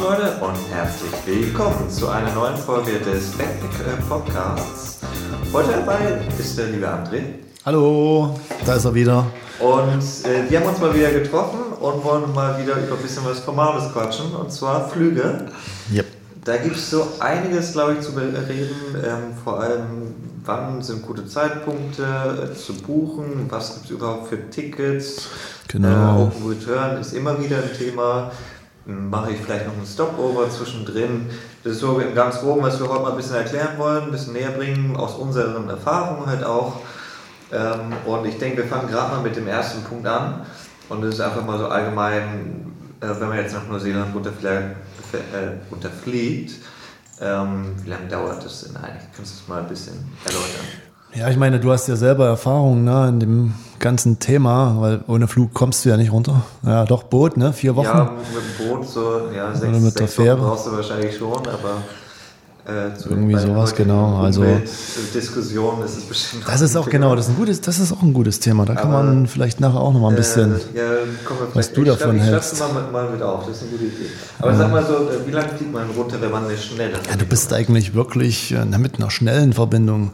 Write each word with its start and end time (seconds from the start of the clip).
Leute 0.00 0.32
und 0.40 0.56
herzlich 0.72 1.12
willkommen 1.26 1.90
zu 1.90 2.08
einer 2.08 2.32
neuen 2.32 2.56
Folge 2.56 2.92
des 3.00 3.32
Backpack 3.32 4.08
Podcasts. 4.08 4.98
Heute 5.52 5.72
dabei 5.72 6.22
ist 6.38 6.56
der 6.56 6.68
liebe 6.68 6.88
André. 6.88 7.22
Hallo, 7.66 8.34
da 8.64 8.76
ist 8.76 8.86
er 8.86 8.94
wieder. 8.94 9.26
Und 9.58 10.00
äh, 10.24 10.50
wir 10.50 10.58
haben 10.58 10.68
uns 10.70 10.80
mal 10.80 10.94
wieder 10.94 11.10
getroffen 11.10 11.74
und 11.78 12.02
wollen 12.02 12.32
mal 12.32 12.58
wieder 12.62 12.76
über 12.76 12.96
ein 12.96 13.02
bisschen 13.02 13.26
was 13.26 13.40
Formales 13.40 13.92
quatschen, 13.92 14.34
und 14.34 14.50
zwar 14.50 14.88
Flüge. 14.88 15.48
Yep. 15.92 16.06
Da 16.46 16.56
gibt 16.56 16.76
es 16.76 16.90
so 16.90 17.06
einiges, 17.18 17.72
glaube 17.72 17.94
ich, 17.94 18.00
zu 18.00 18.12
reden. 18.12 18.74
Ähm, 19.04 19.34
vor 19.44 19.60
allem, 19.60 20.14
wann 20.46 20.80
sind 20.80 21.02
gute 21.02 21.26
Zeitpunkte 21.26 22.52
äh, 22.52 22.56
zu 22.56 22.72
buchen? 22.72 23.48
Was 23.50 23.74
gibt 23.74 23.84
es 23.84 23.90
überhaupt 23.90 24.28
für 24.28 24.48
Tickets? 24.48 25.28
Genau. 25.68 25.88
Äh, 25.88 26.22
Open 26.22 26.48
Return 26.48 26.98
ist 26.98 27.12
immer 27.12 27.38
wieder 27.38 27.58
ein 27.58 27.76
Thema. 27.76 28.30
Mache 28.86 29.32
ich 29.32 29.40
vielleicht 29.40 29.66
noch 29.66 29.74
einen 29.74 29.86
Stopover 29.86 30.48
zwischendrin? 30.50 31.28
Das 31.62 31.74
ist 31.74 31.80
so 31.80 32.00
ganz 32.14 32.40
grob, 32.40 32.62
was 32.62 32.80
wir 32.80 32.88
heute 32.88 33.02
mal 33.02 33.10
ein 33.10 33.16
bisschen 33.16 33.36
erklären 33.36 33.78
wollen, 33.78 34.04
ein 34.04 34.10
bisschen 34.10 34.32
näher 34.32 34.50
bringen, 34.50 34.96
aus 34.96 35.14
unseren 35.14 35.68
Erfahrungen 35.68 36.26
halt 36.26 36.44
auch. 36.44 36.80
Ähm, 37.52 37.92
und 38.06 38.24
ich 38.26 38.38
denke, 38.38 38.58
wir 38.58 38.64
fangen 38.66 38.88
gerade 38.88 39.14
mal 39.14 39.22
mit 39.22 39.36
dem 39.36 39.46
ersten 39.46 39.82
Punkt 39.84 40.06
an. 40.06 40.46
Und 40.88 41.02
das 41.02 41.14
ist 41.14 41.20
einfach 41.20 41.44
mal 41.44 41.58
so 41.58 41.68
allgemein, 41.68 42.72
äh, 43.00 43.08
wenn 43.08 43.28
man 43.28 43.38
jetzt 43.38 43.54
nach 43.54 43.68
Neuseeland 43.68 44.14
runterfliegt, 44.14 44.76
äh, 45.12 45.70
runterfliegt 45.70 46.52
ähm, 47.20 47.76
wie 47.84 47.90
lange 47.90 48.08
dauert 48.08 48.44
das 48.44 48.62
denn 48.62 48.76
eigentlich? 48.76 49.04
Kannst 49.14 49.34
du 49.34 49.38
das 49.40 49.48
mal 49.48 49.60
ein 49.60 49.68
bisschen 49.68 50.10
erläutern? 50.24 50.89
Ja, 51.14 51.28
ich 51.28 51.36
meine, 51.36 51.58
du 51.58 51.72
hast 51.72 51.88
ja 51.88 51.96
selber 51.96 52.26
Erfahrung 52.26 52.84
ne, 52.84 53.08
in 53.08 53.18
dem 53.20 53.54
ganzen 53.80 54.20
Thema, 54.20 54.76
weil 54.80 55.00
ohne 55.08 55.26
Flug 55.26 55.52
kommst 55.54 55.84
du 55.84 55.88
ja 55.88 55.96
nicht 55.96 56.12
runter. 56.12 56.42
Ja, 56.64 56.84
doch, 56.84 57.02
Boot, 57.02 57.36
ne? 57.36 57.52
Vier 57.52 57.74
Wochen. 57.74 57.86
Ja, 57.86 58.12
mit 58.58 58.68
dem 58.68 58.68
Boot 58.68 58.88
so, 58.88 59.22
ja, 59.34 59.50
sechs, 59.52 59.62
Oder 59.62 59.80
mit 59.80 59.82
sechs 59.82 59.94
der 59.96 60.08
Fähre. 60.08 60.38
Wochen 60.40 60.48
brauchst 60.50 60.66
du 60.66 60.72
wahrscheinlich 60.72 61.16
schon, 61.16 61.32
aber 61.32 61.82
äh, 62.68 62.90
Irgendwie 63.08 63.36
sowas, 63.38 63.74
genau, 63.74 64.18
also- 64.20 64.44
Diskussionen 65.12 65.82
ist 65.82 65.96
es 65.96 66.04
bestimmt 66.04 66.44
Das 66.46 66.60
ist 66.60 66.76
auch 66.76 66.88
genau, 66.88 67.16
das 67.16 67.24
ist 67.26 67.32
ein 67.32 67.36
gutes, 67.36 67.60
das 67.60 67.80
ist 67.80 67.90
auch 67.92 68.02
ein 68.02 68.12
gutes 68.12 68.38
Thema. 68.38 68.64
Da 68.64 68.74
kann 68.76 68.92
Aber, 68.92 69.02
man 69.02 69.26
vielleicht 69.26 69.58
nachher 69.58 69.80
auch 69.80 69.92
noch 69.92 70.00
mal 70.00 70.10
ein 70.10 70.16
bisschen. 70.16 70.54
Äh, 70.54 70.78
ja, 70.78 70.84
was 71.54 71.72
du 71.72 71.82
ich 71.82 71.88
davon 71.88 72.16
ich 72.18 72.22
hältst. 72.22 72.56
schreib's 72.58 72.72
mal, 72.72 72.90
mal 72.92 73.10
mit 73.10 73.22
auf, 73.22 73.46
das 73.46 73.56
ist 73.56 73.62
eine 73.62 73.70
gute 73.72 73.84
Idee. 73.86 74.10
Aber 74.38 74.54
sag 74.54 74.70
mal 74.70 74.84
so, 74.86 74.92
äh, 74.94 75.26
wie 75.26 75.32
lange 75.32 75.48
fliegt 75.48 75.72
man 75.72 75.90
runter, 75.90 76.20
wenn 76.20 76.30
man 76.30 76.44
eine 76.44 76.56
schnelle 76.56 76.92
Ja, 77.10 77.16
du 77.16 77.24
bist 77.24 77.52
eigentlich 77.52 77.94
wirklich 77.94 78.52
äh, 78.52 78.64
mit 78.78 78.96
einer 79.00 79.10
schnellen 79.10 79.54
Verbindung. 79.54 80.12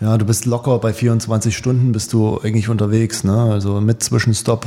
Ja, 0.00 0.16
du 0.16 0.24
bist 0.24 0.46
locker 0.46 0.78
bei 0.78 0.94
24 0.94 1.54
Stunden 1.54 1.92
bist 1.92 2.14
du 2.14 2.40
eigentlich 2.42 2.70
unterwegs. 2.70 3.22
Ne? 3.22 3.36
Also 3.36 3.82
mit 3.82 4.02
Zwischenstopp 4.02 4.66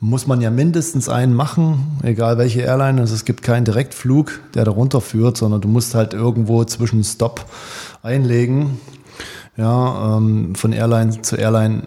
muss 0.00 0.26
man 0.26 0.40
ja 0.40 0.50
mindestens 0.50 1.08
einen 1.08 1.34
machen, 1.34 1.98
egal 2.02 2.36
welche 2.36 2.62
Airline. 2.62 3.00
Also 3.00 3.14
es 3.14 3.24
gibt 3.24 3.42
keinen 3.42 3.64
Direktflug, 3.64 4.40
der 4.54 4.64
da 4.64 4.72
runterführt, 4.72 5.36
sondern 5.36 5.60
du 5.60 5.68
musst 5.68 5.94
halt 5.94 6.14
irgendwo 6.14 6.64
Zwischenstopp 6.64 7.46
einlegen. 8.02 8.80
Ja, 9.56 10.16
ähm, 10.16 10.56
von 10.56 10.72
Airline 10.72 11.22
zu 11.22 11.36
Airline 11.36 11.84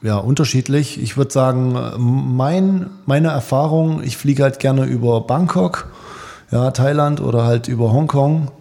ja, 0.00 0.16
unterschiedlich. 0.18 1.02
Ich 1.02 1.16
würde 1.16 1.32
sagen, 1.32 1.76
mein, 1.98 2.86
meine 3.04 3.28
Erfahrung, 3.28 4.00
ich 4.04 4.16
fliege 4.16 4.44
halt 4.44 4.60
gerne 4.60 4.84
über 4.84 5.22
Bangkok, 5.22 5.88
ja, 6.52 6.70
Thailand 6.70 7.20
oder 7.20 7.44
halt 7.44 7.66
über 7.66 7.92
Hongkong, 7.92 8.52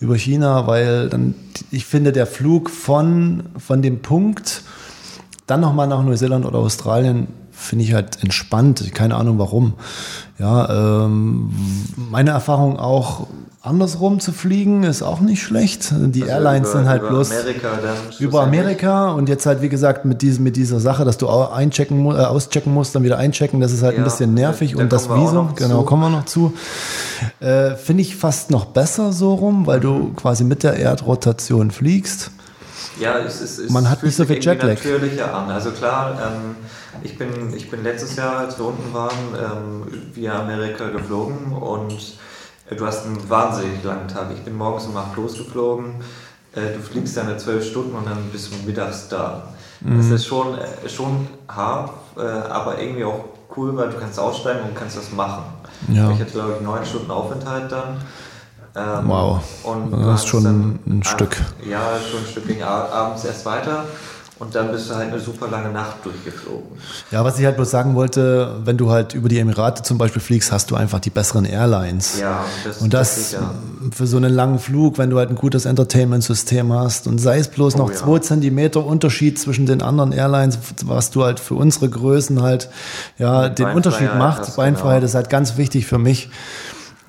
über 0.00 0.16
China, 0.16 0.66
weil 0.66 1.08
dann, 1.08 1.34
ich 1.70 1.86
finde, 1.86 2.12
der 2.12 2.26
Flug 2.26 2.70
von, 2.70 3.44
von 3.58 3.82
dem 3.82 4.00
Punkt 4.00 4.62
dann 5.46 5.60
nochmal 5.60 5.86
nach 5.86 6.02
Neuseeland 6.02 6.46
oder 6.46 6.58
Australien 6.58 7.28
finde 7.56 7.84
ich 7.84 7.94
halt 7.94 8.22
entspannt. 8.22 8.84
Keine 8.94 9.14
Ahnung 9.16 9.38
warum. 9.38 9.74
Ja, 10.38 11.04
ähm, 11.04 11.50
meine 12.10 12.30
Erfahrung 12.30 12.78
auch 12.78 13.26
andersrum 13.62 14.20
zu 14.20 14.32
fliegen 14.32 14.82
ist 14.82 15.02
auch 15.02 15.20
nicht 15.20 15.42
schlecht. 15.42 15.90
Die 15.92 16.22
Also 16.24 16.34
Airlines 16.34 16.68
über- 16.70 16.78
sind 16.80 16.88
halt 16.88 17.00
über 17.02 17.10
bloß 17.10 17.30
Amerika 17.30 17.68
über. 18.18 18.42
Amerika 18.42 19.10
und 19.12 19.28
jetzt 19.30 19.46
halt 19.46 19.62
wie 19.62 19.68
gesagt 19.70 20.04
mit 20.04 20.20
diesem 20.20 20.44
mit 20.44 20.56
dieser 20.56 20.80
Sache, 20.80 21.04
dass 21.06 21.16
du 21.16 21.28
einchecken 21.30 22.04
äh, 22.06 22.10
auschecken 22.10 22.74
musst, 22.74 22.94
dann 22.94 23.04
wieder 23.04 23.16
einchecken, 23.16 23.60
das 23.60 23.72
ist 23.72 23.82
halt 23.82 23.94
Ja, 23.94 24.00
ein 24.00 24.04
bisschen 24.04 24.34
nervig 24.34 24.72
da- 24.72 24.76
da 24.78 24.82
und 24.82 24.92
das 24.92 25.08
Visum, 25.08 25.54
genau, 25.54 25.78
zu. 25.80 25.84
kommen 25.86 26.02
wir 26.02 26.10
noch 26.10 26.26
zu. 26.26 26.52
Äh, 27.40 27.76
Finde 27.76 28.02
ich 28.02 28.16
fast 28.16 28.50
noch 28.50 28.66
besser 28.66 29.12
so 29.12 29.32
rum, 29.34 29.66
weil 29.66 29.80
du 29.80 30.12
quasi 30.14 30.44
mit 30.44 30.62
der 30.62 30.76
Erdrotation 30.76 31.70
fliegst. 31.70 32.32
Ja, 32.98 33.18
es 33.18 33.40
ist. 33.40 33.58
Es 33.58 33.70
Man 33.70 33.88
hat 33.88 34.02
nicht 34.02 34.16
so 34.16 34.24
viel 34.24 34.36
Jetlag. 34.36 34.68
natürlicher 34.68 35.34
an. 35.34 35.50
Also 35.50 35.70
klar, 35.70 36.18
ähm, 36.20 36.56
ich, 37.02 37.18
bin, 37.18 37.54
ich 37.54 37.70
bin 37.70 37.82
letztes 37.82 38.16
Jahr, 38.16 38.38
als 38.38 38.58
wir 38.58 38.66
unten 38.66 38.92
waren, 38.92 39.12
ähm, 39.36 40.02
via 40.14 40.40
Amerika 40.40 40.88
geflogen 40.90 41.52
und 41.52 41.92
äh, 42.70 42.76
du 42.76 42.86
hast 42.86 43.06
einen 43.06 43.28
wahnsinnig 43.28 43.82
langen 43.82 44.08
Tag. 44.08 44.28
Ich 44.34 44.42
bin 44.42 44.56
morgens 44.56 44.86
um 44.86 44.96
8 44.96 45.16
losgeflogen. 45.16 45.96
Äh, 46.54 46.74
du 46.74 46.80
fliegst 46.80 47.16
deine 47.16 47.36
12 47.36 47.68
Stunden 47.68 47.96
und 47.96 48.06
dann 48.06 48.30
bist 48.30 48.52
du 48.52 48.66
mittags 48.66 49.08
da. 49.08 49.48
Mhm. 49.80 49.96
Das 49.98 50.06
ist 50.06 50.26
schon, 50.26 50.56
äh, 50.56 50.88
schon 50.88 51.26
hart, 51.48 51.90
äh, 52.16 52.20
aber 52.20 52.80
irgendwie 52.80 53.04
auch 53.04 53.24
cool, 53.56 53.76
weil 53.76 53.90
du 53.90 53.98
kannst 53.98 54.18
aussteigen 54.18 54.60
und 54.68 54.74
kannst 54.76 54.96
das 54.96 55.10
machen. 55.12 55.44
Ja. 55.88 56.10
Ich 56.10 56.20
hatte, 56.20 56.30
glaube 56.32 56.54
ich, 56.58 56.64
9 56.64 56.86
Stunden 56.86 57.10
Aufenthalt 57.10 57.70
dann. 57.70 57.98
Ähm, 58.76 59.08
Wow. 59.08 59.40
Und 59.62 59.92
Das 59.92 60.20
ist 60.22 60.28
schon 60.28 60.44
dann 60.44 60.78
ein 60.86 61.00
ab- 61.02 61.06
Stück. 61.08 61.36
Ja, 61.68 61.80
schon 62.10 62.20
ein 62.20 62.26
Stück 62.30 62.46
ging 62.48 62.62
abends 62.62 63.24
erst 63.24 63.46
weiter 63.46 63.84
und 64.40 64.52
dann 64.52 64.72
bist 64.72 64.90
du 64.90 64.96
halt 64.96 65.12
eine 65.12 65.20
super 65.20 65.46
lange 65.48 65.70
Nacht 65.70 66.04
durchgeflogen. 66.04 66.66
Ja, 67.12 67.24
was 67.24 67.38
ich 67.38 67.44
halt 67.44 67.54
bloß 67.54 67.70
sagen 67.70 67.94
wollte, 67.94 68.56
wenn 68.64 68.76
du 68.76 68.90
halt 68.90 69.14
über 69.14 69.28
die 69.28 69.38
Emirate 69.38 69.84
zum 69.84 69.96
Beispiel 69.96 70.20
fliegst, 70.20 70.50
hast 70.50 70.72
du 70.72 70.74
einfach 70.74 70.98
die 70.98 71.10
besseren 71.10 71.44
Airlines. 71.44 72.18
Ja, 72.18 72.40
das, 72.64 72.78
Und 72.78 72.92
das 72.92 73.16
ist 73.16 73.30
sicher. 73.30 73.54
für 73.92 74.08
so 74.08 74.16
einen 74.16 74.34
langen 74.34 74.58
Flug, 74.58 74.98
wenn 74.98 75.08
du 75.08 75.18
halt 75.18 75.30
ein 75.30 75.36
gutes 75.36 75.66
Entertainment-System 75.66 76.72
hast 76.72 77.06
und 77.06 77.18
sei 77.18 77.38
es 77.38 77.46
bloß 77.46 77.76
noch 77.76 77.86
Oh 77.86 77.92
ja. 77.92 77.96
zwei 77.96 78.18
Zentimeter 78.18 78.84
Unterschied 78.84 79.38
zwischen 79.38 79.66
den 79.66 79.82
anderen 79.82 80.10
Airlines, 80.10 80.58
was 80.84 81.12
du 81.12 81.22
halt 81.22 81.38
für 81.38 81.54
unsere 81.54 81.88
Größen 81.88 82.42
halt, 82.42 82.68
ja, 83.18 83.48
den 83.48 83.68
Unterschied 83.68 84.16
macht. 84.18 84.56
Beinfreiheit 84.56 84.96
genau. 85.02 85.06
ist 85.06 85.14
halt 85.14 85.30
ganz 85.30 85.56
wichtig 85.58 85.86
für 85.86 85.98
mich. 85.98 86.28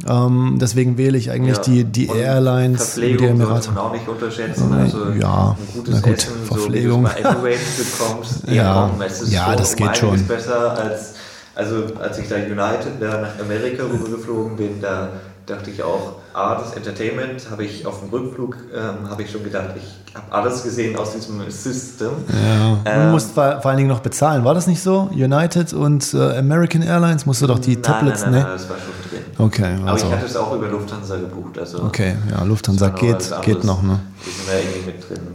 Ähm, 0.07 0.57
deswegen 0.59 0.97
wähle 0.97 1.17
ich 1.17 1.31
eigentlich 1.31 1.55
Ja. 1.57 1.63
die, 1.63 1.83
die 1.85 2.07
Und 2.07 2.17
Airlines, 2.17 2.83
Verpflegung 2.83 3.17
die 3.17 3.25
Emirate. 3.43 3.69
man 3.71 3.77
auch 3.77 3.93
nicht 3.93 4.07
unterschätzen. 4.07 4.73
Also 4.73 5.09
ja, 5.11 5.55
ein 5.57 5.73
gutes 5.73 6.01
gut, 6.01 6.13
Essen, 6.17 6.31
Verpflegung. 6.45 7.07
so 7.07 7.83
bekommst, 7.83 8.41
Ja, 8.47 8.89
ja, 9.29 9.55
das 9.55 9.75
geht 9.75 9.97
schon. 9.97 10.21
besser 10.27 10.77
als, 10.77 11.13
also 11.55 11.83
als 12.01 12.17
ich 12.19 12.27
da 12.27 12.35
United 12.35 12.99
da 12.99 13.21
nach 13.21 13.39
Amerika 13.39 13.83
rübergeflogen 13.83 14.57
bin, 14.57 14.81
da 14.81 15.09
dachte 15.45 15.69
ich 15.69 15.81
auch, 15.83 16.13
ah, 16.33 16.55
das 16.55 16.73
Entertainment 16.75 17.49
habe 17.51 17.63
ich 17.63 17.85
auf 17.85 17.99
dem 17.99 18.09
Rückflug, 18.09 18.57
ähm, 18.75 19.07
habe 19.09 19.21
ich 19.21 19.31
schon 19.31 19.43
gedacht, 19.43 19.69
ich 19.77 20.15
habe 20.15 20.25
alles 20.31 20.63
gesehen 20.63 20.97
aus 20.97 21.13
diesem 21.13 21.39
System. 21.51 22.09
Ja. 22.29 22.77
Ähm, 22.83 23.05
du 23.05 23.11
musst 23.11 23.31
vor, 23.31 23.61
vor 23.61 23.69
allen 23.69 23.77
Dingen 23.77 23.89
noch 23.89 23.99
bezahlen. 23.99 24.43
War 24.43 24.55
das 24.55 24.65
nicht 24.65 24.81
so? 24.81 25.09
United 25.13 25.71
und 25.73 26.13
äh, 26.15 26.37
American 26.39 26.81
Airlines 26.81 27.25
musst 27.27 27.41
du 27.43 27.47
doch 27.47 27.59
die 27.59 27.75
nein, 27.75 27.83
Tablets, 27.83 28.23
nein, 28.23 28.31
nein, 28.31 28.41
ne? 28.41 28.47
nein, 28.47 28.57
das 28.57 28.69
war 28.69 28.77
schon 28.77 29.04
Okay, 29.37 29.75
Aber 29.81 29.91
also. 29.91 30.07
ich 30.07 30.13
hatte 30.13 30.25
es 30.25 30.35
auch 30.35 30.53
über 30.55 30.67
Lufthansa 30.67 31.17
gebucht. 31.17 31.59
Also 31.59 31.83
Okay, 31.83 32.15
ja, 32.31 32.43
Lufthansa 32.43 32.89
geht, 32.89 33.33
geht 33.41 33.63
noch, 33.63 33.83
ne? 33.83 33.99
Die 34.25 34.29
sind 34.29 34.47
da 34.47 34.53
irgendwie 34.57 34.85
mit 34.91 35.09
drin. 35.09 35.27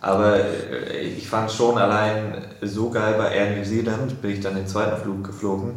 Aber 0.00 0.36
äh, 0.36 1.00
ich 1.00 1.28
fand 1.28 1.50
schon 1.50 1.78
allein 1.78 2.44
so 2.62 2.90
geil 2.90 3.14
bei 3.18 3.34
Air 3.34 3.56
New 3.56 3.64
Zealand, 3.64 4.20
bin 4.20 4.32
ich 4.32 4.40
dann 4.40 4.54
den 4.54 4.66
zweiten 4.66 5.00
Flug 5.00 5.24
geflogen. 5.24 5.72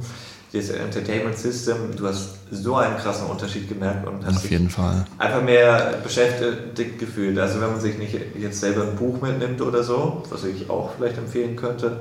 Das 0.51 0.69
Entertainment 0.69 1.37
System, 1.37 1.95
du 1.95 2.07
hast 2.07 2.37
so 2.51 2.75
einen 2.75 2.97
krassen 2.97 3.27
Unterschied 3.27 3.69
gemerkt 3.69 4.07
und 4.07 4.25
hast 4.25 4.37
Auf 4.37 4.49
jeden 4.49 4.69
Fall. 4.69 5.05
einfach 5.19 5.43
mehr 5.43 5.93
beschäftigt 6.03 6.97
gefühlt. 6.97 7.37
Also 7.37 7.61
wenn 7.61 7.71
man 7.71 7.79
sich 7.79 7.99
nicht 7.99 8.15
jetzt 8.35 8.59
selber 8.59 8.81
ein 8.81 8.95
Buch 8.95 9.21
mitnimmt 9.21 9.61
oder 9.61 9.83
so, 9.83 10.23
was 10.31 10.43
ich 10.45 10.67
auch 10.67 10.91
vielleicht 10.97 11.19
empfehlen 11.19 11.55
könnte, 11.55 11.99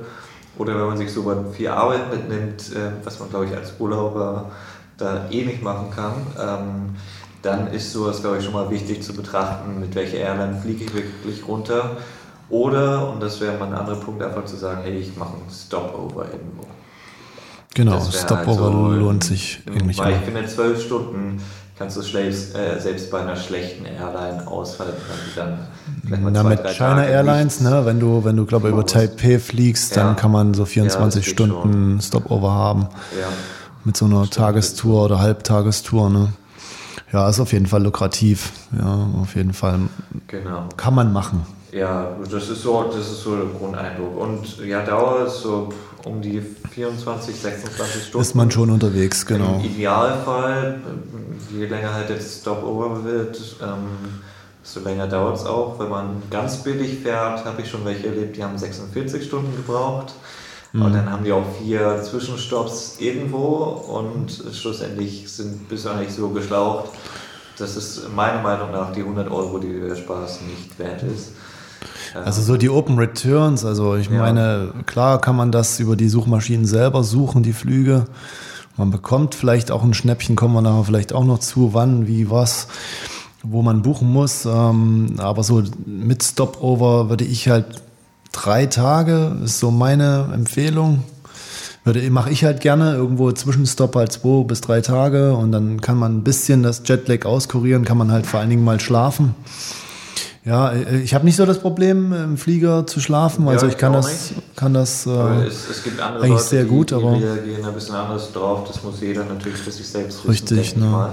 oder 0.57 0.73
wenn 0.75 0.87
man 0.87 0.97
sich 0.97 1.11
so 1.13 1.31
viel 1.55 1.67
Arbeit 1.67 2.11
mitnimmt, 2.11 2.75
äh, 2.75 2.91
was 3.03 3.19
man 3.19 3.29
glaube 3.29 3.45
ich 3.45 3.55
als 3.55 3.73
Urlauber 3.77 4.51
da 4.99 5.27
eh 5.31 5.45
nicht 5.45 5.63
machen 5.63 5.91
kann, 5.95 6.13
ähm, 6.39 6.95
dann 7.41 7.67
ist 7.67 7.93
sowas 7.93 8.21
glaube 8.21 8.37
ich 8.37 8.43
schon 8.43 8.53
mal 8.53 8.69
wichtig 8.69 9.01
zu 9.03 9.13
betrachten, 9.13 9.79
mit 9.79 9.95
welcher 9.95 10.17
Airline 10.17 10.59
fliege 10.61 10.85
ich 10.85 10.93
wirklich 10.93 11.47
runter. 11.47 11.97
Oder, 12.49 13.09
und 13.11 13.21
das 13.21 13.39
wäre 13.41 13.57
mal 13.57 13.67
ein 13.67 13.75
anderer 13.75 13.99
Punkt, 13.99 14.23
einfach 14.23 14.43
zu 14.45 14.55
sagen, 14.55 14.81
hey, 14.83 14.97
ich 14.97 15.15
mache 15.15 15.33
einen 15.33 15.49
Stopover 15.51 16.25
irgendwo. 16.25 16.65
Genau, 17.75 17.99
Stopover 18.11 18.63
halt 18.63 18.73
so, 18.73 18.91
lohnt 18.91 19.23
sich 19.23 19.61
eigentlich 19.67 19.99
Weil 19.99 20.13
ich 20.13 20.19
finde, 20.21 20.45
zwölf 20.47 20.83
Stunden 20.83 21.39
kannst 21.77 21.95
du 21.95 22.01
schläfst, 22.01 22.55
äh, 22.55 22.79
selbst 22.79 23.11
bei 23.11 23.21
einer 23.21 23.35
schlechten 23.35 23.85
Airline 23.85 24.45
aushalten, 24.47 25.01
weil 25.07 25.17
die 25.25 25.35
dann 25.35 25.59
vielleicht 26.03 26.23
mal 26.23 26.31
Na, 26.31 26.41
zwei, 26.41 26.49
mit 26.49 26.59
China 26.75 26.95
Tage 26.95 27.11
Airlines, 27.11 27.61
ne, 27.61 27.85
wenn 27.85 27.99
du, 27.99 28.25
wenn 28.25 28.35
du, 28.35 28.45
glaube 28.45 28.67
ich, 28.67 28.73
über. 28.73 28.85
Taipei 28.85 29.39
fliegst, 29.39 29.95
Ja. 29.95 30.03
dann 30.03 30.15
kann 30.15 30.31
man 30.31 30.53
so 30.55 30.63
Ja, 30.63 30.65
24 30.65 31.19
das 31.23 31.25
geht 31.25 31.33
Stunden 31.33 32.01
Stopover 32.01 32.51
haben. 32.51 32.87
Ja. 33.17 33.27
Mit 33.85 33.97
so 33.97 34.05
einer 34.05 34.29
Tagestour 34.29 35.05
oder 35.05 35.19
Halbtagestour, 35.19 36.09
ne? 36.09 36.33
Ja, 37.11 37.27
ist 37.29 37.39
auf 37.39 37.53
jeden 37.53 37.65
Fall 37.65 37.83
lukrativ. 37.83 38.51
Ja, 38.77 39.07
auf 39.21 39.35
jeden 39.35 39.53
Fall. 39.53 39.79
Genau. 40.27 40.69
Kann 40.77 40.93
man 40.93 41.11
machen. 41.11 41.45
Ja, 41.71 42.15
das 42.31 42.49
ist 42.49 42.63
so, 42.63 42.83
das 42.83 43.11
ist 43.11 43.23
so 43.23 43.35
der 43.35 43.45
Grundeindruck. 43.45 44.17
Und 44.17 44.57
ja, 44.65 44.83
Dauer 44.83 45.25
ist 45.27 45.41
so 45.41 45.69
um 46.03 46.21
die 46.21 46.41
24, 46.71 47.35
26 47.35 48.03
Stunden. 48.03 48.21
Ist 48.21 48.35
man 48.35 48.49
schon 48.51 48.69
unterwegs, 48.69 49.25
genau. 49.25 49.55
Im 49.55 49.65
Idealfall, 49.65 50.79
je 51.55 51.65
länger 51.65 51.93
halt 51.93 52.09
jetzt 52.09 52.41
Stopover 52.41 53.03
wird, 53.03 53.39
ähm, 53.61 54.21
desto 54.63 54.79
länger 54.81 55.07
dauert 55.07 55.37
es 55.37 55.45
auch. 55.45 55.79
Wenn 55.79 55.89
man 55.89 56.23
ganz 56.31 56.57
billig 56.63 56.99
fährt, 56.99 57.45
habe 57.45 57.61
ich 57.61 57.69
schon 57.69 57.85
welche 57.85 58.07
erlebt, 58.07 58.37
die 58.37 58.43
haben 58.43 58.57
46 58.57 59.25
Stunden 59.25 59.55
gebraucht. 59.55 60.13
Mhm. 60.71 60.81
Und 60.81 60.93
dann 60.93 61.11
haben 61.11 61.23
die 61.23 61.31
auch 61.31 61.45
vier 61.61 62.01
Zwischenstopps 62.03 62.97
irgendwo 62.99 63.83
und 63.87 64.43
schlussendlich 64.53 65.31
sind 65.31 65.67
bis 65.67 65.85
eigentlich 65.87 66.13
so 66.13 66.29
geschlaucht, 66.29 66.89
dass 67.57 67.75
es 67.75 68.07
meiner 68.15 68.41
Meinung 68.41 68.71
nach 68.71 68.91
die 68.93 69.01
100 69.01 69.29
Euro, 69.31 69.57
die 69.59 69.79
der 69.79 69.95
Spaß 69.95 70.41
nicht 70.41 70.77
wert 70.77 71.03
ist. 71.03 71.31
Also 72.13 72.41
so 72.41 72.57
die 72.57 72.69
Open 72.69 72.97
Returns, 72.97 73.63
also 73.65 73.95
ich 73.95 74.09
ja. 74.09 74.19
meine, 74.19 74.73
klar 74.85 75.21
kann 75.21 75.35
man 75.35 75.51
das 75.51 75.79
über 75.79 75.95
die 75.95 76.09
Suchmaschinen 76.09 76.65
selber 76.65 77.03
suchen, 77.03 77.43
die 77.43 77.53
Flüge. 77.53 78.05
Man 78.77 78.91
bekommt 78.91 79.35
vielleicht 79.35 79.71
auch 79.71 79.83
ein 79.83 79.93
Schnäppchen, 79.93 80.35
kommen 80.35 80.53
wir 80.53 80.61
nachher 80.61 80.85
vielleicht 80.85 81.13
auch 81.13 81.25
noch 81.25 81.39
zu, 81.39 81.73
wann, 81.73 82.07
wie, 82.07 82.29
was, 82.29 82.67
wo 83.43 83.61
man 83.61 83.81
buchen 83.81 84.11
muss. 84.11 84.45
Ähm, 84.45 85.15
aber 85.17 85.43
so 85.43 85.63
mit 85.85 86.23
Stopover 86.23 87.09
würde 87.09 87.25
ich 87.25 87.49
halt 87.49 87.65
drei 88.31 88.65
Tage, 88.65 89.35
ist 89.43 89.59
so 89.59 89.71
meine 89.71 90.29
Empfehlung. 90.33 91.03
Würde, 91.83 92.09
mache 92.11 92.29
ich 92.29 92.43
halt 92.43 92.61
gerne 92.61 92.93
irgendwo 92.93 93.31
Zwischenstopp 93.31 93.95
halt 93.95 94.11
zwei 94.11 94.43
bis 94.43 94.61
drei 94.61 94.81
Tage 94.81 95.33
und 95.33 95.51
dann 95.51 95.79
kann 95.79 95.97
man 95.97 96.17
ein 96.17 96.23
bisschen 96.23 96.61
das 96.61 96.83
Jetlag 96.85 97.25
auskurieren, 97.25 97.85
kann 97.85 97.97
man 97.97 98.11
halt 98.11 98.27
vor 98.27 98.39
allen 98.41 98.49
Dingen 98.49 98.65
mal 98.65 98.79
schlafen. 98.79 99.35
Ja, 100.45 100.71
äh, 100.71 100.99
ich 101.01 101.13
habe 101.13 101.25
nicht 101.25 101.35
so 101.35 101.45
das 101.45 101.59
Problem, 101.59 102.13
im 102.13 102.37
Flieger 102.37 102.87
zu 102.87 102.99
schlafen. 102.99 103.47
Also 103.47 103.65
ja, 103.65 103.71
ich 103.71 103.77
kann 103.77 103.93
das, 103.93 104.33
kann 104.55 104.73
das 104.73 105.05
äh, 105.05 105.09
es, 105.45 105.69
es, 105.69 105.83
gibt 105.83 105.99
andere 105.99 106.23
eigentlich 106.23 106.37
Leute, 106.37 106.43
sehr 106.43 106.65
gut, 106.65 106.91
die, 106.91 106.95
aber 106.95 107.15
die 107.15 107.23
reagieren 107.23 107.65
ein 107.65 107.73
bisschen 107.73 107.95
anders 107.95 108.31
drauf. 108.31 108.67
Das 108.67 108.83
muss 108.83 109.01
jeder 109.01 109.25
natürlich 109.25 109.59
für 109.59 109.71
sich 109.71 109.87
selbst 109.87 110.19
wissen. 110.19 110.29
Richtig, 110.29 110.75
ne? 110.75 111.09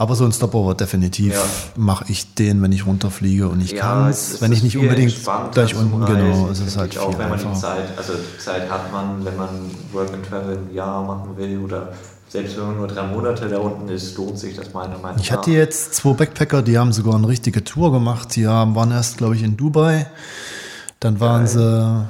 Aber 0.00 0.14
so 0.14 0.24
ein 0.24 0.32
Stopover 0.32 0.74
definitiv 0.74 1.34
ja. 1.34 1.42
mache 1.76 2.06
ich 2.08 2.34
den, 2.34 2.62
wenn 2.62 2.72
ich 2.72 2.86
runterfliege 2.86 3.48
und 3.48 3.60
ich 3.60 3.72
ja, 3.72 3.82
kann 3.82 4.08
es, 4.08 4.40
wenn 4.40 4.50
ich 4.50 4.62
nicht 4.62 4.78
unbedingt 4.78 5.14
gleich 5.52 5.74
unten, 5.74 6.06
genau, 6.06 6.48
es 6.48 6.60
ist 6.60 6.78
halt 6.78 6.96
auch, 6.96 7.10
viel 7.10 7.18
wenn 7.18 7.28
man 7.28 7.38
einfacher. 7.38 7.54
die 7.54 7.60
Zeit, 7.60 7.98
also 7.98 8.14
Zeit 8.38 8.70
hat 8.70 8.90
man, 8.90 9.22
wenn 9.26 9.36
man 9.36 9.50
Work 9.92 10.14
and 10.14 10.24
Travel 10.24 10.56
ein 10.56 10.74
Jahr 10.74 11.04
machen 11.04 11.36
will 11.36 11.58
oder 11.58 11.92
selbst 12.30 12.56
wenn 12.56 12.68
man 12.68 12.76
nur 12.78 12.88
drei 12.88 13.02
Monate 13.08 13.46
da 13.50 13.58
unten 13.58 13.90
ist, 13.90 14.16
lohnt 14.16 14.38
sich 14.38 14.56
das 14.56 14.72
meiner 14.72 14.96
Meinung 14.96 15.16
nach. 15.16 15.22
Ich 15.22 15.32
hatte 15.32 15.50
jetzt 15.50 15.92
zwei 15.92 16.14
Backpacker, 16.14 16.62
die 16.62 16.78
haben 16.78 16.94
sogar 16.94 17.16
eine 17.16 17.28
richtige 17.28 17.62
Tour 17.62 17.92
gemacht. 17.92 18.34
Die 18.36 18.46
haben, 18.46 18.74
waren 18.74 18.92
erst, 18.92 19.18
glaube 19.18 19.36
ich, 19.36 19.42
in 19.42 19.58
Dubai. 19.58 20.06
Dann 21.00 21.20
waren 21.20 21.44
Geil. 21.44 21.48
sie, 21.48 22.06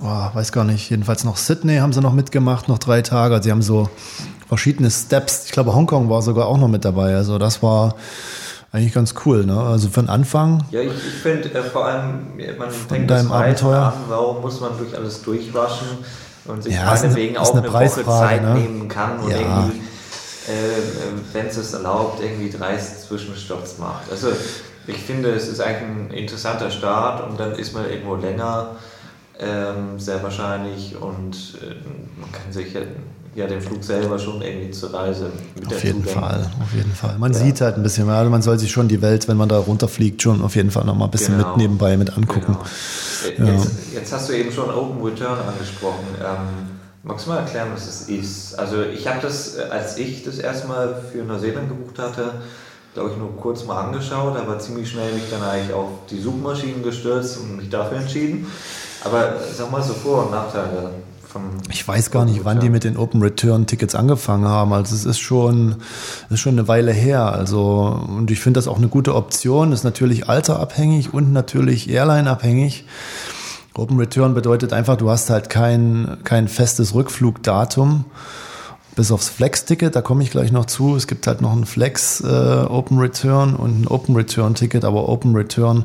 oh, 0.00 0.34
weiß 0.34 0.50
gar 0.50 0.64
nicht, 0.64 0.90
jedenfalls 0.90 1.22
noch 1.22 1.36
Sydney 1.36 1.76
haben 1.76 1.92
sie 1.92 2.00
noch 2.00 2.12
mitgemacht, 2.12 2.66
noch 2.66 2.78
drei 2.78 3.02
Tage. 3.02 3.34
Also 3.34 3.44
sie 3.44 3.50
haben 3.52 3.62
so 3.62 3.88
verschiedene 4.50 4.90
Steps. 4.90 5.44
Ich 5.46 5.52
glaube, 5.52 5.74
Hongkong 5.74 6.10
war 6.10 6.20
sogar 6.20 6.46
auch 6.46 6.58
noch 6.58 6.68
mit 6.68 6.84
dabei. 6.84 7.14
Also 7.14 7.38
das 7.38 7.62
war 7.62 7.94
eigentlich 8.72 8.92
ganz 8.92 9.14
cool, 9.24 9.46
ne? 9.46 9.58
Also 9.58 9.88
für 9.88 10.00
den 10.00 10.10
Anfang. 10.10 10.64
Ja, 10.70 10.80
ich, 10.80 10.92
ich 10.92 11.22
finde 11.22 11.48
äh, 11.54 11.62
vor 11.62 11.86
allem, 11.86 12.36
man 12.58 12.70
fängt 12.70 13.10
das 13.10 13.30
Abenteuer. 13.30 13.86
an, 13.86 13.92
warum 14.08 14.42
muss 14.42 14.60
man 14.60 14.76
durch 14.76 14.94
alles 14.94 15.22
durchwaschen? 15.22 15.88
und 16.46 16.62
sich 16.62 16.74
ja, 16.74 16.84
meinetwegen 16.84 17.36
auch 17.36 17.52
eine, 17.52 17.62
eine 17.62 17.72
Woche 17.72 18.04
Zeit 18.04 18.42
ne? 18.42 18.54
nehmen 18.54 18.88
kann 18.88 19.20
und 19.20 19.30
ja. 19.30 19.38
irgendwie, 19.38 19.78
äh, 20.48 21.32
wenn 21.32 21.46
es 21.46 21.56
es 21.56 21.72
erlaubt, 21.72 22.22
irgendwie 22.22 22.50
30 22.50 23.06
Zwischenstopps 23.06 23.78
macht. 23.78 24.10
Also 24.10 24.28
ich 24.86 24.98
finde, 24.98 25.30
es 25.30 25.48
ist 25.48 25.60
eigentlich 25.60 25.82
ein 25.82 26.10
interessanter 26.10 26.70
Start 26.70 27.28
und 27.28 27.38
dann 27.38 27.52
ist 27.52 27.74
man 27.74 27.88
irgendwo 27.88 28.16
länger, 28.16 28.76
ähm, 29.38 29.98
sehr 29.98 30.22
wahrscheinlich 30.22 30.96
und 31.00 31.58
äh, 31.62 31.74
man 32.20 32.32
kann 32.32 32.52
sich 32.52 32.74
ja 33.34 33.46
den 33.46 33.60
Flug 33.60 33.82
selber 33.84 34.18
schon 34.18 34.42
irgendwie 34.42 34.70
zur 34.70 34.92
Reise 34.92 35.30
mit 35.54 35.66
Auf 35.66 35.84
jeden 35.84 36.04
Fall, 36.04 36.50
auf 36.60 36.74
jeden 36.74 36.92
Fall. 36.92 37.16
Man 37.18 37.32
ja. 37.32 37.38
sieht 37.38 37.60
halt 37.60 37.76
ein 37.76 37.82
bisschen 37.82 38.06
mehr, 38.06 38.16
also 38.16 38.30
man 38.30 38.42
soll 38.42 38.58
sich 38.58 38.70
schon 38.70 38.88
die 38.88 39.00
Welt, 39.02 39.28
wenn 39.28 39.36
man 39.36 39.48
da 39.48 39.58
runterfliegt, 39.58 40.20
schon 40.20 40.42
auf 40.42 40.56
jeden 40.56 40.70
Fall 40.70 40.84
noch 40.84 40.96
mal 40.96 41.04
ein 41.04 41.10
bisschen 41.10 41.36
genau. 41.36 41.50
mit 41.50 41.56
nebenbei 41.58 41.96
mit 41.96 42.16
angucken. 42.16 42.56
Genau. 43.36 43.52
Jetzt, 43.52 43.64
ja. 43.92 44.00
jetzt, 44.00 44.12
hast 44.12 44.28
du 44.28 44.32
eben 44.32 44.50
schon 44.50 44.70
Open 44.70 45.02
Return 45.02 45.38
angesprochen. 45.38 46.06
Ähm, 46.18 46.68
magst 47.02 47.26
du 47.26 47.30
mal 47.30 47.38
erklären, 47.38 47.68
was 47.72 47.86
das 47.86 48.08
ist? 48.08 48.58
Also 48.58 48.82
ich 48.82 49.06
habe 49.06 49.20
das, 49.22 49.56
äh, 49.56 49.62
als 49.70 49.96
ich 49.98 50.24
das 50.24 50.38
erste 50.38 50.66
Mal 50.66 51.00
für 51.12 51.18
Neuseeland 51.18 51.68
gebucht 51.68 51.98
hatte, 51.98 52.32
glaube 52.94 53.10
ich, 53.10 53.16
nur 53.16 53.36
kurz 53.36 53.64
mal 53.64 53.80
angeschaut, 53.80 54.36
aber 54.36 54.58
ziemlich 54.58 54.90
schnell 54.90 55.12
mich 55.12 55.30
dann 55.30 55.42
eigentlich 55.42 55.72
auf 55.72 55.90
die 56.10 56.20
Suchmaschinen 56.20 56.82
gestürzt 56.82 57.38
und 57.38 57.58
mich 57.58 57.68
dafür 57.70 57.98
entschieden. 57.98 58.50
Aber 59.04 59.34
sag 59.56 59.70
mal 59.70 59.82
so 59.82 59.94
Vor- 59.94 60.24
und 60.24 60.32
Nachteile 60.32 60.90
ich 61.70 61.86
weiß 61.86 62.10
gar 62.10 62.24
nicht, 62.24 62.44
wann 62.44 62.60
die 62.60 62.70
mit 62.70 62.84
den 62.84 62.96
Open 62.96 63.22
Return 63.22 63.66
Tickets 63.66 63.94
angefangen 63.94 64.46
haben. 64.46 64.72
Also 64.72 64.94
es 64.94 65.04
ist 65.04 65.18
schon, 65.18 65.76
ist 66.28 66.40
schon 66.40 66.54
eine 66.54 66.68
Weile 66.68 66.92
her. 66.92 67.32
Also, 67.32 68.00
und 68.08 68.30
ich 68.30 68.40
finde 68.40 68.58
das 68.58 68.68
auch 68.68 68.78
eine 68.78 68.88
gute 68.88 69.14
Option. 69.14 69.72
Ist 69.72 69.84
natürlich 69.84 70.28
alterabhängig 70.28 71.14
und 71.14 71.32
natürlich 71.32 71.88
Airline-abhängig. 71.88 72.84
Open 73.74 73.98
Return 73.98 74.34
bedeutet 74.34 74.72
einfach, 74.72 74.96
du 74.96 75.10
hast 75.10 75.30
halt 75.30 75.48
kein, 75.48 76.18
kein 76.24 76.48
festes 76.48 76.94
Rückflugdatum. 76.94 78.04
Bis 78.96 79.12
aufs 79.12 79.28
Flex-Ticket, 79.28 79.94
da 79.94 80.02
komme 80.02 80.24
ich 80.24 80.30
gleich 80.30 80.50
noch 80.50 80.66
zu. 80.66 80.96
Es 80.96 81.06
gibt 81.06 81.26
halt 81.26 81.40
noch 81.40 81.52
ein 81.52 81.64
Flex 81.64 82.20
äh, 82.20 82.26
Open 82.26 82.98
Return 82.98 83.54
und 83.54 83.82
ein 83.82 83.86
Open 83.86 84.16
Return 84.16 84.54
Ticket, 84.54 84.84
aber 84.84 85.08
Open 85.08 85.36
Return, 85.36 85.84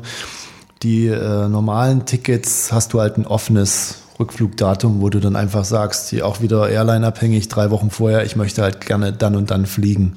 die 0.82 1.06
äh, 1.06 1.48
normalen 1.48 2.04
Tickets 2.04 2.72
hast 2.72 2.92
du 2.92 3.00
halt 3.00 3.16
ein 3.16 3.26
offenes 3.26 4.05
Rückflugdatum, 4.18 5.00
wo 5.00 5.10
du 5.10 5.20
dann 5.20 5.36
einfach 5.36 5.64
sagst, 5.64 6.10
hier 6.10 6.26
auch 6.26 6.40
wieder 6.40 6.68
Airline-abhängig, 6.68 7.48
drei 7.48 7.70
Wochen 7.70 7.90
vorher, 7.90 8.24
ich 8.24 8.36
möchte 8.36 8.62
halt 8.62 8.86
gerne 8.86 9.12
dann 9.12 9.36
und 9.36 9.50
dann 9.50 9.66
fliegen. 9.66 10.16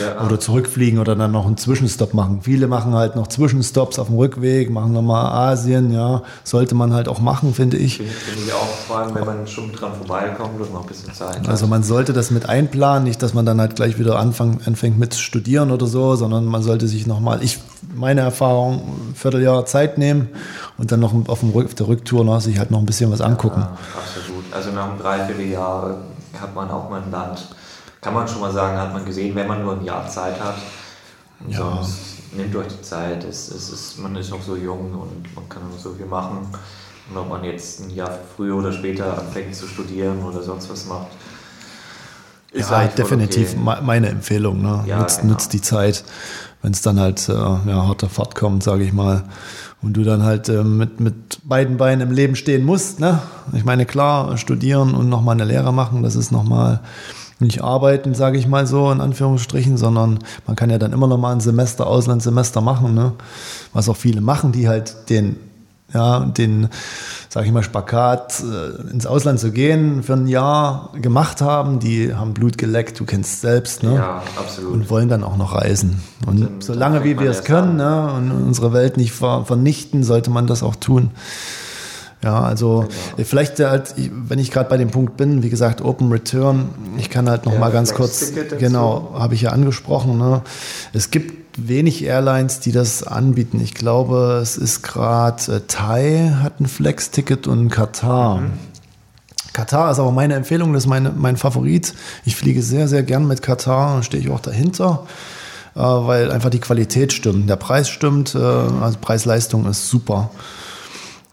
Ja. 0.00 0.24
Oder 0.24 0.38
zurückfliegen 0.38 0.98
oder 0.98 1.16
dann 1.16 1.32
noch 1.32 1.46
einen 1.46 1.56
Zwischenstopp 1.56 2.14
machen. 2.14 2.40
Viele 2.42 2.68
machen 2.68 2.94
halt 2.94 3.16
noch 3.16 3.26
Zwischenstopps 3.26 3.98
auf 3.98 4.06
dem 4.06 4.16
Rückweg, 4.16 4.70
machen 4.70 4.92
nochmal 4.92 5.26
Asien, 5.26 5.92
ja. 5.92 6.22
Sollte 6.44 6.74
man 6.74 6.92
halt 6.92 7.08
auch 7.08 7.20
machen, 7.20 7.54
finde 7.54 7.76
ich. 7.76 7.96
Finde 7.96 8.12
find 8.12 8.46
ich 8.46 8.52
auch, 8.52 8.96
allem, 8.96 9.14
wenn 9.14 9.24
man 9.24 9.46
schon 9.46 9.72
dran 9.72 9.92
vorbeikommt 9.94 10.60
und 10.60 10.72
noch 10.72 10.82
ein 10.82 10.86
bisschen 10.86 11.12
Zeit. 11.12 11.48
Also 11.48 11.66
man 11.66 11.82
sollte 11.82 12.12
das 12.12 12.30
mit 12.30 12.48
einplanen, 12.48 13.04
nicht, 13.04 13.22
dass 13.22 13.34
man 13.34 13.46
dann 13.46 13.60
halt 13.60 13.76
gleich 13.76 13.98
wieder 13.98 14.18
anfang, 14.18 14.60
anfängt 14.64 14.98
mit 14.98 15.14
studieren 15.14 15.70
oder 15.70 15.86
so, 15.86 16.14
sondern 16.16 16.44
man 16.44 16.62
sollte 16.62 16.86
sich 16.86 17.06
nochmal, 17.06 17.42
ich, 17.42 17.58
meine 17.94 18.20
Erfahrung, 18.20 19.10
ein 19.10 19.14
Vierteljahr 19.14 19.66
Zeit 19.66 19.98
nehmen 19.98 20.28
und 20.80 20.90
dann 20.90 21.00
noch 21.00 21.12
auf, 21.28 21.40
dem 21.40 21.54
auf 21.54 21.74
der 21.74 21.88
Rücktour 21.88 22.24
noch 22.24 22.40
sich 22.40 22.58
halt 22.58 22.70
noch 22.70 22.78
ein 22.78 22.86
bisschen 22.86 23.12
was 23.12 23.20
angucken. 23.20 23.60
Ja, 23.60 23.76
absolut. 23.98 24.44
Also 24.50 24.70
nach 24.70 24.88
einem 24.88 24.98
Dreivierteljahr 24.98 25.98
hat 26.40 26.54
man 26.54 26.70
auch 26.70 26.88
mal 26.88 27.02
ein 27.02 27.10
Land, 27.10 27.48
kann 28.00 28.14
man 28.14 28.26
schon 28.26 28.40
mal 28.40 28.50
sagen, 28.50 28.78
hat 28.78 28.94
man 28.94 29.04
gesehen, 29.04 29.36
wenn 29.36 29.46
man 29.46 29.62
nur 29.62 29.74
ein 29.74 29.84
Jahr 29.84 30.08
Zeit 30.08 30.40
hat. 30.42 30.54
Und 31.40 31.52
ja. 31.52 31.58
sonst 31.58 32.32
nehmt 32.34 32.56
euch 32.56 32.68
die 32.68 32.80
Zeit. 32.80 33.24
Es, 33.24 33.50
es 33.50 33.70
ist, 33.70 33.98
man 33.98 34.16
ist 34.16 34.30
noch 34.30 34.42
so 34.42 34.56
jung 34.56 34.94
und 34.94 35.34
man 35.34 35.46
kann 35.50 35.62
noch 35.70 35.78
so 35.78 35.92
viel 35.92 36.06
machen. 36.06 36.38
Und 37.10 37.16
ob 37.18 37.28
man 37.28 37.44
jetzt 37.44 37.80
ein 37.80 37.90
Jahr 37.90 38.18
früher 38.34 38.56
oder 38.56 38.72
später 38.72 39.18
anfängt 39.18 39.54
zu 39.54 39.66
studieren 39.66 40.22
oder 40.24 40.42
sonst 40.42 40.70
was 40.70 40.86
macht, 40.86 41.08
ist 42.52 42.70
ja, 42.70 42.86
definitiv 42.86 43.54
okay. 43.54 43.82
meine 43.82 44.08
Empfehlung. 44.08 44.62
Ne? 44.62 44.82
Ja, 44.86 44.98
nutzt, 44.98 45.20
genau. 45.20 45.34
nutzt 45.34 45.52
die 45.52 45.60
Zeit, 45.60 46.04
wenn 46.62 46.72
es 46.72 46.80
dann 46.80 46.98
halt 46.98 47.28
äh, 47.28 47.32
ja, 47.32 47.86
harter 47.86 48.08
Fahrt 48.08 48.34
kommt, 48.34 48.62
sage 48.62 48.82
ich 48.82 48.94
mal 48.94 49.24
und 49.82 49.94
du 49.94 50.02
dann 50.02 50.22
halt 50.22 50.48
äh, 50.48 50.62
mit, 50.62 51.00
mit 51.00 51.38
beiden 51.44 51.76
Beinen 51.76 52.08
im 52.08 52.14
Leben 52.14 52.36
stehen 52.36 52.64
musst. 52.64 53.00
Ne? 53.00 53.20
Ich 53.54 53.64
meine, 53.64 53.86
klar, 53.86 54.36
studieren 54.36 54.94
und 54.94 55.08
nochmal 55.08 55.34
eine 55.34 55.44
Lehre 55.44 55.72
machen, 55.72 56.02
das 56.02 56.16
ist 56.16 56.32
nochmal 56.32 56.80
nicht 57.38 57.62
arbeiten, 57.62 58.14
sage 58.14 58.38
ich 58.38 58.46
mal 58.46 58.66
so, 58.66 58.90
in 58.90 59.00
Anführungsstrichen, 59.00 59.78
sondern 59.78 60.18
man 60.46 60.56
kann 60.56 60.68
ja 60.68 60.78
dann 60.78 60.92
immer 60.92 61.06
nochmal 61.06 61.34
ein 61.34 61.40
Semester, 61.40 61.86
Auslandssemester 61.86 62.60
machen, 62.60 62.94
ne? 62.94 63.12
was 63.72 63.88
auch 63.88 63.96
viele 63.96 64.20
machen, 64.20 64.52
die 64.52 64.68
halt 64.68 65.08
den 65.08 65.36
ja, 65.92 66.20
den, 66.20 66.68
sage 67.28 67.46
ich 67.46 67.52
mal, 67.52 67.62
Spagat 67.62 68.40
äh, 68.40 68.90
ins 68.90 69.06
Ausland 69.06 69.40
zu 69.40 69.50
gehen 69.52 70.02
für 70.02 70.14
ein 70.14 70.26
Jahr 70.26 70.90
gemacht 71.00 71.40
haben, 71.40 71.78
die 71.78 72.14
haben 72.14 72.34
Blut 72.34 72.58
geleckt, 72.58 72.98
du 73.00 73.04
kennst 73.04 73.40
selbst, 73.40 73.82
ne? 73.82 73.94
Ja, 73.96 74.22
absolut. 74.38 74.72
Und 74.72 74.90
wollen 74.90 75.08
dann 75.08 75.24
auch 75.24 75.36
noch 75.36 75.54
reisen. 75.54 76.02
Und 76.26 76.40
dann, 76.40 76.60
solange 76.60 77.04
wie 77.04 77.18
wir 77.18 77.30
es 77.30 77.44
können 77.44 77.76
ne, 77.76 78.12
und 78.12 78.30
unsere 78.30 78.72
Welt 78.72 78.96
nicht 78.96 79.12
ver 79.12 79.44
vernichten, 79.44 80.04
sollte 80.04 80.30
man 80.30 80.46
das 80.46 80.62
auch 80.62 80.76
tun. 80.76 81.10
Ja, 82.22 82.42
also 82.42 82.80
genau. 83.16 83.28
vielleicht 83.28 83.58
halt, 83.60 83.94
wenn 83.96 84.38
ich 84.38 84.50
gerade 84.50 84.68
bei 84.68 84.76
dem 84.76 84.90
Punkt 84.90 85.16
bin, 85.16 85.42
wie 85.42 85.48
gesagt, 85.48 85.80
Open 85.80 86.12
Return, 86.12 86.68
ich 86.98 87.08
kann 87.08 87.30
halt 87.30 87.46
noch 87.46 87.54
ja, 87.54 87.58
mal 87.58 87.72
ganz 87.72 87.94
kurz, 87.94 88.32
genau, 88.58 89.14
habe 89.14 89.34
ich 89.34 89.42
ja 89.42 89.50
angesprochen. 89.50 90.18
Ne? 90.18 90.42
Es 90.92 91.10
gibt 91.10 91.39
wenig 91.68 92.04
Airlines, 92.04 92.60
die 92.60 92.72
das 92.72 93.02
anbieten. 93.02 93.60
Ich 93.60 93.74
glaube, 93.74 94.38
es 94.42 94.56
ist 94.56 94.82
gerade 94.82 95.56
äh, 95.56 95.60
Thai 95.66 96.36
hat 96.42 96.60
ein 96.60 96.66
Flex-Ticket 96.66 97.46
und 97.46 97.70
Katar. 97.70 98.38
Mhm. 98.38 98.52
Katar 99.52 99.90
ist 99.90 99.98
aber 99.98 100.12
meine 100.12 100.34
Empfehlung, 100.34 100.72
das 100.72 100.84
ist 100.84 100.88
meine, 100.88 101.10
mein 101.10 101.36
Favorit. 101.36 101.94
Ich 102.24 102.36
fliege 102.36 102.62
sehr, 102.62 102.86
sehr 102.88 103.02
gern 103.02 103.26
mit 103.26 103.42
Katar, 103.42 104.02
stehe 104.02 104.22
ich 104.22 104.30
auch 104.30 104.40
dahinter. 104.40 105.06
äh, 105.74 105.80
weil 105.80 106.30
einfach 106.30 106.50
die 106.50 106.60
Qualität 106.60 107.12
stimmt. 107.12 107.48
Der 107.48 107.56
Preis 107.56 107.88
stimmt, 107.88 108.34
äh, 108.34 108.38
also 108.38 108.98
Preis-Leistung 109.00 109.66
ist 109.66 109.88
super. 109.88 110.30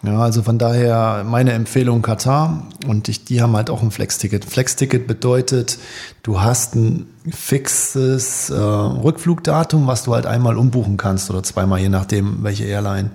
Ja, 0.04 0.20
also 0.20 0.44
von 0.44 0.60
daher 0.60 1.24
meine 1.26 1.54
Empfehlung 1.54 2.04
Katar 2.04 2.68
und 2.86 3.10
ich, 3.10 3.26
die 3.26 3.42
haben 3.42 3.56
halt 3.56 3.72
auch 3.72 3.82
ein 3.82 3.90
Flex-Ticket. 3.90 4.46
Flex-Ticket 4.46 5.08
bedeutet, 5.08 5.80
du 6.22 6.40
hast 6.40 6.76
ein 6.76 7.08
fixes 7.30 8.52
äh, 8.52 8.54
Rückflugdatum, 8.56 9.88
was 9.88 10.04
du 10.04 10.14
halt 10.14 10.28
einmal 10.28 10.58
umbuchen 10.58 10.98
kannst 10.98 11.32
oder 11.32 11.42
zweimal, 11.42 11.80
je 11.80 11.90
nachdem, 11.90 12.44
welche 12.44 12.66
Airline. 12.66 13.10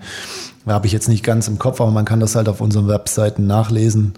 Da 0.66 0.74
habe 0.74 0.86
ich 0.86 0.92
jetzt 0.92 1.08
nicht 1.08 1.24
ganz 1.24 1.46
im 1.46 1.58
Kopf, 1.58 1.80
aber 1.80 1.92
man 1.92 2.04
kann 2.04 2.20
das 2.20 2.34
halt 2.34 2.48
auf 2.48 2.60
unseren 2.60 2.88
Webseiten 2.88 3.46
nachlesen. 3.46 4.14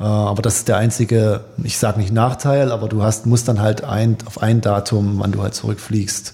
Äh, 0.00 0.04
aber 0.04 0.40
das 0.40 0.56
ist 0.56 0.68
der 0.68 0.78
einzige, 0.78 1.44
ich 1.62 1.78
sage 1.78 2.00
nicht 2.00 2.12
Nachteil, 2.12 2.72
aber 2.72 2.88
du 2.88 3.02
hast, 3.02 3.26
musst 3.26 3.48
dann 3.48 3.60
halt 3.60 3.84
ein, 3.84 4.16
auf 4.24 4.42
ein 4.42 4.62
Datum, 4.62 5.18
wann 5.18 5.32
du 5.32 5.42
halt 5.42 5.54
zurückfliegst, 5.54 6.32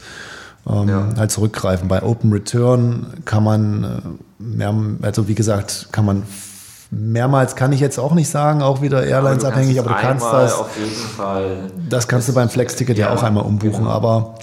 ähm, 0.68 0.88
ja. 0.88 1.08
halt 1.16 1.30
zurückgreifen. 1.30 1.88
Bei 1.88 2.02
Open 2.02 2.32
Return 2.32 3.06
kann 3.24 3.44
man 3.44 3.84
äh, 3.84 4.42
mehr, 4.42 4.74
also 5.02 5.28
wie 5.28 5.34
gesagt, 5.34 5.88
kann 5.92 6.04
man 6.04 6.24
mehrmals 6.90 7.54
kann 7.54 7.72
ich 7.72 7.80
jetzt 7.80 7.98
auch 7.98 8.14
nicht 8.14 8.30
sagen, 8.30 8.62
auch 8.62 8.80
wieder 8.80 9.04
Airlines 9.04 9.44
aber 9.44 9.54
abhängig, 9.54 9.78
aber 9.78 9.90
du 9.90 9.96
kannst 9.96 10.24
das. 10.24 10.54
Auf 10.54 10.76
jeden 10.78 10.90
Fall. 10.90 11.70
Das 11.88 12.08
kannst 12.08 12.28
du 12.28 12.32
beim 12.32 12.48
Flex-Ticket 12.48 12.96
ja, 12.96 13.08
ja, 13.08 13.14
auch 13.14 13.22
einmal 13.22 13.44
umbuchen, 13.44 13.80
genau. 13.80 13.90
aber 13.90 14.34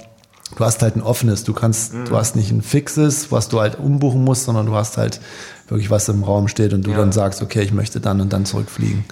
du 0.54 0.64
hast 0.64 0.82
halt 0.82 0.96
ein 0.96 1.02
offenes, 1.02 1.44
du 1.44 1.52
kannst, 1.52 1.92
mhm. 1.92 2.04
du 2.04 2.16
hast 2.16 2.36
nicht 2.36 2.50
ein 2.50 2.62
fixes, 2.62 3.32
was 3.32 3.48
du 3.48 3.60
halt 3.60 3.78
umbuchen 3.78 4.22
musst, 4.22 4.44
sondern 4.44 4.66
du 4.66 4.74
hast 4.74 4.96
halt 4.96 5.20
wirklich 5.68 5.90
was 5.90 6.08
im 6.08 6.22
Raum 6.22 6.46
steht 6.48 6.72
und 6.72 6.86
du 6.86 6.92
ja. 6.92 6.98
dann 6.98 7.10
sagst, 7.10 7.42
okay, 7.42 7.62
ich 7.62 7.72
möchte 7.72 8.00
dann 8.00 8.20
und 8.20 8.32
dann 8.32 8.46
zurückfliegen. 8.46 9.04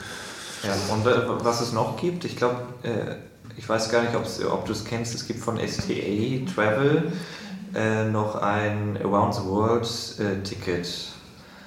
Ja, 0.62 0.94
und 0.94 1.04
was 1.44 1.60
es 1.60 1.72
noch 1.72 1.96
gibt, 1.96 2.24
ich 2.24 2.36
glaube, 2.36 2.56
äh, 2.84 3.16
ich 3.64 3.68
weiß 3.70 3.90
gar 3.90 4.02
nicht, 4.02 4.14
ob 4.14 4.66
du 4.66 4.72
es 4.72 4.84
kennst, 4.84 5.14
es 5.14 5.26
gibt 5.26 5.40
von 5.40 5.56
STA 5.56 6.52
Travel 6.54 7.10
äh, 7.74 8.04
noch 8.04 8.34
ein 8.34 8.98
Around 9.02 9.36
the 9.36 9.44
World 9.44 9.88
äh, 10.18 10.42
Ticket. 10.42 10.86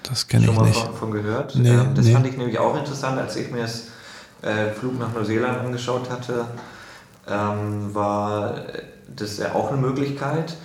Das 0.03 0.27
kenne 0.27 0.45
ich 0.45 0.51
nicht. 0.51 0.75
Schon 0.75 0.91
mal 0.91 0.93
von, 0.93 1.09
gehört? 1.09 1.55
Nee, 1.55 1.69
ähm, 1.69 1.95
das 1.95 2.05
nee. 2.05 2.13
fand 2.13 2.27
ich 2.27 2.37
nämlich 2.37 2.59
auch 2.59 2.77
interessant, 2.77 3.17
als 3.17 3.35
ich 3.35 3.49
mir 3.49 3.63
das 3.63 3.85
äh, 4.43 4.69
Flug 4.73 4.99
nach 4.99 5.11
Neuseeland 5.11 5.57
angeschaut 5.57 6.11
hatte, 6.11 6.45
ähm, 7.27 7.95
war 7.95 8.61
das 9.15 9.39
ja 9.39 9.55
auch 9.55 9.71
eine 9.71 9.81
Möglichkeit. 9.81 10.55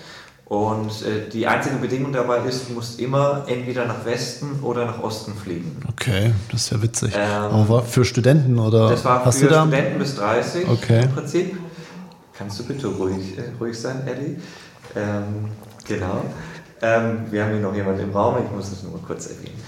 Und 0.52 0.90
äh, 1.06 1.30
die 1.32 1.46
einzige 1.46 1.76
Bedingung 1.76 2.12
dabei 2.12 2.40
ist, 2.46 2.68
du 2.68 2.74
musst 2.74 3.00
immer 3.00 3.44
entweder 3.46 3.86
nach 3.86 4.04
Westen 4.04 4.58
oder 4.60 4.84
nach 4.84 5.02
Osten 5.02 5.32
fliegen. 5.32 5.80
Okay, 5.88 6.34
das 6.50 6.64
ist 6.64 6.72
ja 6.72 6.82
witzig. 6.82 7.14
Ähm, 7.16 7.52
Aber 7.52 7.80
für 7.80 8.04
Studenten 8.04 8.58
oder? 8.58 8.90
Das 8.90 9.02
war 9.02 9.24
hast 9.24 9.38
für 9.38 9.46
du 9.46 9.50
da? 9.50 9.62
Studenten 9.62 9.98
bis 9.98 10.14
30 10.16 10.68
okay. 10.68 11.04
im 11.04 11.10
Prinzip. 11.10 11.56
Kannst 12.36 12.60
du 12.60 12.64
bitte 12.64 12.88
ruhig, 12.88 13.38
äh, 13.38 13.44
ruhig 13.58 13.80
sein, 13.80 14.06
Eddie? 14.06 14.36
Ähm, 14.94 15.48
genau. 15.88 16.22
Ähm, 16.82 17.20
wir 17.30 17.44
haben 17.44 17.52
hier 17.52 17.60
noch 17.60 17.74
jemanden 17.74 18.02
im 18.02 18.10
Raum, 18.10 18.36
ich 18.44 18.50
muss 18.54 18.68
das 18.68 18.82
nur 18.82 19.00
kurz 19.06 19.28
erwähnen. 19.28 19.58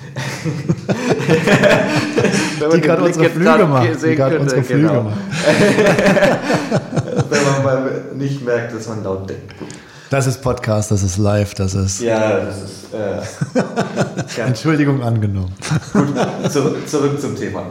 die 2.75 2.81
gerade 2.83 3.05
unsere 3.05 3.31
Flüge 3.31 3.67
macht. 3.67 4.05
Die 4.05 4.14
gerade 4.14 4.38
unsere 4.38 4.62
Flüge 4.62 4.88
genau. 4.88 5.05
macht. 5.05 5.17
Wenn 7.31 7.43
man 7.43 7.64
mal 7.64 8.05
nicht 8.17 8.45
merkt, 8.45 8.75
dass 8.75 8.87
man 8.87 9.03
laut 9.03 9.31
denkt. 9.31 9.59
Gut. 9.59 9.69
Das 10.14 10.28
ist 10.28 10.42
Podcast, 10.42 10.92
das 10.92 11.02
ist 11.02 11.16
live, 11.16 11.54
das 11.54 11.75
ist. 11.75 12.00
Ja, 12.00 12.38
das 12.38 12.62
ist. 12.62 12.94
Äh, 12.94 14.40
Entschuldigung 14.42 15.02
angenommen. 15.02 15.52
Gut, 15.92 16.52
zurück, 16.52 16.88
zurück 16.88 17.21
zum 17.21 17.35
Thema. 17.35 17.66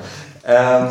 Ähm, 0.46 0.90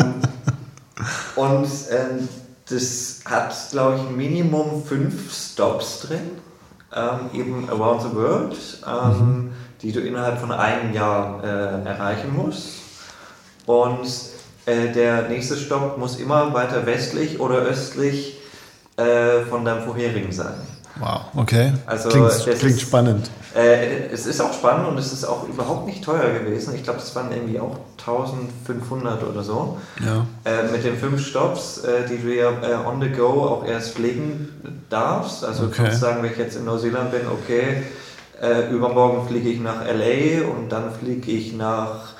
und 1.36 1.66
ähm, 1.90 2.26
das 2.70 3.20
hat, 3.26 3.54
glaube 3.70 3.96
ich, 3.96 4.16
Minimum 4.16 4.82
fünf 4.82 5.30
Stops 5.30 6.00
drin, 6.00 6.30
ähm, 6.96 7.38
eben 7.38 7.68
around 7.68 8.00
the 8.00 8.16
world, 8.16 8.56
ähm, 8.86 9.18
mhm. 9.18 9.52
die 9.82 9.92
du 9.92 10.00
innerhalb 10.00 10.38
von 10.40 10.52
einem 10.52 10.94
Jahr 10.94 11.44
äh, 11.44 11.86
erreichen 11.86 12.34
musst. 12.34 12.76
Und 13.66 14.08
äh, 14.64 14.90
der 14.90 15.28
nächste 15.28 15.58
Stopp 15.58 15.98
muss 15.98 16.18
immer 16.18 16.54
weiter 16.54 16.86
westlich 16.86 17.40
oder 17.40 17.56
östlich 17.56 18.38
äh, 18.96 19.42
von 19.50 19.66
deinem 19.66 19.84
vorherigen 19.84 20.32
sein. 20.32 20.54
Wow, 20.98 21.22
okay. 21.36 21.72
Also 21.86 22.08
klingt, 22.08 22.58
klingt 22.58 22.76
ist, 22.76 22.80
spannend. 22.82 23.30
Äh, 23.54 24.06
es 24.12 24.26
ist 24.26 24.40
auch 24.40 24.52
spannend 24.52 24.88
und 24.88 24.98
es 24.98 25.12
ist 25.12 25.24
auch 25.24 25.48
überhaupt 25.48 25.86
nicht 25.86 26.04
teuer 26.04 26.30
gewesen. 26.38 26.74
Ich 26.74 26.82
glaube, 26.82 27.00
es 27.00 27.14
waren 27.14 27.32
irgendwie 27.32 27.60
auch 27.60 27.76
1500 27.98 29.22
oder 29.24 29.42
so. 29.42 29.78
Ja. 30.04 30.26
Äh, 30.44 30.70
mit 30.70 30.84
den 30.84 30.96
fünf 30.96 31.26
Stops, 31.26 31.78
äh, 31.78 32.06
die 32.08 32.18
du 32.18 32.34
ja 32.34 32.50
äh, 32.50 32.86
on 32.86 33.00
the 33.00 33.08
go 33.08 33.46
auch 33.46 33.66
erst 33.66 33.94
fliegen 33.94 34.48
darfst. 34.90 35.44
Also 35.44 35.64
okay. 35.64 35.74
du 35.76 35.82
kannst 35.82 36.00
sagen, 36.00 36.22
wenn 36.22 36.32
ich 36.32 36.38
jetzt 36.38 36.56
in 36.56 36.64
Neuseeland 36.64 37.10
bin, 37.10 37.22
okay, 37.30 37.84
äh, 38.40 38.70
übermorgen 38.70 39.26
fliege 39.26 39.50
ich 39.50 39.60
nach 39.60 39.84
LA 39.86 40.46
und 40.46 40.70
dann 40.70 40.92
fliege 40.92 41.30
ich 41.30 41.52
nach 41.54 42.11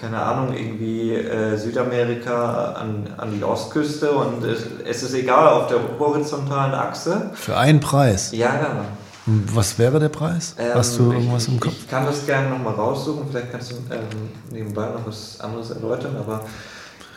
keine 0.00 0.20
Ahnung, 0.20 0.54
irgendwie 0.54 1.14
äh, 1.14 1.56
Südamerika 1.56 2.72
an, 2.72 3.08
an 3.16 3.32
die 3.32 3.42
Ostküste 3.42 4.10
und 4.12 4.44
es, 4.44 4.66
es, 4.84 5.02
ist 5.02 5.14
egal 5.14 5.48
auf 5.48 5.68
der 5.68 5.78
horizontalen 5.98 6.74
Achse. 6.74 7.30
Für 7.34 7.56
einen 7.56 7.80
Preis? 7.80 8.32
Ja, 8.32 8.56
genau. 8.56 8.84
Was 9.26 9.78
wäre 9.78 9.98
der 9.98 10.08
Preis? 10.08 10.54
Ähm, 10.58 10.72
Hast 10.74 10.98
du 10.98 11.12
irgendwas 11.12 11.44
ich, 11.44 11.54
im 11.54 11.60
Kopf? 11.60 11.72
Ich 11.72 11.88
kann 11.88 12.06
das 12.06 12.26
gerne 12.26 12.50
nochmal 12.50 12.74
raussuchen, 12.74 13.26
vielleicht 13.30 13.50
kannst 13.50 13.72
du 13.72 13.76
ähm, 13.90 14.30
nebenbei 14.50 14.86
noch 14.86 15.06
was 15.06 15.40
anderes 15.40 15.70
erläutern, 15.70 16.16
aber. 16.16 16.42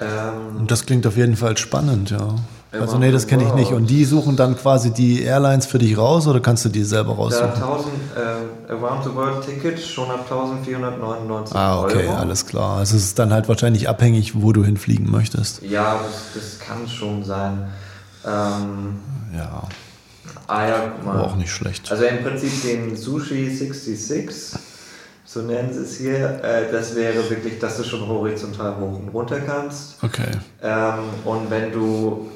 Ähm, 0.01 0.65
das 0.65 0.85
klingt 0.85 1.05
auf 1.05 1.17
jeden 1.17 1.35
Fall 1.35 1.57
spannend, 1.57 2.09
ja. 2.09 2.35
Also 2.71 2.99
nee, 2.99 3.11
das 3.11 3.25
kenne 3.25 3.43
ich 3.45 3.53
nicht. 3.53 3.71
Und 3.71 3.87
die 3.89 4.05
suchen 4.05 4.35
dann 4.35 4.55
quasi 4.55 4.91
die 4.91 5.23
Airlines 5.23 5.65
für 5.65 5.79
dich 5.79 5.97
raus 5.97 6.27
oder 6.27 6.39
kannst 6.39 6.65
du 6.65 6.69
die 6.69 6.83
selber 6.83 7.13
raussuchen? 7.15 7.47
Ja, 7.47 7.53
1000 7.55 7.93
äh, 8.69 8.71
Around 8.73 9.03
the 9.05 9.15
World 9.15 9.43
Ticket 9.45 9.79
schon 9.79 10.09
ab 10.11 10.19
1499 10.29 11.55
Ah, 11.55 11.81
okay, 11.81 12.05
Euro. 12.07 12.17
alles 12.17 12.45
klar. 12.45 12.77
Also 12.77 12.95
es 12.97 13.05
ist 13.05 13.17
dann 13.19 13.33
halt 13.33 13.47
wahrscheinlich 13.49 13.89
abhängig, 13.89 14.39
wo 14.39 14.53
du 14.53 14.63
hinfliegen 14.63 15.09
möchtest. 15.09 15.63
Ja, 15.63 15.99
das, 16.03 16.33
das 16.35 16.59
kann 16.59 16.87
schon 16.87 17.23
sein. 17.23 17.69
Ähm, 18.25 18.99
ja. 19.35 19.63
Ah 20.47 20.67
ja, 20.67 20.75
guck 20.95 21.05
mal. 21.05 21.15
Aber 21.17 21.27
auch 21.27 21.35
nicht 21.35 21.51
schlecht. 21.51 21.91
Also 21.91 22.03
im 22.03 22.23
Prinzip 22.23 22.51
den 22.63 22.95
Sushi 22.95 23.49
66, 23.49 24.59
so 25.25 25.41
nennen 25.41 25.73
sie 25.73 25.79
es 25.81 25.97
hier, 25.97 26.43
äh, 26.43 26.71
das 26.71 26.95
wäre 26.95 27.27
wirklich, 27.29 27.59
dass 27.59 27.77
du 27.77 27.83
schon 27.83 28.07
horizontal 28.07 28.75
hoch 28.79 28.99
und 28.99 29.09
runter 29.09 29.39
kannst. 29.39 29.95
Okay. 30.03 30.29
Ähm, 30.61 30.99
und 31.25 31.49
wenn 31.49 31.71
du 31.71 32.27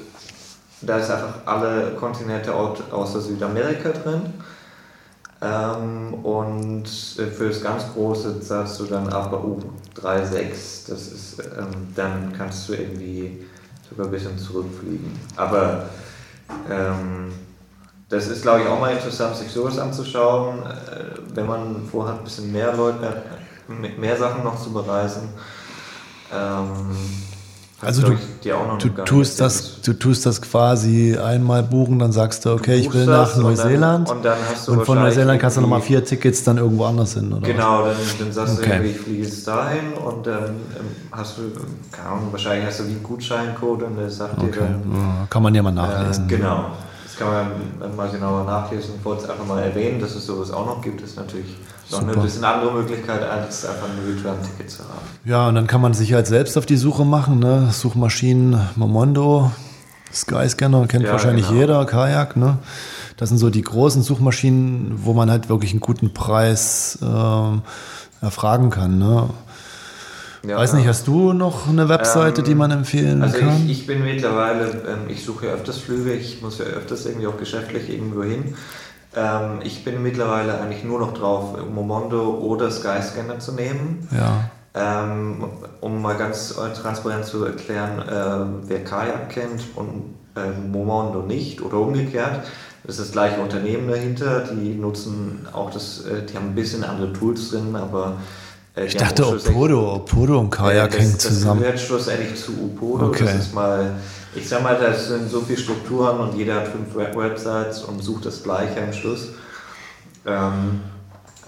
da 0.86 0.98
ist 0.98 1.10
einfach 1.10 1.34
alle 1.46 1.92
Kontinente 1.92 2.52
außer 2.54 3.20
Südamerika 3.20 3.90
drin. 3.90 4.34
Ähm, 5.42 6.14
und 6.24 6.86
für 6.88 7.48
das 7.48 7.62
ganz 7.62 7.84
Große 7.92 8.40
sagst 8.40 8.80
du 8.80 8.84
dann 8.84 9.12
APU 9.12 9.60
3,6. 10.00 10.88
Das 10.88 11.08
ist, 11.08 11.38
ähm, 11.40 11.88
dann 11.94 12.32
kannst 12.36 12.68
du 12.68 12.74
irgendwie 12.74 13.44
sogar 13.88 14.06
ein 14.06 14.12
bisschen 14.12 14.38
zurückfliegen. 14.38 15.18
Aber 15.36 15.86
ähm, 16.70 17.32
das 18.08 18.28
ist, 18.28 18.42
glaube 18.42 18.62
ich, 18.62 18.68
auch 18.68 18.80
mal 18.80 18.92
interessant, 18.92 19.36
sich 19.36 19.50
sowas 19.50 19.78
anzuschauen, 19.78 20.62
äh, 20.62 21.18
wenn 21.34 21.46
man 21.46 21.86
vorhat, 21.90 22.18
ein 22.18 22.24
bisschen 22.24 22.52
mehr 22.52 22.74
Leute, 22.74 23.22
äh, 23.68 24.00
mehr 24.00 24.16
Sachen 24.16 24.44
noch 24.44 24.60
zu 24.60 24.72
bereisen. 24.72 25.28
Also 27.80 28.02
du, 28.02 28.16
du 28.78 28.88
tust 29.04 29.40
das, 29.40 29.80
du 29.82 29.92
tust 29.92 30.24
das 30.26 30.40
quasi 30.40 31.16
einmal 31.18 31.62
buchen, 31.62 31.98
dann 31.98 32.12
sagst 32.12 32.44
du, 32.44 32.52
okay, 32.52 32.80
du 32.80 32.88
ich 32.88 32.94
will 32.94 33.06
nach 33.06 33.36
Neuseeland. 33.36 34.08
Und, 34.08 34.24
dann, 34.24 34.38
und, 34.38 34.68
dann 34.68 34.78
und 34.78 34.86
von 34.86 34.98
Neuseeland 34.98 35.40
kannst 35.40 35.56
du 35.56 35.60
nochmal 35.60 35.80
vier 35.80 36.04
Tickets 36.04 36.44
dann 36.44 36.58
irgendwo 36.58 36.84
anders 36.84 37.14
hin, 37.14 37.32
oder? 37.32 37.46
Genau, 37.46 37.84
dann, 37.84 37.96
dann 38.18 38.32
sagst 38.32 38.58
okay. 38.58 38.78
du, 38.78 38.84
ich 38.84 38.98
fliege 38.98 39.22
jetzt 39.24 39.46
dahin 39.46 39.92
und 39.94 40.26
dann 40.26 40.44
ähm, 40.44 40.54
hast 41.12 41.38
du, 41.38 41.42
keine 41.90 42.08
Ahnung, 42.08 42.28
wahrscheinlich 42.30 42.66
hast 42.66 42.80
du 42.80 42.86
wie 42.86 42.92
einen 42.92 43.02
Gutscheincode 43.02 43.82
und 43.82 43.96
der 43.96 44.10
sagt 44.10 44.38
okay. 44.38 44.50
dir 44.52 44.60
dann. 44.60 45.26
Kann 45.28 45.42
man 45.42 45.54
ja 45.54 45.62
mal 45.62 45.72
nachlesen. 45.72 46.24
Äh, 46.26 46.36
genau. 46.36 46.66
Das 47.04 47.16
kann 47.16 47.28
man 47.80 47.96
mal 47.96 48.08
genauer 48.08 48.44
nachlesen. 48.44 48.94
Ich 48.98 49.04
wollte 49.04 49.24
es 49.24 49.30
einfach 49.30 49.46
mal 49.46 49.62
erwähnen, 49.62 50.00
dass 50.00 50.14
es 50.14 50.26
sowas 50.26 50.50
auch 50.50 50.66
noch 50.66 50.82
gibt, 50.82 51.00
ist 51.02 51.16
natürlich 51.16 51.56
noch 51.90 52.02
eine 52.02 52.16
bisschen 52.16 52.44
andere 52.44 52.72
Möglichkeit, 52.72 53.22
als 53.22 53.66
einfach 53.66 53.88
ein 53.88 53.98
Return-Ticket 54.06 54.70
zu 54.70 54.80
haben. 54.84 55.06
Ja, 55.24 55.48
und 55.48 55.54
dann 55.54 55.66
kann 55.66 55.80
man 55.80 55.94
sich 55.94 56.12
halt 56.12 56.26
selbst 56.26 56.56
auf 56.56 56.66
die 56.66 56.76
Suche 56.76 57.04
machen. 57.04 57.38
Ne? 57.38 57.68
Suchmaschinen 57.70 58.58
Momondo, 58.76 59.50
Skyscanner, 60.12 60.86
kennt 60.86 61.04
ja, 61.04 61.12
wahrscheinlich 61.12 61.48
genau. 61.48 61.60
jeder, 61.60 61.84
Kajak. 61.84 62.36
Ne? 62.36 62.58
Das 63.16 63.28
sind 63.28 63.38
so 63.38 63.50
die 63.50 63.62
großen 63.62 64.02
Suchmaschinen, 64.02 65.04
wo 65.04 65.12
man 65.12 65.30
halt 65.30 65.48
wirklich 65.48 65.72
einen 65.72 65.80
guten 65.80 66.12
Preis 66.12 66.98
äh, 67.02 68.24
erfragen 68.24 68.70
kann. 68.70 68.98
Ne? 68.98 69.28
Ja, 70.46 70.58
Weiß 70.58 70.74
nicht, 70.74 70.86
hast 70.86 71.06
du 71.06 71.32
noch 71.32 71.68
eine 71.68 71.88
Webseite, 71.88 72.42
ähm, 72.42 72.46
die 72.46 72.54
man 72.54 72.70
empfehlen 72.70 73.22
also 73.22 73.38
kann? 73.38 73.64
Ich, 73.64 73.80
ich 73.80 73.86
bin 73.86 74.04
mittlerweile, 74.04 74.66
ähm, 74.86 75.08
ich 75.08 75.24
suche 75.24 75.46
ja 75.46 75.52
öfters 75.52 75.78
Flüge, 75.78 76.12
ich 76.12 76.42
muss 76.42 76.58
ja 76.58 76.66
öfters 76.66 77.06
irgendwie 77.06 77.26
auch 77.26 77.38
geschäftlich 77.38 77.88
irgendwo 77.88 78.22
hin. 78.24 78.54
Ähm, 79.16 79.60
ich 79.62 79.84
bin 79.84 80.02
mittlerweile 80.02 80.60
eigentlich 80.60 80.84
nur 80.84 80.98
noch 80.98 81.14
drauf, 81.14 81.56
Momondo 81.72 82.38
oder 82.38 82.70
Skyscanner 82.70 83.38
zu 83.38 83.52
nehmen. 83.52 84.08
Ja. 84.16 84.50
Ähm, 84.76 85.44
um 85.80 86.02
mal 86.02 86.16
ganz 86.16 86.54
transparent 86.82 87.24
zu 87.24 87.44
erklären, 87.44 88.00
äh, 88.08 88.68
wer 88.68 88.82
Kajak 88.82 89.30
kennt 89.30 89.62
und 89.76 90.14
äh, 90.34 90.50
Momondo 90.50 91.22
nicht 91.22 91.62
oder 91.62 91.78
umgekehrt, 91.78 92.42
das 92.86 92.98
ist 92.98 93.06
das 93.06 93.12
gleiche 93.12 93.40
Unternehmen 93.40 93.88
dahinter, 93.88 94.40
die 94.40 94.74
nutzen 94.74 95.46
auch 95.52 95.70
das, 95.70 96.04
äh, 96.04 96.26
die 96.26 96.36
haben 96.36 96.48
ein 96.48 96.54
bisschen 96.54 96.84
andere 96.84 97.12
Tools 97.12 97.50
drin, 97.50 97.76
aber 97.76 98.16
äh, 98.76 98.84
ich 98.84 98.96
dachte 98.96 99.26
Opodo, 99.26 99.94
Opodo 99.94 100.38
und 100.40 100.50
Kajak 100.50 100.98
hängen 100.98 101.18
zusammen. 101.18 101.60
Das 101.60 101.68
gehört 101.68 101.80
schlussendlich 101.80 102.34
zu 102.36 102.52
Opodo, 102.52 103.06
okay. 103.06 103.24
das 103.24 103.34
ist 103.36 103.54
mal, 103.54 103.92
ich 104.34 104.48
sag 104.48 104.62
mal, 104.62 104.76
das 104.76 105.08
sind 105.08 105.30
so 105.30 105.40
viele 105.40 105.58
Strukturen 105.58 106.18
und 106.18 106.34
jeder 106.34 106.56
hat 106.56 106.68
fünf 106.68 106.94
Websites 106.94 107.82
und 107.82 108.02
sucht 108.02 108.26
das 108.26 108.42
gleiche 108.42 108.82
am 108.82 108.92
Schluss. 108.92 109.28
Ähm, 110.26 110.80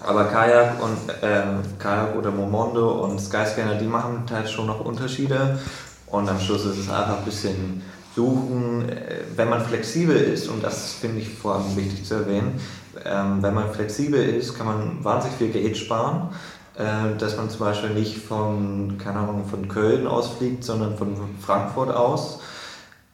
aber 0.03 0.25
Kajak 0.25 0.81
und 0.81 0.97
ähm, 1.21 1.59
Kajak 1.79 2.15
oder 2.15 2.31
Momondo 2.31 3.03
und 3.03 3.19
Skyscanner, 3.19 3.75
die 3.75 3.87
machen 3.87 4.23
halt 4.31 4.49
schon 4.49 4.67
noch 4.67 4.85
Unterschiede. 4.85 5.59
Und 6.07 6.29
am 6.29 6.39
Schluss 6.39 6.65
ist 6.65 6.77
es 6.77 6.89
einfach 6.89 7.17
ein 7.17 7.25
bisschen 7.25 7.81
suchen, 8.15 8.87
äh, 8.89 9.21
wenn 9.35 9.49
man 9.49 9.61
flexibel 9.61 10.15
ist, 10.15 10.47
und 10.47 10.63
das 10.63 10.93
finde 10.93 11.21
ich 11.21 11.29
vor 11.29 11.55
allem 11.55 11.75
wichtig 11.75 12.05
zu 12.05 12.15
erwähnen, 12.15 12.59
ähm, 13.05 13.41
wenn 13.41 13.53
man 13.53 13.71
flexibel 13.71 14.21
ist, 14.21 14.57
kann 14.57 14.67
man 14.67 15.03
wahnsinnig 15.03 15.37
viel 15.37 15.49
Geld 15.49 15.77
sparen, 15.77 16.29
äh, 16.77 17.17
dass 17.17 17.35
man 17.35 17.49
zum 17.49 17.59
Beispiel 17.59 17.89
nicht 17.89 18.17
von, 18.17 18.97
keine 18.97 19.19
Ahnung, 19.19 19.45
von 19.49 19.67
Köln 19.67 20.07
aus 20.07 20.29
fliegt, 20.29 20.63
sondern 20.63 20.97
von 20.97 21.15
Frankfurt 21.41 21.91
aus 21.93 22.39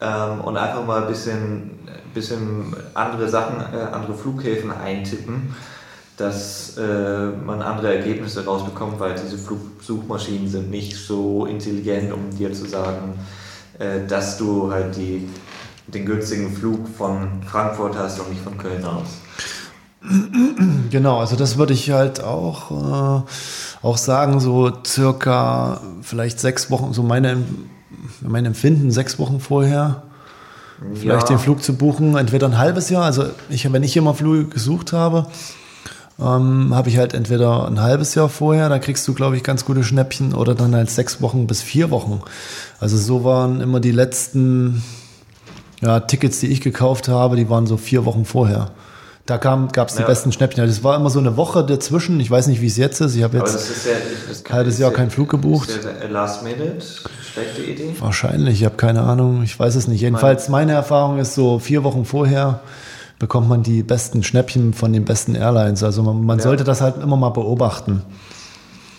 ähm, 0.04 0.40
und 0.42 0.56
einfach 0.56 0.84
mal 0.84 1.02
ein 1.02 1.08
bisschen, 1.08 1.70
bisschen 2.12 2.74
andere 2.94 3.28
Sachen, 3.28 3.60
äh, 3.60 3.82
andere 3.92 4.14
Flughäfen 4.14 4.70
eintippen 4.70 5.54
dass 6.16 6.76
äh, 6.78 7.26
man 7.44 7.60
andere 7.60 7.96
Ergebnisse 7.96 8.44
rausbekommt, 8.44 9.00
weil 9.00 9.14
diese 9.14 9.36
Flugsuchmaschinen 9.36 10.48
sind 10.48 10.70
nicht 10.70 10.96
so 10.96 11.46
intelligent, 11.46 12.12
um 12.12 12.30
dir 12.30 12.52
zu 12.52 12.66
sagen, 12.66 13.18
äh, 13.78 14.06
dass 14.06 14.38
du 14.38 14.70
halt 14.70 14.96
die, 14.96 15.28
den 15.88 16.06
günstigen 16.06 16.54
Flug 16.54 16.88
von 16.96 17.42
Frankfurt 17.44 17.96
hast 17.96 18.20
und 18.20 18.30
nicht 18.30 18.42
von 18.42 18.56
Köln 18.58 18.84
aus. 18.84 19.08
Genau, 20.90 21.18
also 21.18 21.34
das 21.34 21.56
würde 21.56 21.72
ich 21.72 21.90
halt 21.90 22.22
auch, 22.22 22.70
äh, 22.70 23.22
auch 23.82 23.96
sagen, 23.96 24.38
so 24.38 24.70
circa 24.86 25.80
vielleicht 26.02 26.38
sechs 26.38 26.70
Wochen, 26.70 26.92
so 26.92 27.02
meine, 27.02 27.42
mein 28.20 28.44
Empfinden, 28.44 28.90
sechs 28.90 29.18
Wochen 29.18 29.40
vorher, 29.40 30.02
vielleicht 30.94 31.30
ja. 31.30 31.36
den 31.36 31.38
Flug 31.38 31.62
zu 31.62 31.76
buchen, 31.76 32.16
entweder 32.16 32.46
ein 32.46 32.58
halbes 32.58 32.90
Jahr, 32.90 33.04
also 33.04 33.26
ich, 33.48 33.70
wenn 33.72 33.82
ich 33.82 33.96
immer 33.96 34.14
Flüge 34.14 34.46
gesucht 34.46 34.92
habe, 34.92 35.26
ähm, 36.18 36.74
habe 36.74 36.88
ich 36.88 36.98
halt 36.98 37.14
entweder 37.14 37.66
ein 37.66 37.80
halbes 37.80 38.14
Jahr 38.14 38.28
vorher, 38.28 38.68
da 38.68 38.78
kriegst 38.78 39.06
du, 39.08 39.14
glaube 39.14 39.36
ich, 39.36 39.42
ganz 39.42 39.64
gute 39.64 39.82
Schnäppchen, 39.82 40.34
oder 40.34 40.54
dann 40.54 40.74
halt 40.74 40.90
sechs 40.90 41.20
Wochen 41.20 41.46
bis 41.46 41.62
vier 41.62 41.90
Wochen. 41.90 42.22
Also 42.80 42.96
so 42.96 43.24
waren 43.24 43.60
immer 43.60 43.80
die 43.80 43.90
letzten 43.90 44.82
ja, 45.80 46.00
Tickets, 46.00 46.40
die 46.40 46.48
ich 46.48 46.60
gekauft 46.60 47.08
habe, 47.08 47.36
die 47.36 47.50
waren 47.50 47.66
so 47.66 47.76
vier 47.76 48.04
Wochen 48.04 48.24
vorher. 48.24 48.70
Da 49.26 49.38
gab 49.38 49.88
es 49.88 49.94
die 49.94 50.02
ja. 50.02 50.06
besten 50.06 50.32
Schnäppchen. 50.32 50.66
Das 50.66 50.84
war 50.84 50.96
immer 50.96 51.08
so 51.08 51.18
eine 51.18 51.38
Woche 51.38 51.64
dazwischen. 51.64 52.20
Ich 52.20 52.30
weiß 52.30 52.46
nicht, 52.46 52.60
wie 52.60 52.66
es 52.66 52.76
jetzt 52.76 53.00
ist. 53.00 53.14
Ich 53.16 53.22
habe 53.22 53.38
jetzt 53.38 53.56
ein 54.46 54.52
halbes 54.52 54.78
Jahr 54.78 54.90
keinen 54.90 55.10
Flug 55.10 55.30
gebucht. 55.30 55.70
Last 56.10 56.42
Minute 56.42 56.82
schlechte 57.34 57.62
Idee? 57.62 57.94
Wahrscheinlich. 57.98 58.60
Ich 58.60 58.64
habe 58.64 58.76
keine 58.76 59.02
Ahnung. 59.02 59.42
Ich 59.42 59.58
weiß 59.58 59.74
es 59.74 59.88
nicht. 59.88 60.00
Jedenfalls 60.00 60.48
meine 60.48 60.72
Erfahrung 60.72 61.18
ist 61.18 61.34
so 61.34 61.58
vier 61.58 61.84
Wochen 61.84 62.04
vorher 62.04 62.60
bekommt 63.18 63.48
man 63.48 63.62
die 63.62 63.82
besten 63.82 64.22
Schnäppchen 64.22 64.74
von 64.74 64.92
den 64.92 65.04
besten 65.04 65.34
Airlines. 65.34 65.82
Also 65.82 66.02
man, 66.02 66.24
man 66.24 66.38
ja. 66.38 66.44
sollte 66.44 66.64
das 66.64 66.80
halt 66.80 67.02
immer 67.02 67.16
mal 67.16 67.30
beobachten. 67.30 68.02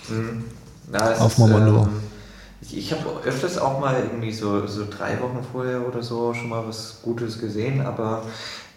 Mhm. 0.10 0.44
Ja, 0.94 1.18
auf 1.18 1.38
Momondo. 1.38 1.84
Ähm, 1.84 1.89
ich, 2.62 2.77
ich 2.77 2.92
habe 2.92 3.04
öfters 3.25 3.58
auch 3.58 3.80
mal 3.80 3.96
irgendwie 4.01 4.32
so, 4.32 4.65
so 4.68 4.86
drei 4.89 5.20
Wochen 5.22 5.39
vorher 5.51 5.88
oder 5.88 6.01
so 6.01 6.34
schon 6.34 6.50
mal 6.50 6.63
was 6.68 7.00
Gutes 7.04 7.39
gesehen, 7.39 7.86
aber 7.86 8.24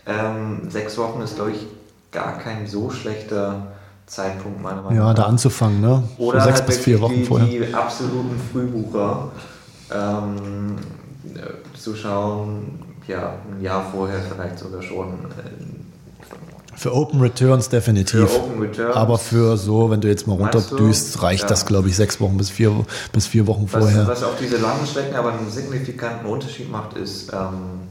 ähm, 0.06 0.68
sechs 0.68 0.98
Wochen 0.98 1.20
ist, 1.20 1.36
glaube 1.36 1.52
ich, 1.52 1.66
gar 2.10 2.38
kein 2.38 2.66
so 2.66 2.90
schlechter 2.90 3.68
Zeitpunkt, 4.06 4.62
meiner 4.62 4.82
Meinung 4.82 4.98
nach. 4.98 5.08
Ja, 5.08 5.14
da 5.14 5.24
anzufangen, 5.24 5.80
ne? 5.80 6.02
Oder 6.16 6.40
so 6.40 6.46
sechs 6.46 6.58
halt 6.60 6.66
bis 6.66 6.78
vier 6.78 7.00
Wochen 7.00 7.14
die, 7.14 7.24
vorher. 7.24 7.46
Die 7.46 7.74
absoluten 7.74 8.40
Frühbucher 8.52 9.30
ähm, 9.92 10.76
zu 11.74 11.94
schauen, 11.94 12.80
ja, 13.06 13.34
ein 13.50 13.62
Jahr 13.62 13.90
vorher 13.90 14.20
vielleicht 14.20 14.58
sogar 14.58 14.82
schon. 14.82 15.14
Äh, 15.14 15.78
für 16.76 16.94
Open 16.94 17.20
Returns 17.20 17.68
definitiv. 17.68 18.30
Für 18.30 18.36
Open 18.36 18.62
Returns. 18.62 18.94
Aber 18.94 19.18
für 19.18 19.56
so, 19.56 19.90
wenn 19.90 20.00
du 20.00 20.06
jetzt 20.06 20.28
mal 20.28 20.34
runterdüst, 20.34 21.20
reicht 21.22 21.42
ja. 21.42 21.48
das, 21.48 21.66
glaube 21.66 21.88
ich, 21.88 21.96
sechs 21.96 22.20
Wochen 22.20 22.36
bis 22.36 22.50
vier, 22.50 22.86
bis 23.12 23.26
vier 23.26 23.48
Wochen 23.48 23.68
was, 23.72 23.82
vorher. 23.82 24.06
Was 24.06 24.22
auf 24.22 24.36
diese 24.40 24.58
langen 24.58 24.86
Strecken 24.86 25.16
aber 25.16 25.32
einen 25.32 25.50
signifikanten 25.50 26.26
Unterschied 26.26 26.70
macht, 26.70 26.96
ist, 26.96 27.32
ähm, 27.32 27.88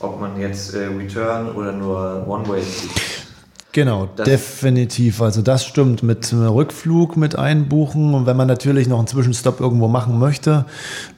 ob 0.00 0.20
man 0.20 0.40
jetzt 0.40 0.74
äh, 0.74 0.86
Return 0.86 1.52
oder 1.52 1.72
nur 1.72 2.26
One-Way 2.26 2.62
fliegt. 2.62 3.27
Genau, 3.72 4.08
das 4.16 4.24
definitiv. 4.24 5.20
Also 5.20 5.42
das 5.42 5.64
stimmt 5.64 6.02
mit 6.02 6.32
Rückflug 6.32 7.18
mit 7.18 7.36
einbuchen 7.36 8.14
und 8.14 8.24
wenn 8.24 8.36
man 8.36 8.48
natürlich 8.48 8.88
noch 8.88 8.98
einen 8.98 9.06
Zwischenstopp 9.06 9.60
irgendwo 9.60 9.88
machen 9.88 10.18
möchte, 10.18 10.64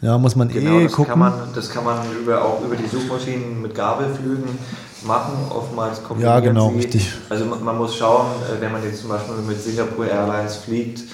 ja, 0.00 0.18
muss 0.18 0.34
man 0.34 0.48
genau, 0.48 0.80
eh 0.80 0.84
das 0.84 0.92
gucken. 0.92 1.10
Kann 1.10 1.18
man, 1.20 1.32
das 1.54 1.70
kann 1.70 1.84
man 1.84 1.98
über, 2.20 2.44
auch 2.44 2.60
über 2.64 2.74
die 2.74 2.88
Suchmaschinen 2.88 3.62
mit 3.62 3.74
Gabelflügen 3.74 4.58
machen. 5.04 5.34
Oftmals 5.48 6.02
Ja, 6.18 6.40
genau, 6.40 6.70
sie. 6.70 6.78
richtig. 6.78 7.12
Also 7.28 7.44
man, 7.44 7.78
muss 7.78 7.96
schauen, 7.96 8.26
äh, 8.42 8.60
wenn 8.60 8.72
man 8.72 8.82
jetzt 8.82 9.00
zum 9.00 9.10
Beispiel 9.10 9.36
mit 9.46 9.62
Singapore 9.62 10.08
Airlines 10.08 10.56
fliegt, 10.56 11.04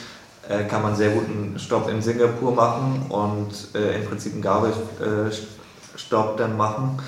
äh, 0.48 0.64
kann 0.64 0.82
man 0.82 0.96
sehr 0.96 1.10
gut 1.10 1.24
einen 1.26 1.58
Stopp 1.58 1.90
in 1.90 2.00
Singapur 2.00 2.54
machen 2.54 3.02
und 3.10 3.50
äh, 3.74 3.96
im 3.96 4.06
Prinzip 4.06 4.32
einen 4.32 4.42
Gabelstopp 4.42 6.38
dann 6.38 6.56
machen 6.56 6.98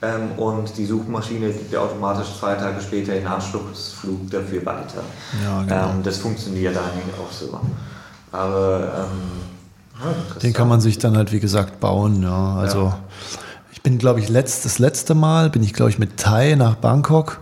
ähm, 0.00 0.32
und 0.36 0.76
die 0.76 0.86
Suchmaschine 0.86 1.50
gibt 1.50 1.72
dir 1.72 1.82
automatisch 1.82 2.28
zwei 2.38 2.54
Tage 2.54 2.80
später 2.80 3.12
den 3.12 3.26
Anschlussflug 3.26 4.30
dafür 4.30 4.64
weiter. 4.64 5.02
Ja, 5.44 5.62
genau. 5.62 5.90
Ähm, 5.90 6.02
das 6.04 6.18
funktioniert 6.18 6.76
eigentlich 6.76 7.14
auch 7.18 7.32
so. 7.32 7.60
Aber 8.30 9.08
ähm, 10.02 10.38
den 10.42 10.52
kann 10.52 10.68
man 10.68 10.80
sich 10.80 10.98
dann 10.98 11.16
halt 11.16 11.32
wie 11.32 11.40
gesagt 11.40 11.80
bauen. 11.80 12.22
Ja, 12.22 12.54
also 12.54 12.84
ja. 12.84 12.98
ich 13.72 13.82
bin 13.82 13.98
glaube 13.98 14.20
ich 14.20 14.28
letzt, 14.28 14.64
das 14.64 14.78
letzte 14.78 15.14
Mal 15.14 15.50
bin 15.50 15.64
ich 15.64 15.72
glaube 15.72 15.90
ich 15.90 15.98
mit 15.98 16.16
Thai 16.16 16.54
nach 16.54 16.76
Bangkok 16.76 17.40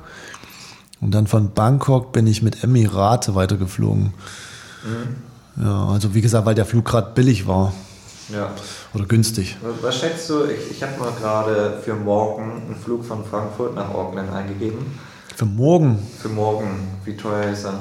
und 1.03 1.11
dann 1.11 1.27
von 1.27 1.53
Bangkok 1.53 2.13
bin 2.13 2.27
ich 2.27 2.43
mit 2.43 2.65
Emirate 2.65 3.35
weitergeflogen. 3.35 4.15
Mhm. 4.85 5.63
Ja, 5.63 5.89
also 5.89 6.15
wie 6.15 6.23
gesagt, 6.23 6.47
weil 6.47 6.55
der 6.55 6.67
Flug 6.67 6.85
gerade 6.85 7.13
billig 7.15 7.47
war. 7.47 7.73
Ja. 8.29 8.51
Oder 8.95 9.05
günstig. 9.05 9.57
Was 9.83 9.99
schätzt 9.99 10.29
du? 10.31 10.45
Ich, 10.45 10.71
ich 10.73 10.83
habe 10.83 10.99
mal 10.99 11.13
gerade 11.13 11.81
für 11.85 11.95
morgen 11.95 12.63
einen 12.67 12.77
Flug 12.77 13.05
von 13.05 13.25
Frankfurt 13.25 13.75
nach 13.75 13.89
Auckland 13.89 14.33
eingegeben. 14.33 14.99
Für 15.35 15.45
morgen? 15.45 15.99
Für 16.21 16.29
morgen. 16.29 16.89
Wie 17.05 17.17
teuer 17.17 17.51
ist 17.51 17.65
er? 17.65 17.79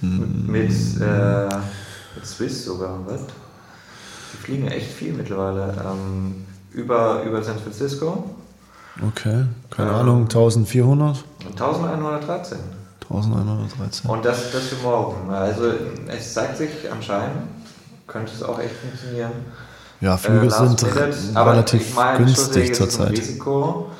Mm. 0.00 0.50
Mit, 0.50 0.70
äh, 1.00 1.56
mit 2.14 2.26
Swiss 2.26 2.64
sogar, 2.64 2.98
was? 3.06 3.22
Die 4.32 4.36
fliegen 4.36 4.68
echt 4.68 4.92
viel 4.92 5.12
mittlerweile. 5.12 5.74
Ähm, 5.84 6.44
über, 6.72 7.22
über 7.22 7.42
San 7.42 7.58
Francisco. 7.58 8.30
Okay, 9.00 9.46
keine 9.70 9.90
ähm, 9.90 9.96
Ahnung, 9.96 10.22
1400? 10.22 11.24
1113. 11.46 12.58
1113. 13.02 14.10
Und 14.10 14.24
das, 14.24 14.52
das 14.52 14.68
für 14.68 14.82
morgen. 14.82 15.30
Also 15.30 15.72
es 16.06 16.32
zeigt 16.32 16.58
sich 16.58 16.70
anscheinend, 16.90 17.42
könnte 18.06 18.32
es 18.34 18.42
auch 18.42 18.58
echt 18.58 18.74
funktionieren. 18.74 19.32
Ja, 20.00 20.16
Flüge 20.16 20.46
äh, 20.46 20.50
sind 20.50 20.84
relativ 21.34 21.80
ich 21.80 21.94
mein, 21.94 22.18
günstig 22.18 22.74
zurzeit. 22.74 23.12
Risiko, 23.12 23.90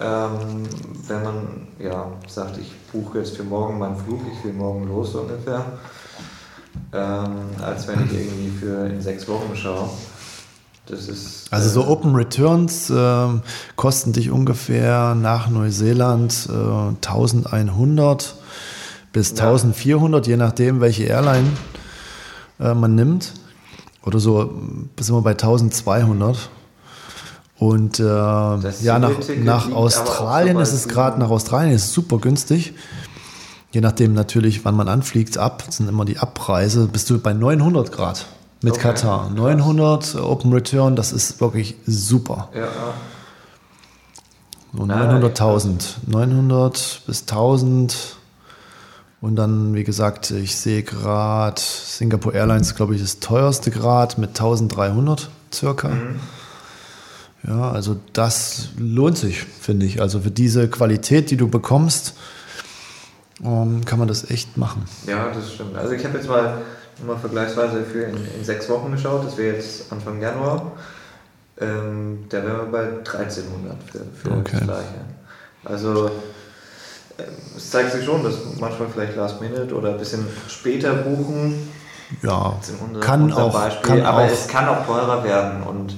ähm, 0.00 0.64
wenn 1.06 1.22
man 1.22 1.68
ja, 1.78 2.10
sagt, 2.26 2.58
ich 2.58 2.72
buche 2.92 3.18
jetzt 3.18 3.36
für 3.36 3.44
morgen 3.44 3.78
meinen 3.78 3.96
Flug, 3.96 4.20
ich 4.32 4.44
will 4.44 4.54
morgen 4.54 4.88
los 4.88 5.12
so 5.12 5.20
ungefähr, 5.20 5.64
ähm, 6.92 7.50
als 7.62 7.86
wenn 7.86 8.06
ich 8.06 8.12
irgendwie 8.12 8.58
für 8.58 8.86
in 8.86 9.00
sechs 9.00 9.28
Wochen 9.28 9.54
schaue. 9.54 9.90
Das 10.86 11.06
ist, 11.06 11.52
also 11.52 11.68
so 11.68 11.82
äh, 11.82 11.92
Open 11.92 12.16
Returns 12.16 12.90
äh, 12.90 13.28
kosten 13.76 14.12
dich 14.12 14.30
ungefähr 14.30 15.14
nach 15.14 15.48
Neuseeland 15.48 16.48
äh, 16.50 17.06
1100 17.06 18.34
bis 19.12 19.30
ja. 19.30 19.44
1400, 19.44 20.26
je 20.26 20.36
nachdem, 20.36 20.80
welche 20.80 21.04
Airline 21.04 21.46
äh, 22.60 22.74
man 22.74 22.94
nimmt. 22.94 23.32
Oder 24.04 24.18
so, 24.18 24.54
sind 24.98 25.14
wir 25.14 25.22
bei 25.22 25.32
1200. 25.32 26.50
Und 27.58 28.00
äh, 28.00 28.02
ja, 28.04 28.98
nach, 28.98 29.12
nach 29.42 29.70
Australien 29.72 30.58
ist 30.58 30.72
es 30.72 30.88
gerade, 30.88 31.20
nach 31.20 31.28
Australien 31.28 31.74
ist 31.74 31.84
es 31.84 31.92
super 31.92 32.18
günstig. 32.18 32.72
Je 33.72 33.80
nachdem 33.80 34.14
natürlich, 34.14 34.64
wann 34.64 34.74
man 34.74 34.88
anfliegt, 34.88 35.36
ab, 35.36 35.64
sind 35.68 35.88
immer 35.88 36.04
die 36.04 36.18
Abreise, 36.18 36.88
bist 36.88 37.10
du 37.10 37.18
bei 37.18 37.34
900 37.34 37.92
Grad 37.92 38.26
mit 38.62 38.74
okay, 38.74 38.82
Katar. 38.82 39.30
900 39.30 40.16
Open 40.16 40.52
Return, 40.52 40.96
das 40.96 41.12
ist 41.12 41.40
wirklich 41.40 41.76
super. 41.86 42.48
Ja. 42.54 42.68
So 44.72 44.84
900.000. 44.84 45.82
900 46.06 47.02
bis 47.06 47.22
1000 47.22 48.16
Und 49.20 49.36
dann, 49.36 49.74
wie 49.74 49.84
gesagt, 49.84 50.30
ich 50.30 50.56
sehe 50.56 50.82
gerade 50.82 51.60
Singapore 51.60 52.34
Airlines, 52.34 52.74
glaube 52.74 52.94
ich, 52.94 53.02
das 53.02 53.20
teuerste 53.20 53.70
Grad 53.70 54.16
mit 54.16 54.30
1300 54.30 55.28
circa. 55.52 55.88
Mhm. 55.88 56.20
Ja, 57.46 57.70
also 57.70 57.96
das 58.12 58.70
lohnt 58.78 59.18
sich, 59.18 59.42
finde 59.42 59.86
ich. 59.86 60.00
Also 60.00 60.20
für 60.20 60.30
diese 60.30 60.68
Qualität, 60.68 61.30
die 61.30 61.36
du 61.36 61.48
bekommst, 61.48 62.14
ähm, 63.42 63.84
kann 63.84 63.98
man 63.98 64.08
das 64.08 64.30
echt 64.30 64.56
machen. 64.56 64.84
Ja, 65.06 65.30
das 65.32 65.54
stimmt. 65.54 65.76
Also 65.76 65.92
ich 65.92 66.04
habe 66.04 66.18
jetzt 66.18 66.28
mal, 66.28 66.62
mal 67.06 67.16
vergleichsweise 67.16 67.82
für 67.84 68.04
in, 68.04 68.16
in 68.38 68.44
sechs 68.44 68.68
Wochen 68.68 68.92
geschaut, 68.92 69.24
das 69.24 69.36
wäre 69.36 69.56
jetzt 69.56 69.90
Anfang 69.92 70.20
Januar. 70.20 70.72
Ähm, 71.58 72.24
da 72.28 72.42
wären 72.42 72.56
wir 72.56 72.64
bei 72.66 72.84
1300 72.84 73.76
für, 73.82 73.98
für 74.14 74.36
okay. 74.36 74.50
das 74.52 74.62
Gleiche. 74.62 75.04
Also 75.64 76.10
es 77.56 77.70
zeigt 77.70 77.92
sich 77.92 78.04
schon, 78.04 78.22
dass 78.22 78.34
manchmal 78.58 78.88
vielleicht 78.92 79.16
Last 79.16 79.40
Minute 79.40 79.74
oder 79.74 79.90
ein 79.90 79.98
bisschen 79.98 80.26
später 80.48 80.94
buchen. 80.94 81.68
Ja, 82.22 82.56
unser, 82.84 83.00
kann 83.00 83.24
unser 83.24 83.44
auch. 83.44 83.52
Beispiel, 83.52 83.90
kann 83.90 84.02
aber 84.02 84.24
auch. 84.24 84.30
es 84.30 84.48
kann 84.48 84.68
auch 84.68 84.84
teurer 84.86 85.22
werden. 85.22 85.62
Und 85.62 85.94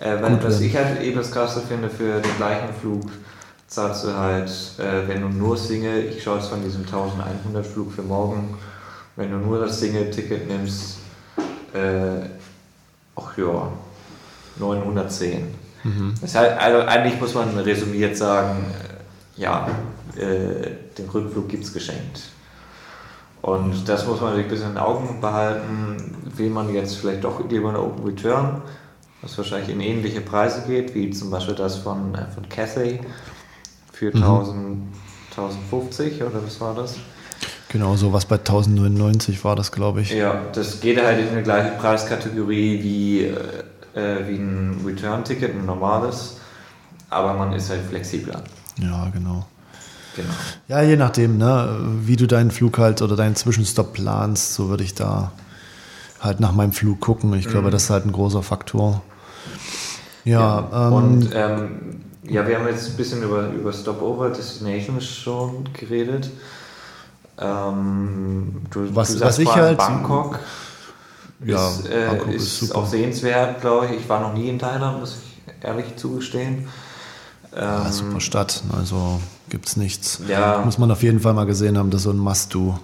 äh, 0.00 0.22
wenn, 0.22 0.42
was 0.42 0.60
ich 0.60 0.76
halt 0.76 1.00
eben 1.02 1.18
das 1.18 1.32
Krasse 1.32 1.62
finde, 1.68 1.90
für 1.90 2.20
den 2.20 2.36
gleichen 2.36 2.68
Flug 2.80 3.10
zahlst 3.66 4.04
du 4.04 4.16
halt, 4.16 4.48
äh, 4.78 5.06
wenn 5.08 5.20
du 5.22 5.28
nur 5.28 5.56
Single, 5.56 6.06
ich 6.06 6.22
schaue 6.22 6.38
jetzt 6.38 6.48
von 6.48 6.62
diesem 6.62 6.82
1100 6.82 7.66
Flug 7.66 7.92
für 7.92 8.02
morgen, 8.02 8.56
wenn 9.16 9.30
du 9.30 9.36
nur 9.38 9.60
das 9.60 9.80
Single-Ticket 9.80 10.48
nimmst, 10.48 10.98
äh, 11.74 12.26
ach 13.16 13.36
ja, 13.36 13.72
910. 14.58 15.54
Mhm. 15.84 16.14
Das 16.20 16.34
heißt, 16.34 16.58
also 16.58 16.86
eigentlich 16.86 17.20
muss 17.20 17.34
man 17.34 17.56
resümiert 17.58 18.16
sagen, 18.16 18.64
äh, 18.72 19.42
ja, 19.42 19.68
äh, 20.18 20.70
den 20.96 21.08
Rückflug 21.08 21.48
gibt 21.48 21.64
es 21.64 21.72
geschenkt. 21.72 22.22
Und 23.40 23.88
das 23.88 24.06
muss 24.06 24.20
man 24.20 24.34
sich 24.34 24.44
ein 24.44 24.50
bisschen 24.50 24.68
in 24.68 24.74
den 24.74 24.82
Augen 24.82 25.20
behalten. 25.20 26.16
Will 26.36 26.50
man 26.50 26.74
jetzt 26.74 26.96
vielleicht 26.96 27.24
doch 27.24 27.48
lieber 27.48 27.68
eine 27.68 27.80
Open 27.80 28.04
Return, 28.04 28.62
was 29.22 29.38
wahrscheinlich 29.38 29.70
in 29.70 29.80
ähnliche 29.80 30.20
Preise 30.20 30.64
geht, 30.66 30.94
wie 30.94 31.10
zum 31.10 31.30
Beispiel 31.30 31.54
das 31.54 31.76
von, 31.76 32.14
äh, 32.14 32.26
von 32.34 32.48
Cathay 32.48 33.00
für 33.92 34.14
mhm. 34.14 34.22
1000, 34.22 34.78
1050 35.30 36.22
oder 36.22 36.44
was 36.44 36.60
war 36.60 36.74
das? 36.74 36.96
Genau, 37.68 37.96
so 37.96 38.12
was 38.12 38.24
bei 38.24 38.36
1099 38.36 39.44
war 39.44 39.54
das, 39.54 39.70
glaube 39.70 40.00
ich. 40.00 40.10
Ja, 40.10 40.42
das 40.52 40.80
geht 40.80 41.02
halt 41.02 41.18
in 41.20 41.36
die 41.36 41.42
gleiche 41.42 41.76
Preiskategorie 41.76 42.82
wie, 42.82 43.24
äh, 43.24 43.34
äh, 43.94 44.28
wie 44.28 44.36
ein 44.36 44.80
Return-Ticket, 44.84 45.54
ein 45.54 45.66
normales, 45.66 46.38
aber 47.10 47.34
man 47.34 47.52
ist 47.52 47.68
halt 47.70 47.82
flexibler. 47.82 48.42
Ja, 48.80 49.10
genau. 49.10 49.46
Genau. 50.18 50.34
Ja, 50.66 50.82
je 50.82 50.96
nachdem, 50.96 51.38
ne, 51.38 51.78
wie 52.02 52.16
du 52.16 52.26
deinen 52.26 52.50
Flug 52.50 52.78
halt 52.78 53.02
oder 53.02 53.14
deinen 53.14 53.36
Zwischenstopp 53.36 53.92
planst, 53.92 54.54
so 54.54 54.68
würde 54.68 54.82
ich 54.82 54.94
da 54.94 55.30
halt 56.18 56.40
nach 56.40 56.52
meinem 56.52 56.72
Flug 56.72 57.00
gucken. 57.00 57.32
Ich 57.34 57.46
glaube, 57.46 57.68
mhm. 57.68 57.70
das 57.70 57.84
ist 57.84 57.90
halt 57.90 58.04
ein 58.04 58.10
großer 58.10 58.42
Faktor. 58.42 59.02
Ja, 60.24 60.68
ja. 60.70 60.88
Ähm, 60.88 60.92
und 60.92 61.30
ähm, 61.32 62.00
ja, 62.24 62.46
wir 62.46 62.58
haben 62.58 62.66
jetzt 62.66 62.90
ein 62.90 62.96
bisschen 62.96 63.22
über, 63.22 63.48
über 63.50 63.72
Stopover 63.72 64.30
Destinations 64.30 65.06
schon 65.06 65.72
geredet. 65.72 66.30
Ähm, 67.40 68.62
du, 68.70 68.94
was, 68.94 69.14
du 69.14 69.20
was 69.20 69.38
ich 69.38 69.54
halt. 69.54 69.78
Bangkok. 69.78 70.40
Ja, 71.44 71.68
ist, 71.68 71.88
äh, 71.88 72.08
Bangkok 72.08 72.34
ist, 72.34 72.62
ist 72.62 72.74
auch 72.74 72.86
sehenswert, 72.86 73.60
glaube 73.60 73.86
ich. 73.86 74.00
Ich 74.00 74.08
war 74.08 74.20
noch 74.20 74.34
nie 74.34 74.48
in 74.48 74.58
Thailand, 74.58 74.98
muss 74.98 75.18
ich 75.18 75.64
ehrlich 75.64 75.94
zugestehen. 75.94 76.66
Ja, 77.54 77.86
ähm, 77.86 77.92
super 77.92 78.20
Stadt, 78.20 78.62
also 78.76 79.20
gibt 79.48 79.66
es 79.66 79.76
nichts. 79.76 80.20
Ja. 80.28 80.62
Muss 80.64 80.78
man 80.78 80.90
auf 80.90 81.02
jeden 81.02 81.20
Fall 81.20 81.34
mal 81.34 81.46
gesehen 81.46 81.78
haben, 81.78 81.90
das 81.90 82.00
ist 82.00 82.04
so 82.04 82.10
ein 82.10 82.18
Must-Do. 82.18 82.78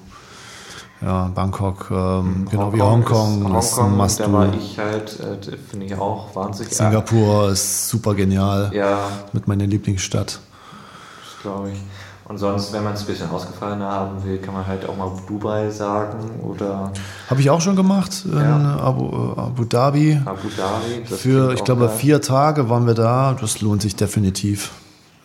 Ja, 1.03 1.31
Bangkok, 1.35 1.89
ähm, 1.91 2.47
genau 2.51 2.73
wie 2.73 2.81
Hongkong. 2.81 3.57
Ist, 3.59 3.73
ist 3.73 3.77
Hongkong, 3.77 4.17
da 4.17 4.33
war 4.33 4.55
ich 4.55 4.79
halt, 4.79 5.21
äh, 5.21 5.57
finde 5.71 5.87
ich 5.87 5.95
auch 5.97 6.35
wahnsinnig. 6.35 6.75
Singapur 6.75 7.51
ist 7.51 7.89
super 7.89 8.15
genial. 8.15 8.71
Ja. 8.73 9.11
Mit 9.33 9.47
meiner 9.47 9.67
Lieblingsstadt. 9.67 10.39
Das 10.39 11.43
glaube 11.43 11.73
ich. 11.73 11.79
Und 12.27 12.39
sonst, 12.39 12.73
wenn 12.73 12.83
man 12.83 12.95
es 12.95 13.01
ein 13.01 13.07
bisschen 13.07 13.31
ausgefallener 13.31 13.91
haben 13.91 14.25
will, 14.25 14.39
kann 14.39 14.55
man 14.55 14.67
halt 14.67 14.89
auch 14.89 14.97
mal 14.97 15.11
Dubai 15.29 15.69
sagen 15.71 16.41
oder. 16.43 16.91
Habe 17.29 17.41
ich 17.41 17.51
auch 17.51 17.61
schon 17.61 17.77
gemacht 17.77 18.25
in 18.25 18.39
ja. 18.39 18.77
Abu, 18.79 19.09
äh, 19.09 19.41
Abu 19.41 19.65
Dhabi. 19.65 20.21
Abu 20.25 20.49
Dhabi. 20.49 21.05
Für, 21.05 21.53
ich 21.53 21.65
glaube, 21.65 21.87
geil. 21.87 21.97
vier 21.99 22.23
Tage 22.23 22.71
waren 22.71 22.87
wir 22.87 22.95
da. 22.95 23.37
Das 23.39 23.61
lohnt 23.61 23.83
sich 23.83 23.95
definitiv. 23.95 24.71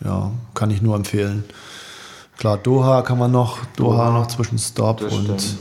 Ja, 0.03 0.31
kann 0.53 0.71
ich 0.71 0.81
nur 0.81 0.95
empfehlen. 0.95 1.45
Klar, 2.37 2.57
Doha 2.57 3.01
kann 3.01 3.17
man 3.17 3.31
noch, 3.31 3.59
Doha, 3.75 4.05
Doha 4.05 4.11
noch 4.11 4.27
zwischen 4.27 4.57
Stop 4.57 5.01
und, 5.01 5.29
und 5.29 5.57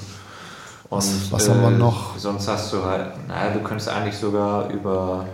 was, 0.90 1.30
was 1.30 1.46
äh, 1.46 1.50
haben 1.50 1.62
wir 1.62 1.68
äh, 1.68 1.78
noch? 1.78 2.16
Sonst 2.16 2.48
hast 2.48 2.72
du 2.72 2.84
halt, 2.84 3.28
naja, 3.28 3.52
du 3.52 3.60
könntest 3.60 3.88
eigentlich 3.88 4.16
sogar 4.16 4.70
über, 4.70 5.26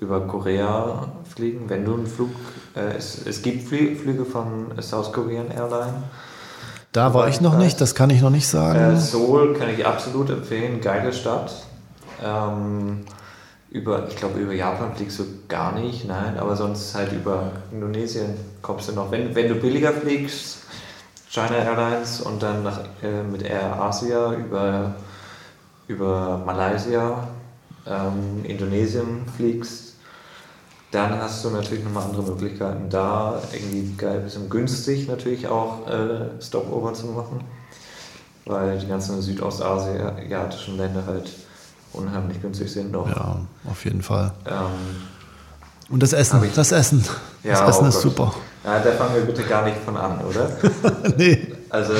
über 0.00 0.20
Korea 0.20 1.08
fliegen, 1.34 1.68
wenn 1.68 1.84
du 1.84 1.94
einen 1.94 2.06
Flug 2.06 2.30
es, 2.74 3.26
es 3.26 3.42
gibt 3.42 3.68
Flüge 3.68 4.24
von 4.24 4.72
South 4.80 5.12
Korean 5.12 5.50
Airline. 5.50 6.02
Da 6.92 7.14
war 7.14 7.28
ich 7.28 7.40
noch 7.40 7.56
nicht, 7.56 7.80
das 7.80 7.94
kann 7.94 8.10
ich 8.10 8.20
noch 8.20 8.30
nicht 8.30 8.46
sagen. 8.46 8.78
Äh, 8.78 8.96
Seoul 8.96 9.54
kann 9.54 9.70
ich 9.70 9.86
absolut 9.86 10.28
empfehlen, 10.28 10.80
geile 10.80 11.12
Stadt. 11.12 11.52
Ähm, 12.22 13.04
über, 13.70 14.06
ich 14.08 14.16
glaube, 14.16 14.38
über 14.38 14.52
Japan 14.52 14.94
fliegst 14.94 15.18
du 15.18 15.24
gar 15.48 15.72
nicht, 15.72 16.06
nein, 16.06 16.38
aber 16.38 16.54
sonst 16.56 16.94
halt 16.94 17.12
über 17.12 17.52
Indonesien 17.72 18.34
kommst 18.60 18.88
du 18.88 18.92
noch. 18.92 19.10
Wenn, 19.10 19.34
wenn 19.34 19.48
du 19.48 19.54
billiger 19.54 19.92
fliegst, 19.92 20.58
China 21.30 21.56
Airlines 21.56 22.20
und 22.20 22.42
dann 22.42 22.62
nach, 22.62 22.80
äh, 23.02 23.22
mit 23.22 23.42
Air 23.42 23.80
Asia 23.80 24.34
über, 24.34 24.94
über 25.88 26.42
Malaysia, 26.44 27.26
ähm, 27.86 28.44
Indonesien 28.44 29.22
fliegst, 29.34 29.91
dann 30.92 31.18
hast 31.18 31.44
du 31.44 31.50
natürlich 31.50 31.82
nochmal 31.82 32.04
andere 32.04 32.22
Möglichkeiten, 32.22 32.88
da 32.90 33.40
irgendwie 33.52 33.94
geil, 33.96 34.18
ein 34.18 34.24
bisschen 34.24 34.48
günstig 34.48 35.08
natürlich 35.08 35.48
auch 35.48 35.88
äh, 35.88 36.40
Stopover 36.40 36.92
zu 36.92 37.06
machen, 37.06 37.42
weil 38.44 38.78
die 38.78 38.86
ganzen 38.86 39.20
südostasiatischen 39.20 40.76
Länder 40.76 41.04
halt 41.06 41.30
unheimlich 41.94 42.40
günstig 42.40 42.70
sind. 42.70 42.92
Noch. 42.92 43.08
Ja, 43.08 43.38
auf 43.68 43.84
jeden 43.84 44.02
Fall. 44.02 44.32
Ähm, 44.46 45.08
und 45.88 46.02
das 46.02 46.12
Essen, 46.12 46.44
ich, 46.44 46.54
das 46.54 46.72
Essen. 46.72 47.04
Ja, 47.42 47.52
das 47.52 47.70
Essen 47.70 47.84
oh 47.84 47.88
ist 47.88 48.00
super. 48.00 48.34
Ja, 48.64 48.78
da 48.78 48.92
fangen 48.92 49.14
wir 49.14 49.22
bitte 49.22 49.42
gar 49.42 49.64
nicht 49.64 49.78
von 49.78 49.96
an, 49.96 50.20
oder? 50.20 50.50
nee. 51.16 51.52
Also 51.70 51.94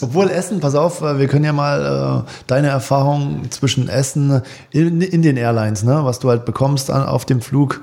Obwohl 0.00 0.30
Essen, 0.30 0.60
pass 0.60 0.74
auf, 0.74 1.02
äh, 1.02 1.18
wir 1.18 1.28
können 1.28 1.44
ja 1.44 1.52
mal 1.52 2.24
äh, 2.26 2.30
deine 2.46 2.68
Erfahrung 2.68 3.50
zwischen 3.50 3.90
Essen 3.90 4.40
in, 4.70 5.02
in, 5.02 5.20
den 5.20 5.36
Airlines, 5.36 5.82
ne, 5.82 6.00
was 6.02 6.18
du 6.18 6.30
halt 6.30 6.46
bekommst 6.46 6.90
an, 6.90 7.04
auf 7.04 7.26
dem 7.26 7.42
Flug. 7.42 7.82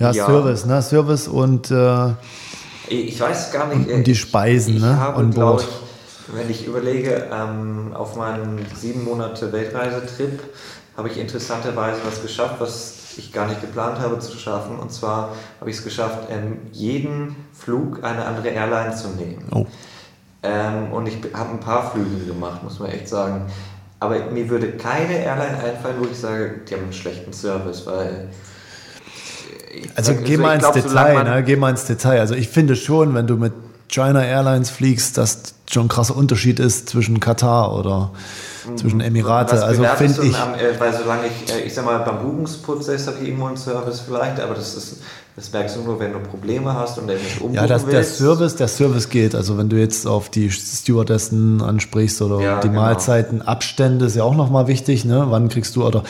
Ja, 0.00 0.12
ja, 0.12 0.26
Service, 0.26 0.64
ne? 0.64 0.80
Service 0.82 1.28
und 1.28 1.70
äh, 1.70 2.08
ich 2.88 3.20
weiß 3.20 3.52
gar 3.52 3.68
nicht. 3.68 3.88
Und, 3.88 3.94
und 3.94 4.06
die 4.06 4.14
Speisen, 4.14 4.76
ich 4.76 4.82
ne? 4.82 4.98
Habe, 4.98 5.18
on 5.18 5.30
board. 5.30 5.60
Ich, 5.60 6.34
wenn 6.34 6.50
ich 6.50 6.66
überlege, 6.66 7.28
ähm, 7.30 7.92
auf 7.92 8.16
meinen 8.16 8.64
sieben 8.74 9.04
Monate 9.04 9.52
Weltreisetrip 9.52 10.40
habe 10.96 11.08
ich 11.08 11.18
interessanterweise 11.18 12.00
was 12.06 12.22
geschafft, 12.22 12.56
was 12.60 12.94
ich 13.18 13.32
gar 13.32 13.46
nicht 13.46 13.60
geplant 13.60 13.98
habe 13.98 14.18
zu 14.20 14.38
schaffen. 14.38 14.78
Und 14.78 14.90
zwar 14.90 15.34
habe 15.60 15.70
ich 15.70 15.76
es 15.76 15.84
geschafft, 15.84 16.28
ähm, 16.30 16.58
jeden 16.72 17.36
Flug 17.52 18.02
eine 18.02 18.24
andere 18.24 18.48
Airline 18.48 18.94
zu 18.96 19.08
nehmen. 19.08 19.44
Oh. 19.50 19.66
Ähm, 20.42 20.92
und 20.92 21.06
ich 21.06 21.18
habe 21.34 21.50
ein 21.50 21.60
paar 21.60 21.90
Flüge 21.90 22.24
gemacht, 22.24 22.62
muss 22.62 22.78
man 22.78 22.90
echt 22.90 23.08
sagen. 23.08 23.46
Aber 23.98 24.18
mir 24.30 24.48
würde 24.48 24.72
keine 24.72 25.18
Airline 25.18 25.58
einfallen, 25.58 25.96
wo 26.00 26.06
ich 26.06 26.18
sage, 26.18 26.60
die 26.66 26.74
haben 26.74 26.84
einen 26.84 26.92
schlechten 26.94 27.34
Service, 27.34 27.84
weil 27.86 28.28
also 29.94 30.14
geh 30.14 30.36
mal 30.36 30.54
ins 30.54 30.62
glaub, 30.62 30.74
Detail, 30.74 31.24
ne? 31.24 31.42
geh 31.44 31.56
mal 31.56 31.70
ins 31.70 31.84
Detail. 31.84 32.20
Also 32.20 32.34
ich 32.34 32.48
finde 32.48 32.76
schon, 32.76 33.14
wenn 33.14 33.26
du 33.26 33.36
mit 33.36 33.52
China 33.88 34.22
Airlines 34.22 34.70
fliegst, 34.70 35.18
dass 35.18 35.54
schon 35.70 35.86
ein 35.86 35.88
krasser 35.88 36.16
Unterschied 36.16 36.60
ist 36.60 36.88
zwischen 36.88 37.20
Katar 37.20 37.74
oder 37.76 38.12
zwischen 38.76 38.96
mhm. 38.96 39.04
Emirate. 39.04 39.52
Was 39.52 39.62
also 39.62 39.84
finde 39.96 40.26
ich. 40.26 40.36
Am, 40.36 40.54
äh, 40.54 40.78
weil 40.78 40.92
solange 40.92 41.22
ich, 41.26 41.52
äh, 41.52 41.60
ich 41.60 41.74
sag 41.74 41.84
mal, 41.84 41.98
beim 41.98 42.20
Buchungsprozess 42.20 43.06
habe 43.06 43.18
ich 43.20 43.28
irgendwo 43.28 43.46
einen 43.46 43.56
Service 43.56 44.00
vielleicht, 44.00 44.40
aber 44.40 44.54
das 44.54 44.74
ist, 44.74 45.02
das 45.36 45.52
merkst 45.52 45.76
du 45.76 45.82
nur, 45.82 45.98
wenn 46.00 46.12
du 46.12 46.18
Probleme 46.18 46.74
hast 46.74 46.98
und 46.98 47.06
nicht 47.06 47.40
umbuchen 47.40 47.54
Ja, 47.54 47.66
das, 47.66 47.86
der 47.86 48.04
Service, 48.04 48.56
der 48.56 48.68
Service 48.68 49.08
geht. 49.08 49.34
Also 49.34 49.56
wenn 49.56 49.68
du 49.68 49.76
jetzt 49.76 50.06
auf 50.06 50.28
die 50.28 50.50
Stewardessen 50.50 51.62
ansprichst 51.62 52.20
oder 52.22 52.40
ja, 52.40 52.60
die 52.60 52.68
genau. 52.68 52.80
Mahlzeiten, 52.80 53.42
Abstände 53.42 54.06
ist 54.06 54.16
ja 54.16 54.24
auch 54.24 54.34
nochmal 54.34 54.66
wichtig, 54.66 55.04
ne? 55.04 55.26
Wann 55.28 55.48
kriegst 55.48 55.76
du 55.76 55.86
oder 55.86 56.02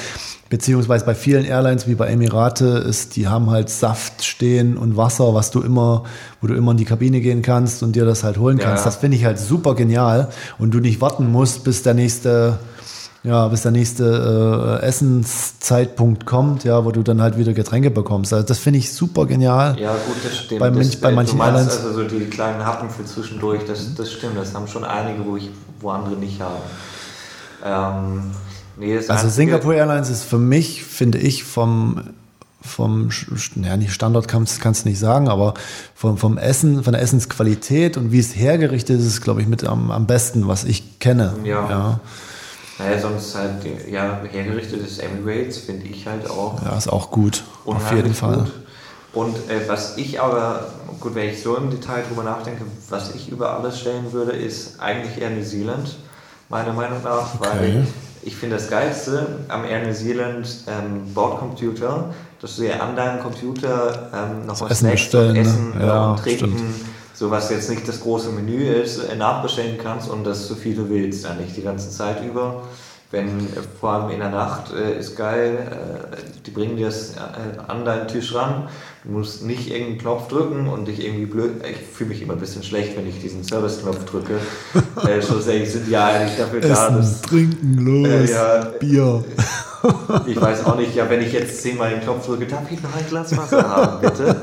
Beziehungsweise 0.51 1.05
bei 1.05 1.15
vielen 1.15 1.45
Airlines 1.45 1.87
wie 1.87 1.95
bei 1.95 2.09
Emirate 2.09 2.65
ist, 2.67 3.15
die 3.15 3.29
haben 3.29 3.51
halt 3.51 3.71
Saft 3.71 4.25
stehen 4.25 4.77
und 4.77 4.97
Wasser, 4.97 5.33
was 5.33 5.53
du 5.53 5.61
immer, 5.63 6.03
wo 6.41 6.49
du 6.49 6.55
immer 6.55 6.73
in 6.73 6.77
die 6.77 6.85
Kabine 6.85 7.21
gehen 7.21 7.41
kannst 7.41 7.85
und 7.85 7.95
dir 7.95 8.05
das 8.05 8.25
halt 8.25 8.37
holen 8.37 8.59
kannst. 8.59 8.85
Ja. 8.85 8.91
Das 8.91 8.97
finde 8.97 9.17
ich 9.17 9.25
halt 9.25 9.39
super 9.39 9.77
genial 9.77 10.29
und 10.59 10.75
du 10.75 10.81
nicht 10.81 11.01
warten 11.01 11.31
musst, 11.31 11.63
bis 11.63 11.85
der 11.85 11.95
nächste 11.95 12.59
Ja, 13.23 13.49
bis 13.49 13.63
der 13.63 13.71
nächste 13.73 14.79
äh, 14.83 14.87
Essenszeitpunkt 14.87 16.25
kommt, 16.25 16.65
ja, 16.65 16.85
wo 16.87 16.91
du 16.91 17.03
dann 17.03 17.21
halt 17.21 17.37
wieder 17.37 17.53
Getränke 17.53 17.91
bekommst. 17.91 18.33
Also 18.33 18.47
das 18.47 18.59
finde 18.59 18.79
ich 18.79 18.93
super 18.95 19.27
genial. 19.27 19.79
Ja, 19.79 19.93
gut, 19.93 20.17
das 20.25 20.37
stimmt. 20.39 20.61
Bei, 20.61 20.71
das, 20.71 20.97
bei 20.97 21.11
manchen 21.13 21.33
du 21.33 21.37
meinst 21.39 21.59
Airlines. 21.59 21.85
also 21.85 22.03
so 22.03 22.09
die 22.09 22.25
kleinen 22.27 22.65
Happen 22.65 22.89
für 22.89 23.05
zwischendurch, 23.05 23.65
das, 23.67 23.95
das 23.95 24.11
stimmt. 24.11 24.39
Das 24.39 24.55
haben 24.55 24.67
schon 24.69 24.85
einige, 24.85 25.27
wo, 25.27 25.37
ich, 25.37 25.51
wo 25.81 25.91
andere 25.91 26.15
nicht 26.17 26.41
haben. 26.41 26.63
Ähm, 27.63 28.31
nee, 28.79 28.95
das 28.97 29.11
Also 29.11 29.25
Einzige- 29.27 29.33
Singapore 29.33 29.77
Airlines 29.77 30.09
ist 30.09 30.25
für 30.25 30.39
mich, 30.39 30.83
finde 30.85 31.19
ich, 31.19 31.45
vom, 31.45 32.01
vom 32.63 33.11
ja, 33.63 33.77
nicht 33.77 33.93
Standort 33.93 34.29
kannst 34.29 34.63
kannst 34.63 34.87
du 34.87 34.89
nicht 34.89 34.99
sagen, 34.99 35.29
aber 35.29 35.53
vom, 35.95 36.17
vom 36.17 36.39
Essen, 36.39 36.83
von 36.85 36.95
der 36.95 37.03
Essensqualität 37.03 37.99
und 37.99 38.13
wie 38.13 38.19
es 38.19 38.35
hergerichtet 38.35 38.99
ist, 38.99 39.07
ist, 39.07 39.21
glaube 39.21 39.43
ich, 39.43 39.47
mit 39.47 39.65
am, 39.65 39.91
am 39.91 40.07
besten, 40.07 40.49
was 40.49 40.65
ich 40.65 40.99
kenne. 41.01 41.35
Ja. 41.45 41.69
ja. 41.69 42.01
Naja, 42.83 42.99
sonst 42.99 43.35
halt, 43.35 43.57
ja, 43.91 44.21
hergerichtetes 44.31 44.99
Emirates 44.99 45.59
finde 45.59 45.87
ich 45.87 46.07
halt 46.07 46.29
auch 46.31 46.61
Ja, 46.65 46.77
ist 46.79 46.89
auch 46.89 47.11
gut. 47.11 47.45
Auf 47.67 47.93
jeden 47.93 48.15
Fall. 48.15 48.39
Gut. 48.39 48.53
Und 49.13 49.37
äh, 49.51 49.69
was 49.69 49.97
ich 49.97 50.21
aber, 50.21 50.67
gut, 51.01 51.15
wenn 51.15 51.29
ich 51.29 51.43
so 51.43 51.57
im 51.57 51.69
Detail 51.71 52.03
drüber 52.09 52.23
nachdenke, 52.23 52.63
was 52.89 53.15
ich 53.15 53.29
über 53.29 53.57
alles 53.59 53.81
stellen 53.81 54.13
würde, 54.13 54.33
ist 54.33 54.81
eigentlich 54.81 55.21
eher 55.21 55.31
New 55.31 55.45
Zealand, 55.45 55.97
meiner 56.49 56.73
Meinung 56.73 57.03
nach, 57.03 57.35
Okay. 57.35 57.49
weil 57.51 57.87
ich 58.23 58.37
finde 58.37 58.57
das 58.57 58.71
Geilste 58.71 59.27
am 59.49 59.65
Air 59.65 59.87
New 59.87 59.95
Zealand 59.95 60.47
ähm, 60.69 61.13
Bordcomputer, 61.13 62.15
dass 62.41 62.57
du 62.57 62.63
ja 62.69 62.79
an 62.79 62.95
deinem 62.97 63.21
Computer 63.21 64.11
ähm, 64.15 64.47
noch 64.47 64.61
was 64.61 64.71
Essen 64.71 64.87
Snacks 64.87 65.03
bestellen, 65.03 65.29
und 65.29 65.35
ne? 65.35 65.41
Essen 65.41 65.81
äh, 65.81 65.87
Ja, 65.87 66.11
und 66.13 66.23
Trinken, 66.23 66.37
stimmt. 66.39 66.61
So 67.21 67.31
was 67.31 67.51
jetzt 67.51 67.69
nicht 67.69 67.87
das 67.87 68.01
große 68.01 68.31
Menü 68.31 68.65
ist, 68.65 68.99
äh, 68.99 69.15
nachbestellen 69.15 69.77
kannst 69.77 70.09
und 70.09 70.25
das 70.25 70.49
so 70.49 70.55
viel 70.55 70.75
du 70.75 70.89
willst, 70.89 71.27
eigentlich 71.27 71.53
die 71.53 71.61
ganze 71.61 71.91
Zeit 71.91 72.25
über. 72.25 72.63
Wenn, 73.11 73.41
äh, 73.41 73.43
vor 73.79 73.91
allem 73.91 74.11
in 74.11 74.21
der 74.21 74.31
Nacht, 74.31 74.73
äh, 74.73 74.99
ist 74.99 75.17
geil, 75.19 75.69
äh, 75.71 76.17
die 76.47 76.51
bringen 76.51 76.79
dir 76.79 76.89
es 76.89 77.17
äh, 77.17 77.19
an 77.69 77.85
deinen 77.85 78.09
Tisch 78.09 78.35
ran. 78.35 78.71
Du 79.05 79.11
musst 79.11 79.45
nicht 79.45 79.69
irgendeinen 79.69 79.99
Knopf 79.99 80.29
drücken 80.29 80.67
und 80.67 80.89
dich 80.89 81.05
irgendwie 81.05 81.27
blöd. 81.27 81.63
Ich 81.71 81.77
fühle 81.77 82.09
mich 82.09 82.23
immer 82.23 82.33
ein 82.33 82.41
bisschen 82.41 82.63
schlecht, 82.63 82.97
wenn 82.97 83.07
ich 83.07 83.21
diesen 83.21 83.45
Service-Knopf 83.45 84.07
drücke. 84.07 84.39
äh, 85.07 85.21
schlussendlich 85.21 85.73
sind 85.73 85.91
ja 85.91 86.07
eigentlich 86.07 86.39
dafür 86.39 86.63
da, 86.63 86.69
Essen, 86.69 86.97
dass. 86.97 87.21
trinken, 87.21 87.85
los, 87.85 88.09
Äh, 88.09 88.33
ja. 88.33 88.65
Bier. 88.79 89.25
Ich 90.27 90.41
weiß 90.41 90.65
auch 90.65 90.77
nicht, 90.77 90.95
ja, 90.95 91.11
wenn 91.11 91.21
ich 91.21 91.35
jetzt 91.35 91.61
zehnmal 91.61 91.91
den 91.91 92.01
Knopf 92.01 92.25
drücke, 92.25 92.47
darf 92.47 92.71
ich 92.71 92.83
noch 92.83 92.97
ein 92.97 93.07
Glas 93.07 93.37
Wasser 93.37 93.69
haben, 93.69 94.01
bitte? 94.01 94.37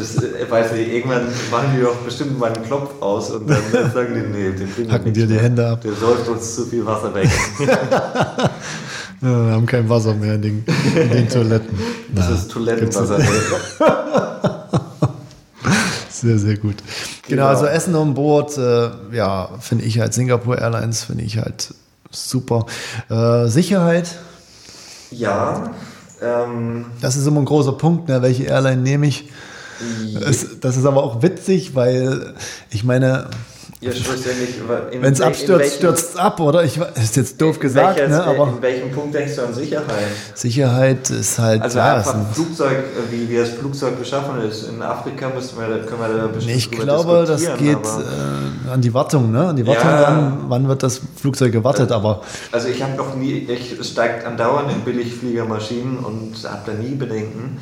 Das 0.00 0.16
äh, 0.22 0.50
weiß 0.50 0.72
nicht, 0.72 0.88
irgendwann 0.92 1.26
machen 1.50 1.74
die 1.76 1.82
doch 1.82 1.96
bestimmt 1.96 2.38
mal 2.38 2.52
einen 2.52 2.64
Knopf 2.64 2.90
aus 3.00 3.30
und 3.30 3.48
dann 3.48 3.62
sagen 3.94 4.14
die, 4.14 4.20
nee, 4.38 4.50
den 4.52 4.72
kriegen 4.74 4.90
Hacken 4.90 5.12
dir 5.12 5.26
die 5.26 5.34
mehr. 5.34 5.42
Hände 5.42 5.68
ab. 5.68 5.80
Der 5.82 5.92
säuft 5.92 6.28
uns 6.28 6.54
zu 6.54 6.66
viel 6.66 6.84
Wasser 6.86 7.14
weg. 7.14 7.28
Ja, 9.22 9.28
wir 9.28 9.52
haben 9.52 9.66
kein 9.66 9.86
Wasser 9.86 10.14
mehr 10.14 10.36
in 10.36 10.40
den, 10.40 10.64
in 10.94 11.10
den 11.10 11.28
Toiletten. 11.28 11.78
Das 12.14 12.26
Na, 12.30 12.34
ist 12.36 12.50
Toilettenwasser. 12.50 13.18
Sehr, 16.10 16.38
sehr 16.38 16.56
gut. 16.56 16.76
Genau, 17.28 17.28
Genau. 17.28 17.46
also 17.46 17.66
Essen 17.66 17.94
um 17.94 18.14
Bord, 18.14 18.56
äh, 18.56 18.90
ja, 19.12 19.50
finde 19.60 19.84
ich 19.84 20.00
halt 20.00 20.14
Singapore 20.14 20.58
Airlines, 20.58 21.04
finde 21.04 21.24
ich 21.24 21.36
halt 21.38 21.74
super. 22.10 22.64
Äh, 23.10 23.46
Sicherheit, 23.48 24.16
Ja, 25.10 25.70
ähm, 26.22 26.86
das 27.02 27.16
ist 27.16 27.26
immer 27.26 27.40
ein 27.40 27.44
großer 27.46 27.72
Punkt, 27.72 28.08
ne? 28.08 28.22
welche 28.22 28.44
Airline 28.44 28.80
nehme 28.82 29.06
ich. 29.06 29.28
Es, 30.28 30.60
das 30.60 30.76
ist 30.76 30.84
aber 30.84 31.02
auch 31.02 31.22
witzig, 31.22 31.74
weil 31.74 32.34
ich 32.70 32.84
meine, 32.84 33.30
ja, 33.82 33.92
wenn 35.00 35.12
es 35.14 35.22
abstürzt, 35.22 35.76
stürzt 35.76 36.10
es 36.10 36.16
ab, 36.16 36.38
oder? 36.38 36.62
Ich, 36.64 36.76
ist 36.76 37.16
jetzt 37.16 37.40
doof 37.40 37.58
gesagt, 37.58 37.96
welches, 37.96 38.14
ne? 38.14 38.24
aber 38.24 38.48
In 38.48 38.60
welchem 38.62 38.90
Punkt 38.90 39.14
denkst 39.14 39.36
du 39.36 39.42
an 39.42 39.54
Sicherheit? 39.54 39.86
Sicherheit 40.34 41.08
ist 41.08 41.38
halt, 41.38 41.62
Also 41.62 41.78
ja, 41.78 41.96
einfach 41.96 42.14
ein, 42.14 42.26
Flugzeug, 42.30 42.72
äh, 42.76 43.10
wie, 43.10 43.30
wie 43.30 43.36
das 43.38 43.48
Flugzeug 43.48 43.98
beschaffen 43.98 44.42
ist. 44.42 44.68
In 44.68 44.82
Afrika 44.82 45.30
müssen 45.30 45.58
wir, 45.58 45.78
können 45.86 45.98
wir 45.98 46.08
da 46.14 46.26
bestimmt 46.26 46.56
ich 46.56 46.70
glaube, 46.70 47.24
das 47.26 47.40
geht 47.56 47.78
äh, 47.78 48.70
an 48.70 48.82
die 48.82 48.92
Wartung, 48.92 49.32
ne? 49.32 49.46
An 49.46 49.56
die 49.56 49.66
Wartung 49.66 49.88
Ja. 49.88 50.02
ran, 50.02 50.38
wann 50.48 50.68
wird 50.68 50.82
das 50.82 51.00
Flugzeug 51.16 51.52
gewartet, 51.52 51.90
aber 51.90 52.20
Also 52.52 52.68
ich 52.68 52.82
habe 52.82 52.96
noch 52.96 53.14
nie, 53.16 53.48
ich 53.48 53.78
steigt 53.82 54.26
andauernd 54.26 54.70
in 54.72 54.82
Billigfliegermaschinen 54.82 56.00
und 56.00 56.34
habe 56.44 56.60
da 56.66 56.72
nie 56.74 56.96
Bedenken. 56.96 57.56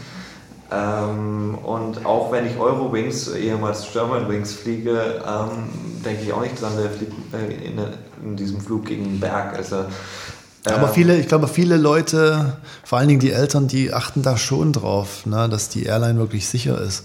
Ähm, 0.70 1.56
und 1.62 2.04
auch 2.04 2.30
wenn 2.30 2.46
ich 2.46 2.58
Eurowings, 2.58 3.28
ehemals 3.34 3.86
Germanwings 3.92 4.52
fliege, 4.52 5.22
ähm, 5.26 6.02
denke 6.04 6.22
ich 6.24 6.32
auch 6.32 6.42
nicht 6.42 6.60
dran, 6.60 6.72
der 6.80 6.90
fliegt 6.90 7.12
äh, 7.32 7.66
in, 7.66 7.80
in 8.24 8.36
diesem 8.36 8.60
Flug 8.60 8.84
gegen 8.84 9.04
den 9.04 9.20
Berg. 9.20 9.56
Also, 9.56 9.84
Aber 10.66 10.82
ähm, 10.88 10.92
viele, 10.92 11.16
ich 11.16 11.26
glaube, 11.28 11.48
viele 11.48 11.76
Leute, 11.78 12.56
vor 12.84 12.98
allen 12.98 13.08
Dingen 13.08 13.20
die 13.20 13.32
Eltern, 13.32 13.66
die 13.68 13.92
achten 13.94 14.22
da 14.22 14.36
schon 14.36 14.72
drauf, 14.74 15.24
ne, 15.24 15.48
dass 15.48 15.70
die 15.70 15.84
Airline 15.84 16.18
wirklich 16.18 16.46
sicher 16.48 16.78
ist. 16.80 17.04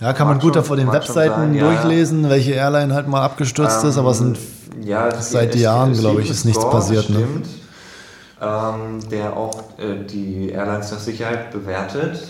Ja, 0.00 0.08
Ja, 0.08 0.12
kann 0.12 0.26
man 0.26 0.40
gut 0.40 0.54
schon- 0.54 0.62
auf 0.62 0.68
den 0.76 0.90
Webseiten 0.90 1.34
sein, 1.40 1.54
ja. 1.54 1.62
durchlesen, 1.68 2.28
welche 2.28 2.52
Airline 2.54 2.92
halt 2.92 3.06
mal 3.06 3.22
abgestürzt 3.22 3.84
ist, 3.84 3.98
aber 3.98 4.10
es 4.10 4.18
sind 4.18 4.36
ja, 4.84 5.20
seit 5.20 5.54
Jahren, 5.54 5.92
glaube 5.92 6.22
ich, 6.22 6.30
ist 6.30 6.44
nichts 6.44 6.64
passiert, 6.68 7.08
ne? 7.08 7.24
Ähm, 8.42 9.08
der 9.08 9.36
auch 9.36 9.78
äh, 9.78 10.04
die 10.04 10.50
Airlines 10.50 10.90
nach 10.90 10.98
Sicherheit 10.98 11.52
bewertet. 11.52 12.20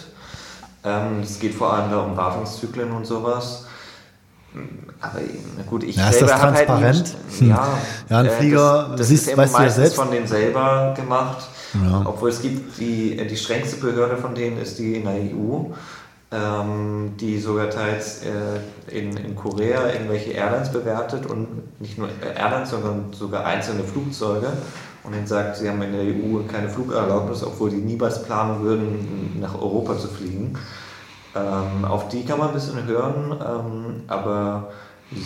Ähm, 0.84 1.20
es 1.22 1.38
geht 1.40 1.54
vor 1.54 1.72
allem 1.72 1.90
da 1.90 2.00
um 2.00 2.14
Wartungszyklen 2.16 2.92
und 2.92 3.06
sowas. 3.06 3.64
Aber 5.00 5.20
gut, 5.70 5.82
ich 5.84 5.96
Ja, 5.96 6.10
ist 6.10 6.18
selber 6.18 6.32
das 6.34 6.42
hab 6.42 6.54
transparent? 6.54 6.96
Halt 7.30 7.40
nie, 7.40 7.48
ja, 7.48 7.68
Ja, 8.10 8.18
ein 8.18 8.26
äh, 8.26 8.30
Flieger, 8.30 8.86
das, 8.90 8.98
das 8.98 9.08
siehst- 9.08 9.28
ist 9.30 9.36
weißt 9.38 9.58
du 9.58 9.62
ja 9.62 9.70
selbst. 9.70 9.94
von 9.94 10.10
denen 10.10 10.26
selber 10.26 10.92
gemacht. 10.94 11.48
Ja. 11.82 12.02
Obwohl 12.04 12.28
es 12.28 12.42
gibt 12.42 12.78
die, 12.78 13.18
äh, 13.18 13.26
die 13.26 13.36
strengste 13.38 13.76
Behörde 13.76 14.18
von 14.18 14.34
denen 14.34 14.58
ist 14.60 14.78
die 14.78 14.96
in 14.96 15.04
der 15.04 15.14
EU, 15.14 15.72
ähm, 16.30 17.14
die 17.18 17.38
sogar 17.40 17.70
teils 17.70 18.20
äh, 18.24 18.94
in, 18.94 19.16
in 19.16 19.34
Korea 19.34 19.86
irgendwelche 19.90 20.32
Airlines 20.32 20.70
bewertet 20.70 21.24
und 21.24 21.80
nicht 21.80 21.96
nur 21.96 22.08
Airlines, 22.36 22.68
sondern 22.68 23.12
sogar 23.12 23.46
einzelne 23.46 23.84
Flugzeuge 23.84 24.48
und 25.04 25.14
ihnen 25.14 25.26
sagt, 25.26 25.56
sie 25.56 25.68
haben 25.68 25.82
in 25.82 25.92
der 25.92 26.02
EU 26.02 26.42
keine 26.50 26.68
Flugerlaubnis, 26.68 27.42
obwohl 27.42 27.70
die 27.70 27.76
niemals 27.76 28.22
planen 28.22 28.62
würden, 28.62 29.38
nach 29.40 29.54
Europa 29.54 29.98
zu 29.98 30.08
fliegen. 30.08 30.56
Ähm, 31.34 31.84
auf 31.84 32.08
die 32.08 32.24
kann 32.24 32.38
man 32.38 32.48
ein 32.48 32.54
bisschen 32.54 32.84
hören, 32.86 33.32
ähm, 33.40 34.02
aber 34.06 34.70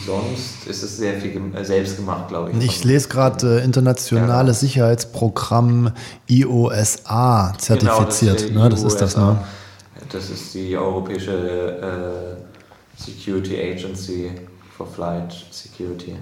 sonst 0.05 0.67
ist 0.67 0.83
es 0.83 0.97
sehr 0.97 1.15
viel 1.21 1.41
selbst 1.63 1.97
gemacht, 1.97 2.29
glaube 2.29 2.51
ich. 2.51 2.65
ich 2.65 2.85
lese 2.85 3.09
gerade 3.09 3.61
äh, 3.61 3.65
internationales 3.65 4.61
Sicherheitsprogramm 4.61 5.93
IOSA 6.29 7.55
zertifiziert. 7.59 8.49
Genau, 8.49 8.65
ne, 8.65 8.69
das 8.71 8.83
ist 8.83 8.97
das, 8.97 9.17
ne? 9.17 9.39
Das 10.11 10.31
ist 10.31 10.55
die 10.55 10.77
europäische 10.77 12.37
äh, 12.97 13.01
Security 13.01 13.61
Agency 13.61 14.31
for 14.77 14.87
Flight 14.87 15.35
Security. 15.51 16.17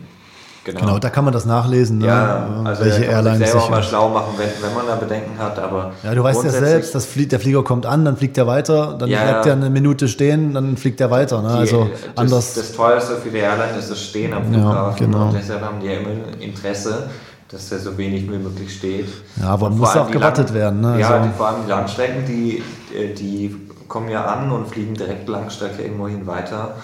Genau, 0.65 0.99
da 0.99 1.11
kann 1.11 1.25
man 1.25 1.33
das 1.35 1.45
nachlesen, 1.45 1.99
ne? 1.99 2.07
ja, 2.07 2.49
also 2.65 2.85
welche 2.85 3.01
da 3.01 3.07
kann 3.07 3.15
man 3.17 3.27
Airline 3.27 3.39
sich 3.39 3.49
selber 3.53 3.71
mal 3.71 3.83
schlau 3.83 4.09
machen, 4.09 4.35
wenn, 4.39 4.49
wenn 4.67 4.75
man 4.75 4.87
da 4.87 4.97
Bedenken 4.97 5.39
hat, 5.39 5.59
aber 5.59 5.93
Ja, 6.03 6.15
du 6.15 6.23
weißt 6.23 6.43
ja 6.45 6.51
selbst, 6.51 6.95
das 6.95 7.05
fliegt, 7.05 7.33
der 7.33 7.41
Flieger 7.41 7.63
kommt 7.63 7.85
an, 7.85 8.05
dann 8.05 8.17
fliegt 8.17 8.39
er 8.39 8.47
weiter, 8.47 8.97
dann 8.99 9.11
Ja, 9.11 9.23
bleibt 9.23 9.45
ja. 9.47 9.53
er 9.53 9.57
eine 9.59 9.69
Minute 9.71 10.09
stehen, 10.09 10.55
dann 10.55 10.77
fliegt 10.79 11.01
er 11.03 11.11
weiter. 11.11 11.43
Ne? 11.43 11.49
Die- 11.49 11.55
Also 11.59 11.85
das, 11.91 12.01
anders. 12.17 12.55
Das 12.55 12.73
teuerste 12.73 13.17
für 13.17 13.29
die 13.29 13.39
Airline 13.39 13.79
ist 13.79 13.91
das 13.91 14.01
Stehen 14.03 14.33
am 14.33 14.45
Ja, 14.55 14.61
Flughafen 14.61 15.07
genau. 15.13 15.27
und 15.29 15.35
deshalb 15.35 15.61
haben 15.61 15.81
die 15.81 15.87
ja 15.87 15.93
immer 15.99 16.11
Interesse, 16.41 17.09
dass 17.51 17.69
der 17.69 17.79
so 17.81 17.97
wenig 17.99 18.23
wie 18.31 18.39
möglich 18.39 18.75
steht. 18.75 19.09
Ja, 19.41 19.49
aber 19.51 19.67
Und 19.67 19.79
muss 19.79 19.91
allem 19.91 20.07
auch 20.07 20.11
gewartet 20.11 20.49
Lang- 20.49 20.55
werden, 20.59 20.81
ne? 20.81 20.99
Ja, 20.99 21.11
Also- 21.11 21.29
die, 21.29 21.35
vor 21.37 21.49
allem 21.49 21.57
die 21.65 21.71
Langstrecken, 21.71 22.25
die, 22.27 22.63
äh, 22.97 23.13
die 23.15 23.55
kommen 23.87 24.09
ja 24.09 24.25
an 24.25 24.51
und 24.51 24.67
fliegen 24.69 24.95
direkt 24.95 25.29
Langstrecke 25.29 25.83
irgendwo 25.83 26.09
hin 26.09 26.27
weiter 26.27 26.75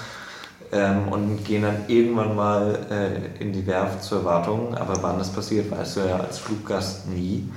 ähm, 0.72 1.08
und 1.08 1.44
gehen 1.44 1.62
dann 1.62 1.76
irgendwann 1.88 2.34
mal 2.36 2.78
äh, 2.90 3.42
in 3.42 3.52
die 3.52 3.66
Werft 3.66 4.02
zur 4.02 4.24
Wartung. 4.24 4.74
Aber 4.76 4.94
wann 5.02 5.18
das 5.18 5.30
passiert, 5.30 5.70
weißt 5.70 5.96
du 5.96 6.00
ja 6.00 6.16
als 6.20 6.38
Fluggast 6.38 7.08
nie. 7.08 7.48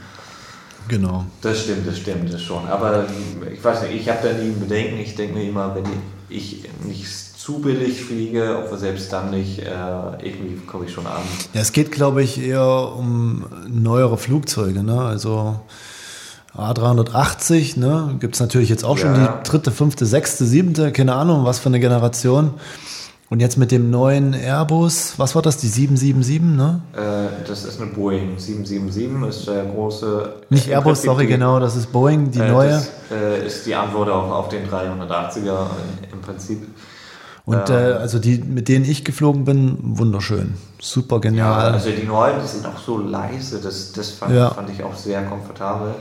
genau. 0.88 1.26
Das 1.42 1.62
stimmt, 1.64 1.88
das 1.88 1.98
stimmt, 1.98 2.34
das 2.34 2.42
schon. 2.42 2.68
Aber 2.68 3.06
ich 3.54 3.64
weiß 3.64 3.84
nicht, 3.84 3.96
ich 4.02 4.10
habe 4.10 4.28
da 4.28 4.34
nie 4.34 4.52
Bedenken. 4.52 5.00
Ich 5.00 5.16
denke 5.16 5.36
mir 5.36 5.48
immer, 5.50 5.76
wenn 5.76 5.86
ich 6.30 6.68
nicht 6.86 7.08
zu 7.40 7.60
billig 7.60 8.02
fliege, 8.02 8.58
obwohl 8.64 8.78
selbst 8.80 9.12
dann 9.12 9.30
nicht, 9.30 9.60
äh, 9.60 9.66
irgendwie 10.24 10.56
komme 10.66 10.86
ich 10.86 10.94
schon 10.94 11.06
an. 11.06 11.22
Ja, 11.54 11.60
es 11.62 11.74
geht, 11.74 11.92
glaube 11.92 12.24
ich, 12.24 12.42
eher 12.42 12.94
um 12.98 13.46
neuere 13.68 14.18
Flugzeuge, 14.18 14.82
ne? 14.82 15.02
Also 15.02 15.60
A380, 16.58 17.80
ne? 17.80 18.16
Gibt 18.20 18.36
es 18.36 18.40
natürlich 18.42 18.70
jetzt 18.70 18.86
auch 18.86 18.98
schon 18.98 19.16
Ja. 19.16 19.40
die 19.44 19.50
dritte, 19.50 19.72
fünfte, 19.72 20.06
sechste, 20.06 20.46
siebte, 20.46 20.92
keine 20.92 21.14
Ahnung, 21.16 21.46
was 21.46 21.60
für 21.60 21.68
eine 21.70 21.80
Generation. 21.80 22.52
Und 23.34 23.40
jetzt 23.40 23.58
mit 23.58 23.72
dem 23.72 23.90
neuen 23.90 24.36
Airbus, 24.36 25.16
was 25.18 25.34
war 25.34 25.42
das, 25.42 25.58
die 25.58 25.66
777, 25.68 26.56
ne? 26.56 26.82
Äh, 26.94 27.48
das 27.48 27.66
ist 27.66 27.82
eine 27.82 27.90
Boeing 27.90 28.38
777, 28.38 29.28
ist 29.28 29.48
der 29.48 29.66
große. 29.66 30.34
Nicht 30.52 30.68
Airbus, 30.68 31.02
sorry, 31.02 31.26
genau, 31.26 31.60
das 31.60 31.76
ist 31.76 31.92
Boeing, 31.92 32.30
die 32.30 32.38
äh, 32.38 32.52
neue. 32.52 32.70
Das 32.70 32.92
äh, 33.12 33.44
ist 33.48 33.66
die 33.66 33.74
Antwort 33.74 34.08
auf, 34.12 34.30
auf 34.32 34.50
den 34.50 34.70
380er 34.70 35.66
im 36.12 36.22
Prinzip. 36.22 36.60
Und 37.46 37.72
äh, 37.72 37.74
also 37.74 38.20
die, 38.20 38.38
mit 38.38 38.68
denen 38.68 38.86
ich 38.86 39.04
geflogen 39.04 39.46
bin, 39.46 39.80
wunderschön. 39.82 40.54
Super 40.80 41.16
Ja, 41.16 41.20
genial. 41.22 41.72
also 41.72 41.90
die 41.90 42.06
neuen, 42.06 42.36
die 42.40 42.48
sind 42.48 42.68
auch 42.68 42.78
so 42.78 43.00
leise, 43.00 43.60
das, 43.60 43.94
das 43.94 44.12
fand, 44.12 44.36
Ja. 44.36 44.52
fand 44.52 44.70
ich 44.70 44.84
auch 44.84 44.94
sehr 44.96 45.24
komfortabel. 45.24 45.96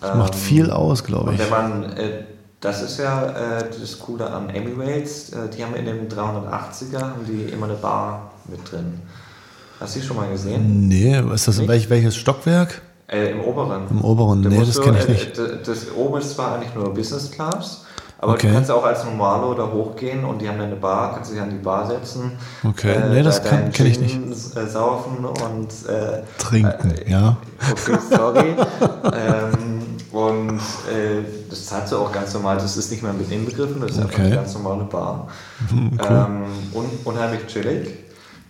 das 0.00 0.16
macht 0.16 0.34
Ähm, 0.34 0.40
viel 0.40 0.70
aus, 0.72 1.04
glaube 1.04 1.28
Und 1.30 1.34
ich. 1.36 1.40
wenn 1.40 1.50
man, 1.50 1.84
äh, 1.92 2.24
das 2.60 2.82
ist 2.82 2.98
ja 2.98 3.58
äh, 3.58 3.64
das 3.80 3.98
Coole 4.00 4.28
an 4.30 4.50
Emirates, 4.50 5.30
äh, 5.30 5.48
die 5.48 5.62
haben 5.64 5.74
in 5.76 5.84
dem 5.86 6.08
380er 6.08 7.00
haben 7.00 7.24
die 7.26 7.52
immer 7.52 7.66
eine 7.66 7.74
Bar 7.76 8.32
mit 8.48 8.70
drin. 8.70 9.00
Hast 9.80 9.94
du 9.94 10.00
die 10.00 10.06
schon 10.06 10.16
mal 10.16 10.28
gesehen? 10.28 10.88
Nee, 10.88 11.20
ist 11.32 11.46
das 11.46 11.58
Nicht? 11.58 11.68
welch, 11.68 11.88
welches 11.90 12.16
Stockwerk? 12.16 12.82
Äh, 13.06 13.30
Im 13.30 13.40
oberen. 13.40 13.82
Im 13.90 14.04
oberen. 14.04 14.42
Da 14.42 14.48
Nee, 14.50 14.58
das 14.64 14.80
kenne 14.80 14.98
ich 14.98 15.08
äh, 15.08 15.12
nicht. 15.12 15.38
d- 15.38 15.58
Das 15.64 15.92
oben 15.94 16.18
ist 16.20 16.32
zwar 16.34 16.56
eigentlich 16.56 16.74
nur 16.74 16.92
Business 16.92 17.30
Class, 17.30 17.84
aber 18.18 18.32
Okay. 18.32 18.48
du 18.48 18.54
kannst 18.54 18.70
auch 18.72 18.84
als 18.84 19.04
Normalo 19.04 19.54
da 19.54 19.66
hochgehen 19.72 20.24
und 20.24 20.42
die 20.42 20.48
haben 20.48 20.58
dann 20.58 20.66
eine 20.66 20.76
Bar, 20.76 21.14
kannst 21.14 21.32
dich 21.32 21.40
an 21.40 21.48
die 21.50 21.56
Bar 21.56 21.86
setzen. 21.86 22.32
Okay, 22.64 22.96
nee, 23.10 23.22
das 23.22 23.40
da 23.42 23.48
kann- 23.50 23.60
deinen 23.60 23.72
kenn 23.72 23.86
ich 23.86 23.98
Gin, 23.98 24.32
Äh, 24.32 24.66
saufen 24.66 25.24
und 25.24 25.68
äh, 25.88 26.22
Trinken, 26.38 26.90
äh, 26.90 27.10
ja. 27.10 27.36
Okay, 27.70 27.98
sorry. 28.10 28.56
ähm, 29.14 29.82
und 30.12 30.58
äh, 30.92 31.22
das 31.48 31.66
zahlst 31.66 31.92
du 31.92 31.96
auch 31.98 32.12
ganz 32.12 32.34
normal, 32.34 32.56
das 32.56 32.76
ist 32.76 32.90
nicht 32.90 33.02
mehr 33.02 33.12
mit 33.12 33.30
inbegriffen, 33.30 33.80
das 33.80 33.92
ist 33.92 33.98
einfach 33.98 34.14
Okay. 34.14 34.22
eine 34.26 34.34
ganz 34.36 34.54
normale 34.54 34.84
Bar. 34.84 35.28
Cool. 35.70 35.90
Ähm, 36.08 36.44
un 36.74 36.86
unheimlich 37.04 37.46
chillig. 37.46 37.88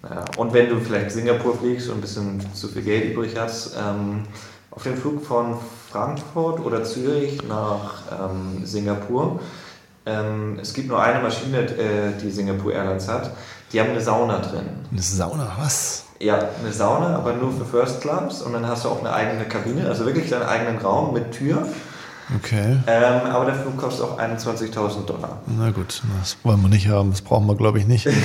Ja, 0.03 0.25
und 0.37 0.53
wenn 0.53 0.69
du 0.69 0.79
vielleicht 0.81 1.11
Singapur 1.11 1.57
fliegst 1.59 1.89
und 1.89 1.97
ein 1.99 2.01
bisschen 2.01 2.41
zu 2.55 2.69
viel 2.69 2.83
Geld 2.83 3.13
übrig 3.13 3.35
hast, 3.39 3.73
ähm, 3.77 4.23
auf 4.71 4.83
dem 4.85 4.97
Flug 4.97 5.25
von 5.25 5.57
Frankfurt 5.91 6.61
oder 6.65 6.85
Zürich 6.85 7.41
nach 7.49 8.03
ähm, 8.13 8.65
Singapur, 8.65 9.41
ähm, 10.07 10.59
es 10.63 10.73
gibt 10.73 10.89
nur 10.89 11.03
eine 11.03 11.21
Maschine, 11.21 11.59
äh, 11.63 12.13
die 12.23 12.31
Singapore 12.31 12.75
Airlines 12.75 13.09
hat, 13.09 13.33
die 13.73 13.81
haben 13.81 13.91
eine 13.91 14.01
Sauna 14.01 14.39
drin. 14.39 14.67
Eine 14.91 15.03
Sauna, 15.03 15.51
was? 15.59 16.05
Ja, 16.21 16.39
eine 16.63 16.73
Sauna, 16.73 17.17
aber 17.17 17.33
nur 17.35 17.53
für 17.53 17.65
First 17.65 18.01
Class 18.01 18.43
und 18.43 18.53
dann 18.53 18.67
hast 18.67 18.85
du 18.85 18.89
auch 18.89 19.01
eine 19.01 19.13
eigene 19.13 19.45
Kabine, 19.45 19.89
also 19.89 20.07
wirklich 20.07 20.31
deinen 20.31 20.43
eigenen 20.49 20.79
Raum 20.79 21.13
mit 21.13 21.33
Tür. 21.33 21.67
Okay. 22.37 22.77
Ähm, 22.87 23.31
aber 23.31 23.47
der 23.47 23.55
Flug 23.55 23.77
kostet 23.79 24.05
auch 24.05 24.19
21.000 24.19 25.07
Dollar. 25.07 25.41
Na 25.47 25.71
gut, 25.71 26.03
das 26.21 26.37
wollen 26.43 26.61
wir 26.61 26.69
nicht 26.69 26.89
haben. 26.89 27.11
Das 27.11 27.23
brauchen 27.23 27.47
wir, 27.47 27.55
glaube 27.57 27.79
ich, 27.79 27.87
nicht. 27.87 28.07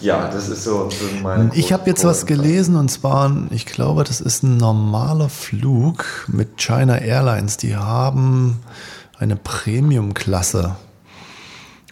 Ja, 0.00 0.30
das 0.30 0.48
ist 0.48 0.64
so, 0.64 0.88
so 0.88 1.50
Ich 1.52 1.74
habe 1.74 1.90
jetzt 1.90 2.04
was 2.04 2.24
gelesen 2.24 2.76
und 2.76 2.90
zwar, 2.90 3.30
ich 3.50 3.66
glaube, 3.66 4.02
das 4.02 4.22
ist 4.22 4.42
ein 4.42 4.56
normaler 4.56 5.28
Flug 5.28 6.26
mit 6.26 6.56
China 6.56 6.96
Airlines. 6.96 7.58
Die 7.58 7.76
haben 7.76 8.60
eine 9.18 9.36
Premium-Klasse. 9.36 10.76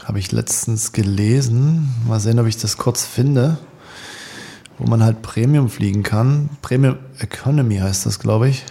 Habe 0.04 0.18
ich 0.18 0.32
letztens 0.32 0.92
gelesen. 0.92 1.94
Mal 2.06 2.18
sehen, 2.18 2.38
ob 2.38 2.46
ich 2.46 2.56
das 2.56 2.78
kurz 2.78 3.04
finde. 3.04 3.58
Wo 4.78 4.88
man 4.88 5.02
halt 5.02 5.20
Premium 5.20 5.68
fliegen 5.68 6.02
kann. 6.02 6.48
Premium 6.62 6.96
Economy 7.18 7.76
heißt 7.76 8.06
das, 8.06 8.18
glaube 8.18 8.48
ich. 8.48 8.64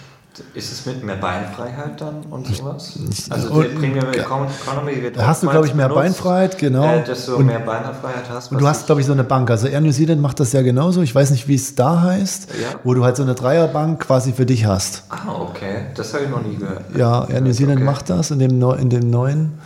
Ist 0.53 0.71
es 0.71 0.85
mit 0.85 1.03
mehr 1.03 1.15
Beinfreiheit 1.15 1.99
dann 1.99 2.23
und 2.29 2.47
sowas? 2.47 2.93
Also 3.29 3.49
und- 3.51 3.75
Premium 3.79 4.05
Economy 4.11 5.01
wird 5.01 5.17
Da 5.17 5.27
hast 5.27 5.43
du, 5.43 5.47
glaube 5.47 5.67
ich, 5.67 5.73
mehr 5.73 5.87
benutzt, 5.87 6.03
Beinfreiheit, 6.03 6.57
genau. 6.57 6.83
Äh, 6.83 7.03
du 7.03 7.35
Und- 7.35 7.45
mehr 7.45 7.59
Beinfreiheit 7.59 8.29
hast. 8.29 8.51
Und 8.51 8.61
du 8.61 8.67
hast, 8.67 8.85
glaube 8.85 9.01
ich, 9.01 9.07
so 9.07 9.13
eine 9.13 9.23
Bank. 9.23 9.49
Also 9.49 9.67
Air 9.67 9.81
New 9.81 9.91
Zealand 9.91 10.21
macht 10.21 10.39
das 10.39 10.53
ja 10.53 10.61
genauso. 10.61 11.01
Ich 11.01 11.13
weiß 11.13 11.31
nicht, 11.31 11.47
wie 11.47 11.55
es 11.55 11.75
da 11.75 12.01
heißt. 12.01 12.49
Ja. 12.61 12.79
Wo 12.83 12.93
du 12.93 13.03
halt 13.03 13.15
so 13.17 13.23
eine 13.23 13.35
Dreierbank 13.35 14.01
quasi 14.01 14.33
für 14.33 14.45
dich 14.45 14.65
hast. 14.65 15.03
Ah, 15.09 15.33
okay. 15.39 15.85
Das 15.95 16.13
habe 16.13 16.25
ich 16.25 16.29
noch 16.29 16.43
nie 16.43 16.55
gehört. 16.55 16.83
Ja, 16.95 17.25
Air 17.27 17.41
New 17.41 17.53
Zealand 17.53 17.77
Okay. 17.77 17.85
macht 17.85 18.09
das 18.09 18.31
in 18.31 18.39
dem, 18.39 18.61
in 18.61 18.89
dem 18.89 19.09
neuen. 19.09 19.57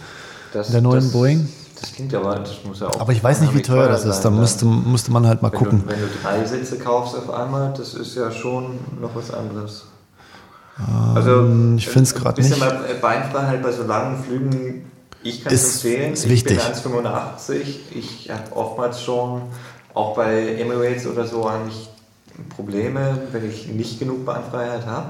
das, 0.53 0.69
der 0.69 0.81
neuen 0.81 1.03
das, 1.03 1.11
Boeing. 1.11 1.49
Das 1.79 1.93
klingt 1.93 2.13
aber, 2.13 2.35
das 2.35 2.63
muss 2.63 2.79
ja 2.79 2.87
auch. 2.87 2.99
Aber 3.01 3.11
ich 3.11 3.23
weiß 3.23 3.41
nicht, 3.41 3.55
wie 3.55 3.59
unheimlich 3.59 3.67
teuer 3.67 3.87
das 3.87 4.05
ist. 4.05 4.21
Da 4.21 4.29
müsste, 4.29 4.65
dann. 4.65 4.91
müsste 4.91 5.11
man 5.11 5.25
halt 5.27 5.41
mal 5.41 5.51
wenn 5.51 5.57
gucken. 5.59 5.83
Du, 5.83 5.89
wenn 5.91 5.99
du 5.99 6.07
drei 6.21 6.45
Sitze 6.45 6.77
kaufst 6.77 7.15
auf 7.15 7.29
einmal, 7.33 7.73
das 7.75 7.95
ist 7.95 8.15
ja 8.15 8.29
schon 8.31 8.77
noch 9.01 9.15
was 9.15 9.33
anderes. 9.33 9.85
Also, 11.15 11.41
Ähm, 11.41 11.77
ich 11.77 11.87
äh, 11.87 12.03
grad 12.13 12.35
bisschen 12.35 12.51
nicht. 12.51 12.59
mal 12.59 12.79
Beinfreiheit 13.01 13.61
bei 13.61 13.71
so 13.71 13.83
langen 13.83 14.23
Flügen, 14.23 14.91
ich 15.23 15.43
kann 15.43 15.53
es 15.53 15.63
Ist- 15.63 15.85
empfehlen. 15.85 16.13
ist 16.13 16.25
ich 16.25 16.31
wichtig. 16.31 16.57
bin 16.57 16.65
1,85. 16.65 17.79
Ich 17.91 18.29
habe 18.31 18.55
oftmals 18.55 19.01
schon, 19.03 19.43
auch 19.93 20.15
bei 20.15 20.55
Emirates 20.55 21.05
oder 21.05 21.27
so, 21.27 21.45
eigentlich 21.47 21.89
Probleme, 22.55 23.19
wenn 23.31 23.47
ich 23.49 23.67
nicht 23.67 23.99
genug 23.99 24.25
Beinfreiheit 24.25 24.85
habe. 24.85 25.07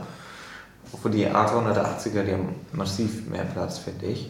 Obwohl 0.91 1.11
die 1.11 1.25
A380er, 1.27 2.23
die 2.23 2.33
haben 2.33 2.49
massiv 2.73 3.29
mehr 3.29 3.45
Platz, 3.45 3.77
finde 3.77 4.07
ich. 4.07 4.29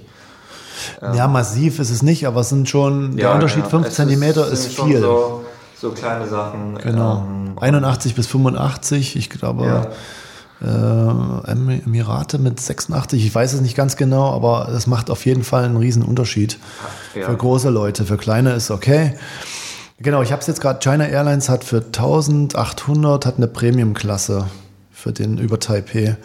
Ja, 1.01 1.27
massiv 1.27 1.79
ist 1.79 1.89
es 1.89 2.01
nicht, 2.03 2.27
aber 2.27 2.41
es 2.41 2.49
sind 2.49 2.69
schon, 2.69 3.15
der 3.15 3.25
Ja, 3.29 3.33
Unterschied 3.33 3.63
ja. 3.63 3.69
5 3.69 3.87
Es 3.87 3.95
cm 3.95 4.23
ist, 4.23 4.73
schon 4.75 4.87
viel. 4.89 4.99
So, 5.01 5.45
so 5.79 5.91
kleine 5.91 6.27
Sachen. 6.27 6.77
genau. 6.77 7.25
ähm, 7.27 7.57
81 7.59 8.13
bis 8.13 8.27
85, 8.27 9.15
ich 9.15 9.29
glaube. 9.31 9.65
Ja. 9.65 9.87
Äh, 10.61 10.65
Em- 10.67 11.81
Emirate 11.85 12.37
mit 12.37 12.59
86, 12.59 13.25
ich 13.25 13.33
weiß 13.33 13.53
es 13.53 13.61
nicht 13.61 13.75
ganz 13.75 13.95
genau, 13.97 14.31
aber 14.33 14.69
es 14.69 14.85
macht 14.85 15.09
auf 15.09 15.25
jeden 15.25 15.43
Fall 15.43 15.63
einen 15.65 15.77
riesen 15.77 16.03
Unterschied. 16.03 16.59
Ja. 17.15 17.25
Für 17.25 17.35
große 17.35 17.69
Leute, 17.69 18.05
für 18.05 18.17
kleine 18.17 18.53
ist 18.53 18.69
okay. 18.69 19.15
Genau, 19.97 20.21
ich 20.21 20.31
habe 20.31 20.41
es 20.41 20.47
jetzt 20.47 20.61
gerade, 20.61 20.79
China 20.79 21.05
Airlines 21.07 21.49
hat 21.49 21.63
für 21.63 21.77
1800 21.77 23.25
hat 23.25 23.37
eine 23.37 23.47
Premium-Klasse 23.47 24.45
für 24.91 25.11
den 25.11 25.37
über 25.37 25.59
Taipei. 25.59 26.15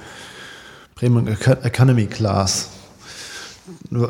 Premium 0.94 1.26
Eco- 1.28 1.62
Economy 1.62 2.06
Class. 2.06 2.68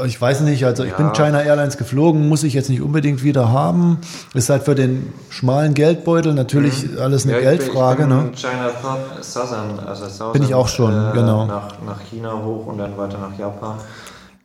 Ich 0.05 0.21
weiß 0.21 0.41
nicht, 0.43 0.65
also 0.65 0.85
ich 0.85 0.91
Ja. 0.91 0.97
bin 0.97 1.13
China 1.13 1.41
Airlines 1.43 1.77
geflogen, 1.79 2.29
muss 2.29 2.43
ich 2.43 2.55
jetzt 2.55 2.69
nicht 2.69 2.83
unbedingt 2.83 3.23
wieder 3.23 3.51
haben. 3.51 3.99
Ist 4.35 4.51
halt 4.51 4.65
für 4.65 4.75
den 4.75 5.13
schmalen 5.31 5.73
Geldbeutel 5.75 6.35
natürlich 6.35 6.87
alles 7.01 7.25
eine 7.25 7.37
Mhm. 7.39 7.43
Ja, 7.45 7.53
ich 7.53 7.59
bin- 7.59 7.67
Geldfrage. 7.67 8.03
Ich 8.03 8.09
bin 8.09 8.17
ne? 8.19 8.25
in 8.29 8.35
China 8.35 8.69
Thought- 8.83 9.25
Southern, 9.25 9.79
also 9.87 10.09
Southern, 10.09 10.33
Bin 10.35 10.43
ich 10.43 10.55
auch 10.55 10.69
schon, 10.69 10.93
genau. 11.13 11.47
Nach, 11.47 11.69
nach 11.87 12.01
China 12.11 12.33
hoch 12.45 12.67
und 12.67 12.79
dann 12.79 12.97
weiter 12.99 13.19
nach 13.19 13.39
Japan. 13.39 13.77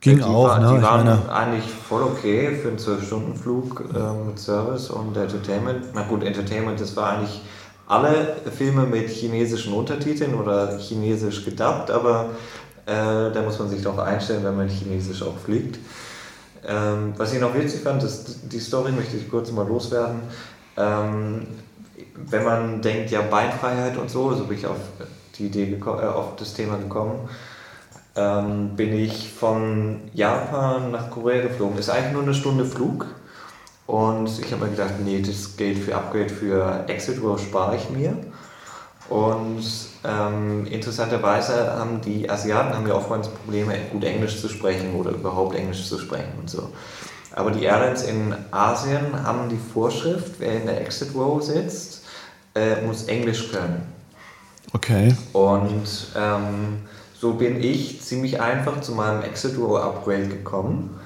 Ging 0.00 0.16
die 0.16 0.22
auch, 0.24 0.48
war- 0.48 0.58
ne? 0.60 0.68
Die 0.70 0.76
Ich 0.76 0.82
waren 0.82 1.04
meine- 1.06 1.32
eigentlich 1.32 1.64
voll 1.88 2.02
okay 2.02 2.56
für 2.60 2.68
einen 2.68 2.78
12-Stunden-Flug 2.78 3.84
äh, 3.94 4.26
mit 4.28 4.38
Service 4.38 4.90
und 4.90 5.16
Entertainment. 5.16 5.84
Na 5.94 6.02
gut, 6.02 6.24
Entertainment, 6.24 6.80
das 6.80 6.96
war 6.96 7.10
eigentlich 7.10 7.40
alle 7.86 8.36
Filme 8.56 8.84
mit 8.86 9.08
chinesischen 9.10 9.72
Untertiteln 9.74 10.34
oder 10.34 10.78
chinesisch 10.78 11.44
gedubbt, 11.44 11.90
aber 11.90 12.26
äh, 12.86 13.32
da 13.32 13.42
muss 13.42 13.58
man 13.58 13.68
sich 13.68 13.82
darauf 13.82 14.00
einstellen, 14.00 14.44
wenn 14.44 14.56
man 14.56 14.68
chinesisch 14.68 15.22
auch 15.22 15.38
fliegt. 15.38 15.78
Ähm, 16.66 17.14
was 17.16 17.32
ich 17.32 17.40
noch 17.40 17.54
witzig 17.54 17.82
fand, 17.82 18.02
ist, 18.02 18.52
die 18.52 18.60
Story 18.60 18.92
möchte 18.92 19.16
ich 19.16 19.30
kurz 19.30 19.50
mal 19.50 19.66
loswerden. 19.66 20.20
Ähm, 20.76 21.46
wenn 22.14 22.44
man 22.44 22.82
denkt, 22.82 23.10
ja, 23.10 23.22
Beinfreiheit 23.22 23.96
und 23.96 24.10
so, 24.10 24.34
so 24.34 24.44
bin 24.44 24.58
ich 24.58 24.66
auf 24.66 24.76
die 25.38 25.46
Idee 25.46 25.74
äh, 25.74 25.84
auf 25.84 26.36
das 26.36 26.54
Thema 26.54 26.76
gekommen, 26.76 27.28
ähm, 28.14 28.76
bin 28.76 28.92
ich 28.94 29.32
von 29.32 30.00
Japan 30.12 30.90
nach 30.90 31.10
Korea 31.10 31.42
geflogen. 31.42 31.78
Ist 31.78 31.90
eigentlich 31.90 32.12
nur 32.12 32.22
eine 32.22 32.34
Stunde 32.34 32.64
Flug. 32.64 33.06
Und 33.86 34.38
ich 34.38 34.52
habe 34.52 34.64
mir 34.64 34.70
gedacht, 34.70 34.94
nee, 35.04 35.20
das 35.20 35.56
Geld 35.56 35.78
für 35.78 35.96
Upgrade 35.96 36.28
für 36.28 36.84
Exit 36.86 37.20
Row 37.22 37.40
spare 37.40 37.76
ich 37.76 37.90
mir. 37.90 38.16
Und 39.08 39.64
ähm, 40.04 40.66
interessanterweise 40.66 41.72
haben 41.78 42.00
die 42.00 42.28
Asiaten 42.28 42.74
haben 42.74 42.86
ja 42.88 42.94
oftmals 42.94 43.28
Probleme, 43.28 43.74
gut 43.92 44.04
Englisch 44.04 44.40
zu 44.40 44.48
sprechen 44.48 44.94
oder 44.94 45.10
überhaupt 45.10 45.54
Englisch 45.54 45.86
zu 45.86 45.98
sprechen 45.98 46.32
und 46.40 46.50
so. 46.50 46.70
Aber 47.34 47.50
die 47.50 47.64
Airlines 47.64 48.02
in 48.02 48.34
Asien 48.50 49.24
haben 49.24 49.48
die 49.48 49.58
Vorschrift, 49.72 50.34
wer 50.38 50.54
in 50.60 50.66
der 50.66 50.80
Exit 50.80 51.14
Row 51.14 51.42
sitzt, 51.42 52.04
äh, 52.54 52.82
muss 52.82 53.04
Englisch 53.04 53.50
können. 53.52 53.86
Okay. 54.74 55.14
Und 55.32 56.08
ähm, 56.16 56.78
so 57.18 57.34
bin 57.34 57.62
ich 57.62 58.02
ziemlich 58.02 58.40
einfach 58.40 58.80
zu 58.80 58.92
meinem 58.92 59.22
Exit 59.22 59.56
Row 59.56 59.80
Upgrade 59.80 60.28
gekommen. 60.28 60.98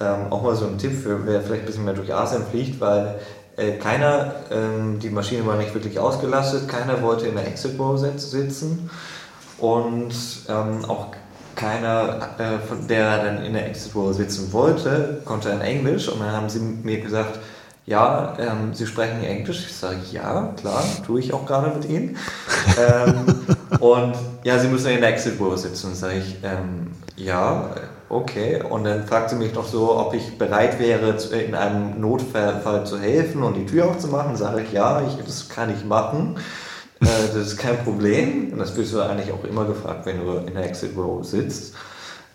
Ähm, 0.00 0.26
auch 0.30 0.42
mal 0.42 0.54
so 0.54 0.66
ein 0.66 0.78
Tipp 0.78 0.92
für 0.92 1.26
wer 1.26 1.40
vielleicht 1.40 1.62
ein 1.62 1.66
bisschen 1.66 1.84
mehr 1.84 1.94
durch 1.94 2.12
Asien 2.12 2.44
fliegt, 2.50 2.80
weil 2.80 3.18
äh, 3.56 3.72
keiner, 3.72 4.34
ähm, 4.50 4.98
die 4.98 5.10
Maschine 5.10 5.46
war 5.46 5.56
nicht 5.56 5.74
wirklich 5.74 5.98
ausgelastet, 5.98 6.68
keiner 6.68 7.02
wollte 7.02 7.26
in 7.26 7.34
der 7.34 7.46
Exit 7.46 7.78
Row 7.78 7.98
sitz- 7.98 8.30
sitzen 8.30 8.90
und 9.58 10.14
ähm, 10.48 10.84
auch 10.86 11.08
keiner, 11.54 12.30
äh, 12.38 12.58
von 12.66 12.86
der 12.88 13.22
dann 13.22 13.44
in 13.44 13.52
der 13.52 13.68
Exit 13.68 13.94
Row 13.94 14.14
sitzen 14.14 14.52
wollte, 14.52 15.20
konnte 15.24 15.50
dann 15.50 15.60
Englisch 15.60 16.08
und 16.08 16.20
dann 16.20 16.32
haben 16.32 16.48
sie 16.48 16.60
mir 16.60 17.00
gesagt, 17.00 17.38
ja, 17.84 18.36
ähm, 18.38 18.72
Sie 18.74 18.86
sprechen 18.86 19.24
Englisch. 19.24 19.66
Ich 19.66 19.76
sage, 19.76 19.98
ja, 20.12 20.54
klar, 20.56 20.84
tue 21.04 21.18
ich 21.18 21.32
auch 21.34 21.44
gerade 21.46 21.76
mit 21.76 21.84
Ihnen. 21.88 22.16
ähm, 22.78 23.44
und 23.80 24.14
ja, 24.44 24.58
Sie 24.58 24.68
müssen 24.68 24.92
in 24.92 25.00
der 25.00 25.10
Exit 25.10 25.40
Row 25.40 25.56
sitzen. 25.58 25.94
Sage 25.94 26.18
ich, 26.18 26.36
ähm, 26.44 26.92
ja, 27.16 27.70
okay. 28.12 28.62
Und 28.68 28.84
dann 28.84 29.06
fragt 29.06 29.30
sie 29.30 29.36
mich 29.36 29.54
noch 29.54 29.66
so, 29.66 29.96
ob 29.98 30.14
ich 30.14 30.38
bereit 30.38 30.78
wäre, 30.78 31.16
in 31.32 31.54
einem 31.54 32.00
Notfall 32.00 32.84
zu 32.86 32.98
helfen 32.98 33.42
und 33.42 33.54
die 33.54 33.66
Tür 33.66 33.86
aufzumachen. 33.86 34.36
Sage 34.36 34.62
ich, 34.62 34.72
ja, 34.72 35.02
ich, 35.02 35.24
das 35.24 35.48
kann 35.48 35.74
ich 35.74 35.84
machen. 35.84 36.36
Äh, 37.00 37.06
das 37.06 37.46
ist 37.48 37.56
kein 37.56 37.82
Problem. 37.82 38.52
Und 38.52 38.58
das 38.58 38.76
wirst 38.76 38.92
du 38.92 39.00
eigentlich 39.00 39.32
auch 39.32 39.44
immer 39.44 39.64
gefragt, 39.64 40.06
wenn 40.06 40.24
du 40.24 40.32
in 40.46 40.54
der 40.54 40.64
Exit 40.66 40.96
Row 40.96 41.24
sitzt. 41.24 41.74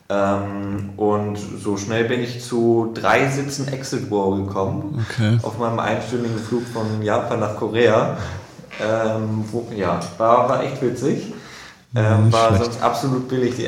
Ähm, 0.10 0.92
und 0.96 1.38
so 1.38 1.76
schnell 1.76 2.06
bin 2.06 2.22
ich 2.22 2.44
zu 2.44 2.92
drei 2.94 3.30
Sitzen 3.30 3.68
Exit 3.68 4.10
War 4.10 4.38
gekommen. 4.38 5.06
Okay. 5.12 5.38
Auf 5.44 5.58
meinem 5.58 5.80
einstündigen 5.80 6.40
Flug 6.40 6.64
von 6.66 7.02
Japan 7.02 7.40
nach 7.40 7.58
Korea. 7.58 8.18
Ähm, 8.82 9.44
wo, 9.52 9.68
ja, 9.76 10.00
war, 10.18 10.48
war 10.50 10.64
echt 10.64 10.82
witzig. 10.82 11.34
Ähm, 11.96 12.32
war 12.32 12.50
schlecht. 12.50 12.64
sonst 12.64 12.82
absolut 12.82 13.28
billig. 13.28 13.56
Die 13.56 13.66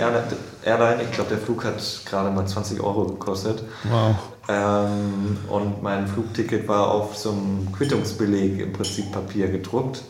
Airline, 0.64 1.04
ich 1.04 1.12
glaube, 1.12 1.30
der 1.30 1.40
Flug 1.40 1.64
hat 1.64 1.82
gerade 2.06 2.32
mal 2.32 2.46
20 2.46 2.82
Euro 2.82 3.06
gekostet. 3.06 3.64
Wow. 3.84 4.16
Ähm, 4.50 5.38
und 5.48 5.84
mein 5.84 6.08
Flugticket 6.08 6.68
war 6.68 6.90
auf 6.90 7.16
so 7.16 7.32
einem 7.32 7.72
Quittungsbeleg 7.72 8.60
im 8.60 8.74
Prinzip 8.74 9.12
Papier 9.12 9.48
gedruckt. 9.48 10.04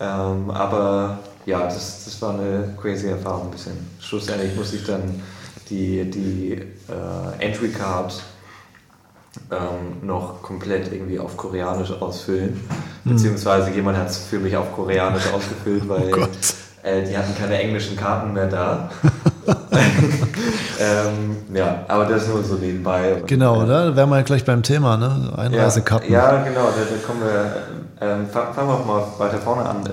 Ähm, 0.00 0.50
aber 0.50 1.18
ja, 1.46 1.60
das, 1.64 2.04
das 2.04 2.20
war 2.20 2.34
eine 2.34 2.74
crazy 2.80 3.08
Erfahrung 3.08 3.46
ein 3.46 3.50
bisschen. 3.50 3.90
Schlussendlich 4.00 4.54
musste 4.54 4.76
ich 4.76 4.84
dann 4.84 5.22
die, 5.70 6.10
die 6.10 6.52
äh, 6.52 7.44
Entry 7.44 7.70
Card 7.70 8.22
ähm, 9.50 10.06
noch 10.06 10.42
komplett 10.42 10.92
irgendwie 10.92 11.18
auf 11.18 11.36
Koreanisch 11.36 11.90
ausfüllen. 11.90 12.60
Beziehungsweise 13.04 13.70
jemand 13.70 13.98
hat 13.98 14.10
es 14.10 14.18
für 14.18 14.38
mich 14.38 14.56
auf 14.56 14.72
Koreanisch 14.72 15.26
ausgefüllt, 15.32 15.88
weil 15.88 16.10
Gott. 16.10 16.30
äh, 16.82 17.04
die 17.04 17.16
hatten 17.16 17.34
keine 17.36 17.58
englischen 17.58 17.96
Karten 17.96 18.32
mehr 18.32 18.46
da. 18.46 18.90
ähm, 20.80 21.36
ja, 21.54 21.84
aber 21.88 22.06
das 22.06 22.26
nur 22.28 22.42
so 22.42 22.54
nebenbei. 22.54 23.22
Genau, 23.26 23.60
äh, 23.60 23.64
oder? 23.64 23.84
Da 23.90 23.96
wären 23.96 24.08
wir 24.10 24.16
ja 24.16 24.22
gleich 24.22 24.44
beim 24.44 24.62
Thema, 24.62 24.96
ne? 24.96 25.32
Einreisekarten. 25.36 26.10
ja, 26.12 26.32
ja, 26.36 26.42
genau, 26.44 26.64
da, 26.66 26.72
da 26.90 27.06
kommen 27.06 27.20
wir. 27.22 27.56
Ähm, 28.00 28.28
fangen 28.28 28.54
fangen 28.54 28.68
wir 28.68 28.74
auch 28.74 28.84
mal 28.86 29.04
weiter 29.18 29.38
vorne 29.38 29.68
an. 29.68 29.84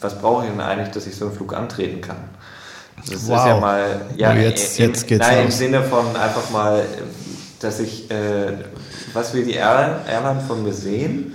Was 0.00 0.18
brauche 0.18 0.44
ich 0.44 0.50
denn 0.50 0.60
eigentlich, 0.60 0.90
dass 0.90 1.06
ich 1.06 1.16
so 1.16 1.26
einen 1.26 1.34
Flug 1.34 1.54
antreten 1.54 2.00
kann? 2.00 2.16
Das 3.08 3.22
ist 3.22 3.28
Wow. 3.28 3.46
ja 3.46 3.60
mal. 3.60 4.00
Ja, 4.16 4.30
Oh, 4.32 4.34
jetzt- 4.36 4.78
im, 4.80 4.86
jetzt 4.86 5.06
geht's 5.06 5.26
nein, 5.26 5.44
im. 5.44 5.50
Sinne 5.50 5.82
von 5.82 6.04
einfach 6.16 6.50
mal, 6.50 6.82
dass 7.60 7.78
ich, 7.80 8.10
äh, 8.10 8.52
was 9.12 9.34
will 9.34 9.44
die 9.44 9.52
Airline 9.54 10.40
von 10.46 10.62
mir 10.62 10.72
sehen, 10.72 11.34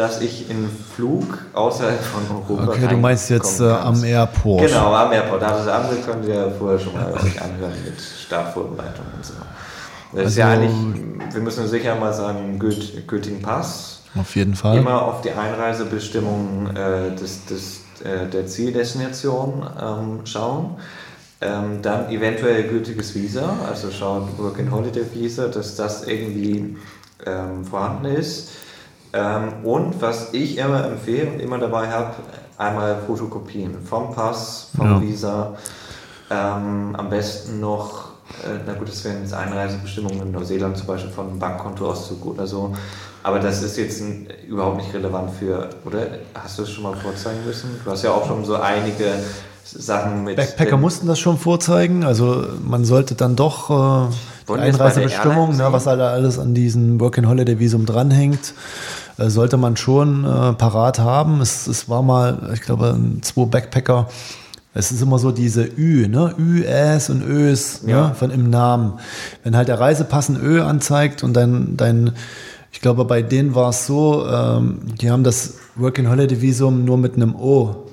dass 0.00 0.22
ich 0.22 0.48
in 0.48 0.66
Flug 0.96 1.38
außerhalb 1.52 2.00
von 2.00 2.22
Europa. 2.34 2.72
Okay, 2.72 2.86
du 2.88 2.96
meinst 2.96 3.28
jetzt 3.28 3.60
äh, 3.60 3.64
am 3.64 4.02
Airport. 4.02 4.66
Genau, 4.66 4.94
am 4.94 5.12
Airport. 5.12 5.42
Das 5.42 5.68
andere 5.68 5.96
könnt 5.96 6.24
ihr 6.26 6.50
vorher 6.58 6.78
schon 6.78 6.94
mal 6.94 7.12
euch 7.12 7.42
anhören 7.42 7.74
mit 7.84 8.00
Startvorbereitung 8.00 9.04
und 9.14 9.24
so. 9.26 9.34
Das 10.14 10.28
ist 10.30 10.38
ja 10.38 10.48
Also- 10.48 10.62
eigentlich, 10.62 11.34
wir 11.34 11.42
müssen 11.42 11.68
sicher 11.68 11.94
mal 11.96 12.14
sagen, 12.14 12.58
gült, 12.58 13.06
gültigen 13.06 13.42
Pass. 13.42 14.00
Auf 14.18 14.34
jeden 14.36 14.54
Fall. 14.54 14.78
Immer 14.78 15.02
auf 15.02 15.20
die 15.20 15.32
Einreisebestimmungen 15.32 16.74
äh, 16.74 17.14
des, 17.14 17.44
des, 17.44 17.80
äh, 18.02 18.26
der 18.26 18.46
Zieldestination 18.46 19.66
ähm, 19.80 20.20
schauen. 20.24 20.76
Ähm, 21.42 21.82
dann 21.82 22.10
eventuell 22.10 22.64
gültiges 22.68 23.14
Visa, 23.14 23.54
also 23.68 23.90
schauen 23.90 24.28
Work 24.38 24.58
and 24.60 24.70
Holiday 24.70 25.04
Visa, 25.12 25.48
dass 25.48 25.76
das 25.76 26.06
irgendwie 26.06 26.76
ähm, 27.26 27.64
vorhanden 27.66 28.06
ist. 28.06 28.48
Ähm, 29.12 29.64
und 29.64 30.00
was 30.00 30.32
ich 30.32 30.56
immer 30.58 30.84
empfehle 30.86 31.30
und 31.32 31.40
immer 31.40 31.58
dabei 31.58 31.88
habe, 31.90 32.10
einmal 32.58 32.98
Fotokopien 33.06 33.76
vom 33.84 34.14
Pass, 34.14 34.68
vom 34.76 34.86
Ja. 34.86 35.00
Visa. 35.00 35.52
Ähm, 36.30 36.94
am 36.96 37.10
besten 37.10 37.58
noch, 37.58 38.04
äh, 38.44 38.58
na 38.66 38.74
gut, 38.74 38.88
das 38.88 39.04
wären 39.04 39.22
jetzt 39.22 39.34
Einreisebestimmungen 39.34 40.22
in 40.22 40.30
Neuseeland 40.30 40.76
zum 40.76 40.86
Beispiel 40.86 41.10
von 41.10 41.28
einem 41.28 41.38
Bankkontoauszug 41.40 42.24
oder 42.26 42.46
so. 42.46 42.72
Aber 43.22 43.40
das 43.40 43.62
ist 43.62 43.76
jetzt 43.76 44.00
n- 44.00 44.28
überhaupt 44.48 44.76
nicht 44.76 44.94
relevant 44.94 45.30
für, 45.38 45.70
oder? 45.84 46.06
Hast 46.34 46.58
du 46.58 46.62
es 46.62 46.70
schon 46.70 46.84
mal 46.84 46.94
vorzeigen 46.96 47.44
müssen? 47.44 47.80
Du 47.84 47.90
hast 47.90 48.02
ja 48.04 48.12
auch 48.12 48.26
schon 48.26 48.44
so 48.44 48.54
einige 48.56 49.06
Sachen 49.64 50.24
mit. 50.24 50.36
Backpacker 50.36 50.76
mussten 50.76 51.06
das 51.06 51.18
schon 51.18 51.36
vorzeigen. 51.36 52.04
Also 52.04 52.44
man 52.64 52.84
sollte 52.84 53.14
dann 53.16 53.34
doch 53.36 54.08
äh, 54.08 54.14
die 54.56 54.62
Einreisebestimmung, 54.62 55.56
ne, 55.56 55.68
was 55.70 55.86
halt 55.86 56.00
alles 56.00 56.38
an 56.38 56.54
diesem 56.54 57.00
Work-and-Holiday-Visum 57.00 57.86
dranhängt, 57.86 58.54
äh, 59.18 59.28
sollte 59.28 59.56
man 59.56 59.76
schon 59.76 60.24
äh, 60.24 60.52
parat 60.54 60.98
haben. 60.98 61.40
Es, 61.40 61.66
es 61.66 61.88
war 61.88 62.02
mal, 62.02 62.50
ich 62.54 62.60
glaube, 62.62 62.98
zwei 63.22 63.44
Backpacker. 63.46 64.08
Es 64.72 64.92
ist 64.92 65.02
immer 65.02 65.18
so 65.18 65.32
diese 65.32 65.64
Ü, 65.64 66.06
ne? 66.06 66.32
Ü, 66.38 66.62
Äs 66.64 67.10
und 67.10 67.22
Ös 67.26 67.80
Ja. 67.86 68.08
ne? 68.08 68.14
von 68.14 68.30
im 68.30 68.50
Namen. 68.50 68.94
Wenn 69.42 69.56
halt 69.56 69.66
der 69.68 69.80
Reisepass 69.80 70.28
ein 70.28 70.38
Ö 70.40 70.62
anzeigt 70.62 71.24
und 71.24 71.34
dann 71.34 71.76
dein, 71.76 72.12
ich 72.70 72.80
glaube, 72.80 73.04
bei 73.04 73.20
denen 73.22 73.56
war 73.56 73.70
es 73.70 73.86
so, 73.86 74.24
ähm, 74.28 74.78
die 75.00 75.10
haben 75.10 75.24
das 75.24 75.54
Work-and-Holiday-Visum 75.74 76.84
nur 76.84 76.98
mit 76.98 77.16
einem 77.16 77.34
O. 77.34 77.86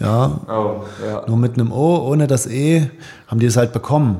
Ja, 0.00 0.40
Oh, 0.48 0.82
ja. 1.06 1.22
nur 1.28 1.36
mit 1.36 1.54
einem 1.58 1.70
O, 1.70 1.98
ohne 1.98 2.26
das 2.26 2.46
E, 2.48 2.88
haben 3.28 3.38
die 3.38 3.46
es 3.46 3.56
halt 3.58 3.72
bekommen. 3.72 4.18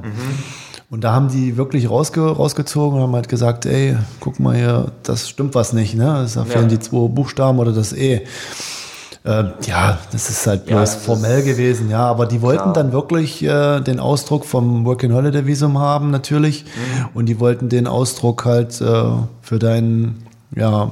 Und 0.93 1.05
da 1.05 1.15
haben 1.15 1.29
die 1.29 1.57
wirklich 1.57 1.89
rausge 1.89 2.21
rausgezogen 2.21 2.99
und 2.99 3.03
haben 3.03 3.15
halt 3.15 3.31
gesagt, 3.31 3.65
ey, 3.65 3.97
guck 4.21 4.39
mal 4.39 4.55
hier, 4.55 4.93
das 5.05 5.27
stimmt 5.27 5.55
was 5.55 5.73
nicht, 5.73 5.95
ne? 5.95 6.27
Da 6.35 6.45
fehlen 6.45 6.69
die 6.69 6.79
zwei 6.79 7.09
Buchstaben 7.09 7.59
oder 7.61 7.73
das 7.73 7.95
E. 7.95 8.21
Äh, 9.25 9.45
ja, 9.67 9.99
das 10.13 10.29
ist 10.29 10.47
halt 10.47 10.69
Ja, 10.69 10.77
bloß 10.77 10.93
das 10.93 11.03
formell 11.03 11.43
gewesen, 11.45 11.89
ja, 11.89 12.01
aber 12.01 12.27
die 12.27 12.43
wollten 12.43 12.65
Klar. 12.65 12.75
dann 12.75 12.93
wirklich 12.93 13.43
äh, 13.43 13.81
den 13.81 14.01
Ausdruck 14.01 14.45
vom 14.45 14.85
Work-and-Holiday-Visum 14.85 15.79
haben, 15.79 16.11
natürlich. 16.11 16.67
Mhm. 16.67 17.09
Und 17.15 17.27
die 17.27 17.41
wollten 17.41 17.71
den 17.71 17.87
Ausdruck 17.87 18.45
halt 18.45 18.79
äh, 18.83 19.05
für 19.41 19.59
deinen, 19.59 20.27
ja, 20.55 20.91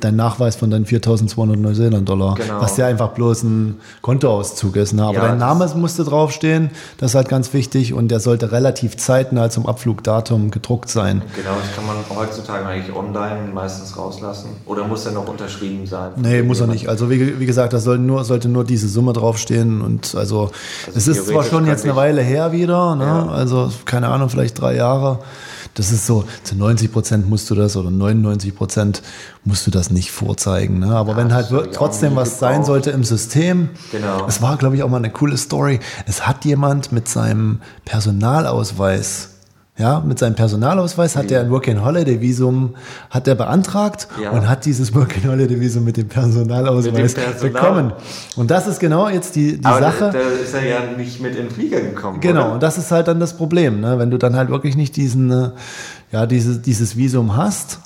deinen 0.00 0.16
Nachweis 0.16 0.56
von 0.56 0.70
deinen 0.70 0.86
4200 0.86 1.58
Neuseeland-Dollar, 1.58 2.34
Genau. 2.36 2.60
was 2.60 2.76
ja 2.78 2.86
einfach 2.86 3.10
bloß 3.10 3.42
ein 3.42 3.76
Kontoauszug 4.00 4.76
ist. 4.76 4.92
Ne? 4.94 5.02
Aber 5.02 5.14
Ja, 5.14 5.28
dein 5.28 5.38
Name 5.38 5.68
musste 5.76 6.04
draufstehen, 6.04 6.70
das 6.98 7.10
ist 7.10 7.14
halt 7.14 7.28
ganz 7.28 7.52
wichtig 7.52 7.92
und 7.92 8.08
der 8.08 8.20
sollte 8.20 8.50
relativ 8.52 8.96
zeitnah 8.96 9.50
zum 9.50 9.66
Abflugdatum 9.66 10.50
gedruckt 10.50 10.88
sein. 10.88 11.22
Genau, 11.36 11.50
das 11.60 11.74
kann 11.74 11.86
man 11.86 11.96
heutzutage 12.18 12.64
eigentlich 12.66 12.94
online 12.96 13.52
meistens 13.52 13.96
rauslassen. 13.96 14.50
Oder 14.66 14.86
muss 14.86 15.04
er 15.04 15.12
noch 15.12 15.28
unterschrieben 15.28 15.86
sein? 15.86 16.12
Nee, 16.16 16.42
muss 16.42 16.60
er 16.60 16.66
nicht. 16.66 16.88
Also 16.88 17.10
wie, 17.10 17.38
wie 17.38 17.46
gesagt, 17.46 17.72
da 17.72 17.80
soll 17.80 17.98
nur, 17.98 18.24
sollte 18.24 18.48
nur 18.48 18.64
diese 18.64 18.88
Summe 18.88 19.12
draufstehen. 19.12 19.82
Und 19.82 20.14
also, 20.14 20.50
es 20.94 21.08
ist 21.08 21.26
zwar 21.28 21.44
schon 21.44 21.66
jetzt 21.66 21.84
eine 21.84 21.96
Weile 21.96 22.22
her 22.22 22.52
wieder, 22.52 22.94
ne? 22.96 23.04
Ja. 23.04 23.28
also 23.28 23.70
keine 23.84 24.08
Ahnung, 24.08 24.28
vielleicht 24.30 24.60
drei 24.60 24.76
Jahre. 24.76 25.18
Das 25.74 25.90
ist 25.90 26.06
so, 26.06 26.24
zu 26.44 26.54
90 26.56 26.92
Prozent 26.92 27.28
musst 27.28 27.50
du 27.50 27.54
das 27.56 27.76
oder 27.76 27.90
99 27.90 28.54
Prozent 28.54 29.02
musst 29.44 29.66
du 29.66 29.70
das 29.72 29.90
nicht 29.90 30.12
vorzeigen. 30.12 30.78
Ne? 30.78 30.94
Aber 30.94 31.16
wenn 31.16 31.34
halt 31.34 31.48
trotzdem 31.72 32.14
was 32.16 32.38
sein 32.38 32.52
gebraucht. 32.52 32.66
sollte 32.66 32.90
im 32.92 33.02
System, 33.04 33.70
Genau. 33.90 34.24
es 34.26 34.40
war, 34.40 34.56
glaube 34.56 34.76
ich, 34.76 34.82
auch 34.84 34.88
mal 34.88 34.98
eine 34.98 35.10
coole 35.10 35.36
Story. 35.36 35.80
Es 36.06 36.26
hat 36.26 36.44
jemand 36.44 36.92
mit 36.92 37.08
seinem 37.08 37.60
Personalausweis, 37.84 39.30
ja, 39.76 39.98
mit 40.06 40.20
seinem 40.20 40.36
Personalausweis 40.36 41.16
hat 41.16 41.32
er 41.32 41.40
ein 41.40 41.50
Work-and-Holiday-Visum, 41.50 42.74
hat 43.10 43.26
er 43.26 43.34
beantragt 43.34 44.06
Ja. 44.22 44.30
und 44.30 44.48
hat 44.48 44.64
dieses 44.66 44.94
Work-and-Holiday-Visum 44.94 45.82
mit 45.82 45.96
dem 45.96 46.06
Personalausweis 46.08 46.92
Mit 46.92 47.16
dem 47.16 47.22
Personal- 47.24 47.50
bekommen. 47.50 47.92
Und 48.36 48.52
das 48.52 48.68
ist 48.68 48.78
genau 48.78 49.08
jetzt 49.08 49.34
die, 49.34 49.58
die 49.58 49.64
Aber 49.64 49.80
Sache. 49.80 50.10
Da, 50.12 50.18
ist 50.20 50.54
er 50.54 50.64
ja 50.64 50.78
nicht 50.96 51.20
mit 51.20 51.34
in 51.34 51.46
den 51.46 51.50
Flieger 51.50 51.80
gekommen. 51.80 52.20
Genau, 52.20 52.44
Oder? 52.44 52.52
und 52.54 52.62
das 52.62 52.78
ist 52.78 52.92
halt 52.92 53.08
dann 53.08 53.18
das 53.18 53.36
Problem, 53.36 53.80
ne? 53.80 53.98
wenn 53.98 54.10
du 54.12 54.18
dann 54.18 54.36
halt 54.36 54.48
wirklich 54.48 54.76
nicht 54.76 54.94
diesen, 54.96 55.30
äh, 55.32 55.50
ja, 56.12 56.26
diese, 56.26 56.58
dieses 56.60 56.96
Visum 56.96 57.36
hast. 57.36 57.80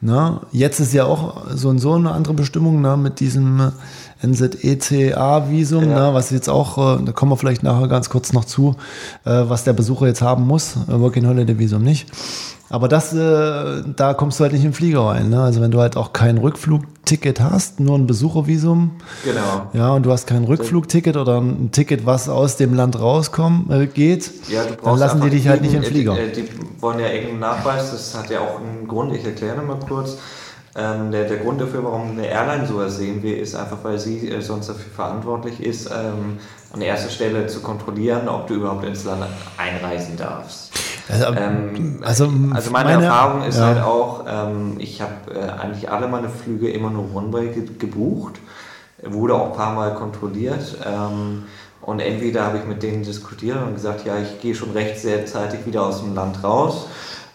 Ne? 0.00 0.40
Jetzt 0.50 0.80
ist 0.80 0.92
ja 0.94 1.04
auch 1.04 1.42
so 1.54 1.68
und 1.68 1.78
so 1.78 1.92
eine 1.94 2.10
andere 2.10 2.34
Bestimmung 2.34 2.80
ne? 2.80 2.96
mit 2.96 3.20
diesem 3.20 3.60
äh, 3.60 3.70
NZECA-Visum, 4.22 5.90
Ja. 5.90 6.08
ne? 6.10 6.14
was 6.14 6.30
jetzt 6.30 6.48
auch, 6.48 6.98
äh, 7.00 7.02
da 7.04 7.12
kommen 7.12 7.32
wir 7.32 7.36
vielleicht 7.36 7.62
nachher 7.62 7.88
ganz 7.88 8.10
kurz 8.10 8.32
noch 8.32 8.44
zu, 8.44 8.76
äh, 9.24 9.30
was 9.48 9.64
der 9.64 9.72
Besucher 9.72 10.06
jetzt 10.06 10.22
haben 10.22 10.46
muss, 10.46 10.76
äh, 10.88 11.00
Working 11.00 11.26
Holiday 11.26 11.58
Visum 11.58 11.82
nicht. 11.82 12.08
Aber 12.72 12.86
das, 12.86 13.10
da 13.10 14.14
kommst 14.16 14.38
du 14.38 14.44
halt 14.44 14.52
nicht 14.52 14.64
im 14.64 14.72
Flieger 14.72 15.00
rein. 15.00 15.28
Ne? 15.28 15.42
Also 15.42 15.60
wenn 15.60 15.72
du 15.72 15.80
halt 15.80 15.96
auch 15.96 16.12
kein 16.12 16.38
Rückflugticket 16.38 17.40
hast, 17.40 17.80
nur 17.80 17.98
ein 17.98 18.06
Besuchervisum, 18.06 18.92
Genau. 19.24 19.40
ja, 19.72 19.90
und 19.92 20.04
du 20.06 20.12
hast 20.12 20.28
kein 20.28 20.44
Rückflugticket 20.44 21.16
oder 21.16 21.40
ein 21.40 21.72
Ticket, 21.72 22.06
was 22.06 22.28
aus 22.28 22.58
dem 22.58 22.72
Land 22.74 23.00
rauskommt, 23.00 23.72
äh, 23.72 23.88
geht, 23.88 24.30
Ja, 24.48 24.60
dann 24.84 24.98
lassen 25.00 25.20
die 25.20 25.30
dich 25.30 25.48
halt 25.48 25.62
nicht 25.62 25.74
im 25.74 25.82
Flieger. 25.82 26.16
äh, 26.16 26.30
Die 26.30 26.44
wollen 26.80 27.00
ja 27.00 27.08
irgendeinen 27.08 27.40
Nachweis, 27.40 27.90
das 27.90 28.16
hat 28.16 28.30
ja 28.30 28.38
auch 28.38 28.60
einen 28.60 28.86
Grund, 28.86 29.16
ich 29.16 29.24
erkläre 29.24 29.56
nochmal 29.56 29.80
kurz. 29.88 30.18
Ähm, 30.76 31.10
der, 31.10 31.24
der 31.24 31.38
Grund 31.38 31.60
dafür, 31.60 31.82
warum 31.82 32.10
eine 32.12 32.26
Airline 32.28 32.64
sowas 32.66 32.96
sehen 32.96 33.22
will, 33.24 33.36
ist 33.36 33.56
einfach, 33.56 33.78
weil 33.82 33.98
sie 33.98 34.30
äh, 34.30 34.40
sonst 34.40 34.68
dafür 34.68 34.92
verantwortlich 34.94 35.60
ist, 35.60 35.86
ähm, 35.90 36.38
an 36.72 36.80
erster 36.80 37.10
Stelle 37.10 37.48
zu 37.48 37.60
kontrollieren, 37.60 38.28
ob 38.28 38.46
du 38.46 38.54
überhaupt 38.54 38.84
ins 38.84 39.04
Land 39.04 39.24
einreisen 39.56 40.16
darfst. 40.16 40.70
Also, 41.08 41.24
Ähm, 41.36 41.98
also, 42.02 42.30
also 42.54 42.70
meine, 42.70 42.90
meine- 42.90 43.04
Erfahrung 43.04 43.42
ist 43.42 43.58
ja. 43.58 43.64
halt 43.66 43.82
auch, 43.82 44.24
ähm, 44.28 44.76
ich 44.78 45.00
habe 45.02 45.12
äh, 45.34 45.60
eigentlich 45.60 45.90
alle 45.90 46.06
meine 46.06 46.28
Flüge 46.28 46.70
immer 46.70 46.90
nur 46.90 47.12
One-Way 47.16 47.48
ge 47.48 47.64
gebucht, 47.76 48.34
wurde 49.02 49.34
auch 49.34 49.46
ein 49.50 49.56
paar 49.56 49.74
Mal 49.74 49.94
kontrolliert. 49.94 50.76
Ähm, 50.86 51.44
und 51.82 51.98
entweder 51.98 52.44
habe 52.44 52.58
ich 52.58 52.64
mit 52.64 52.82
denen 52.84 53.02
diskutiert 53.02 53.56
und 53.66 53.74
gesagt, 53.74 54.04
ja, 54.04 54.18
ich 54.18 54.40
gehe 54.40 54.54
schon 54.54 54.70
recht 54.70 55.00
sehr 55.00 55.26
zeitig 55.26 55.66
wieder 55.66 55.82
aus 55.82 56.00
dem 56.00 56.14
Land 56.14 56.44
raus, 56.44 56.86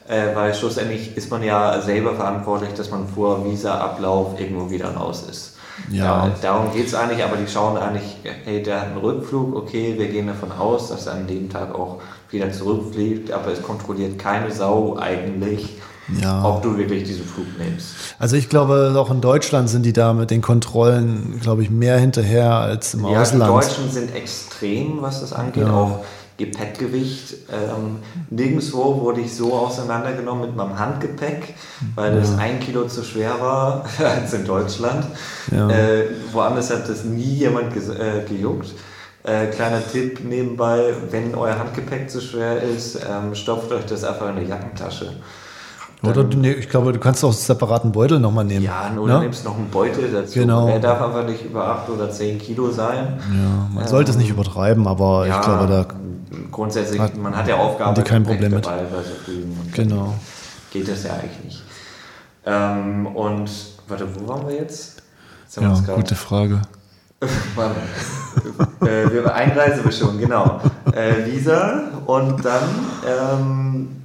äh, 0.07 0.35
weil 0.35 0.53
schlussendlich 0.53 1.17
ist 1.17 1.31
man 1.31 1.43
ja 1.43 1.81
selber 1.81 2.13
verantwortlich, 2.13 2.73
dass 2.73 2.91
man 2.91 3.07
vor 3.07 3.43
Visa-Ablauf 3.45 4.39
irgendwo 4.39 4.69
wieder 4.69 4.93
raus 4.93 5.25
ist. 5.29 5.55
Ja. 5.91 6.27
Da, 6.27 6.35
darum 6.41 6.71
geht 6.71 6.87
es 6.87 6.95
eigentlich, 6.95 7.23
aber 7.23 7.37
die 7.37 7.51
schauen 7.51 7.77
eigentlich, 7.77 8.17
hey, 8.45 8.63
der 8.63 8.81
hat 8.81 8.87
einen 8.87 8.97
Rückflug, 8.97 9.55
okay, 9.55 9.95
wir 9.97 10.07
gehen 10.07 10.27
davon 10.27 10.51
aus, 10.51 10.89
dass 10.89 11.07
er 11.07 11.13
an 11.13 11.27
dem 11.27 11.49
Tag 11.49 11.75
auch 11.75 12.01
wieder 12.29 12.51
zurückfliegt, 12.51 13.31
aber 13.31 13.51
es 13.51 13.61
kontrolliert 13.61 14.17
keine 14.17 14.51
Sau 14.51 14.97
eigentlich, 14.97 15.77
ja. 16.21 16.45
ob 16.45 16.61
du 16.61 16.77
wirklich 16.77 17.03
diesen 17.03 17.25
Flug 17.25 17.47
nimmst. 17.57 17.87
Also 18.19 18.35
ich 18.35 18.47
glaube, 18.47 18.93
auch 18.95 19.11
in 19.11 19.21
Deutschland 19.21 19.69
sind 19.69 19.85
die 19.85 19.93
da 19.93 20.13
mit 20.13 20.31
den 20.31 20.41
Kontrollen, 20.41 21.39
glaube 21.41 21.63
ich, 21.63 21.69
mehr 21.69 21.97
hinterher 21.97 22.51
als 22.51 22.93
im 22.93 23.05
ja, 23.05 23.21
Ausland. 23.21 23.43
Die 23.43 23.47
Deutschen 23.47 23.91
sind 23.91 24.15
extrem, 24.15 25.01
was 25.01 25.21
das 25.21 25.33
angeht, 25.33 25.67
ja. 25.67 25.73
auch 25.73 26.05
Gepäckgewicht. 26.37 27.35
Ähm, 27.51 27.97
nirgendwo 28.29 29.01
wurde 29.01 29.21
ich 29.21 29.33
so 29.33 29.53
auseinandergenommen 29.53 30.47
mit 30.47 30.55
meinem 30.55 30.77
Handgepäck, 30.77 31.55
weil 31.95 32.13
ja. 32.13 32.19
das 32.19 32.37
ein 32.37 32.59
Kilo 32.59 32.87
zu 32.87 33.03
schwer 33.03 33.39
war 33.39 33.85
als 33.99 34.33
in 34.33 34.45
Deutschland. 34.45 35.05
Ja. 35.51 35.69
Äh, 35.69 36.07
woanders 36.31 36.71
hat 36.71 36.89
das 36.89 37.05
nie 37.05 37.35
jemand 37.35 37.75
äh, 37.75 38.23
gejuckt. 38.27 38.73
Äh, 39.23 39.47
kleiner 39.47 39.81
Tipp 39.87 40.23
nebenbei, 40.23 40.93
wenn 41.09 41.33
euer 41.33 41.57
Handgepäck 41.57 42.11
zu 42.11 42.21
schwer 42.21 42.61
ist, 42.61 42.99
ähm, 43.09 43.33
stopft 43.33 43.71
euch 43.71 43.85
das 43.85 44.03
einfach 44.03 44.29
in 44.29 44.37
eine 44.37 44.47
Jackentasche. 44.47 45.13
Oder 46.03 46.23
du, 46.23 46.37
nee, 46.37 46.51
ich 46.51 46.69
glaube, 46.69 46.93
du 46.93 46.99
kannst 46.99 47.23
auch 47.23 47.29
einen 47.29 47.37
separaten 47.37 47.91
Beutel 47.91 48.19
nochmal 48.19 48.45
nehmen. 48.45 48.63
Ja, 48.63 48.91
oder 48.97 49.13
ne? 49.13 49.19
du 49.19 49.23
nimmst 49.23 49.45
noch 49.45 49.55
einen 49.55 49.69
Beutel 49.69 50.11
dazu. 50.11 50.39
Genau. 50.39 50.67
Er 50.67 50.79
darf 50.79 51.01
einfach 51.01 51.25
nicht 51.25 51.45
über 51.45 51.65
8 51.67 51.89
oder 51.89 52.11
10 52.11 52.39
Kilo 52.39 52.69
sein. 52.71 53.19
Ja, 53.33 53.69
man 53.73 53.83
ähm, 53.83 53.89
sollte 53.89 54.11
es 54.11 54.17
nicht 54.17 54.29
übertreiben, 54.29 54.87
aber 54.87 55.25
ja, 55.27 55.39
ich 55.39 55.45
glaube, 55.45 55.67
da. 55.67 55.85
Grundsätzlich, 56.51 56.99
hat, 56.99 57.15
man 57.17 57.35
hat 57.35 57.47
ja 57.47 57.55
Aufgaben, 57.55 57.95
die 57.95 58.01
kein 58.01 58.23
Problem 58.23 58.53
mit. 58.53 58.65
Dabei, 58.65 58.83
genau. 59.73 60.13
Geht 60.71 60.87
das 60.87 61.03
ja 61.03 61.13
eigentlich 61.13 61.43
nicht. 61.43 61.63
Ähm, 62.45 63.07
und, 63.07 63.49
warte, 63.87 64.07
wo 64.15 64.27
waren 64.27 64.47
wir 64.47 64.55
jetzt? 64.55 65.01
jetzt 65.43 65.87
ja, 65.87 65.95
gute 65.95 66.15
Frage. 66.15 66.61
äh, 68.85 69.29
Einreisebestimmung, 69.29 70.17
genau. 70.19 70.59
Äh, 70.91 71.25
Visa 71.25 71.83
und 72.05 72.43
dann 72.43 72.63
ähm, 73.07 74.04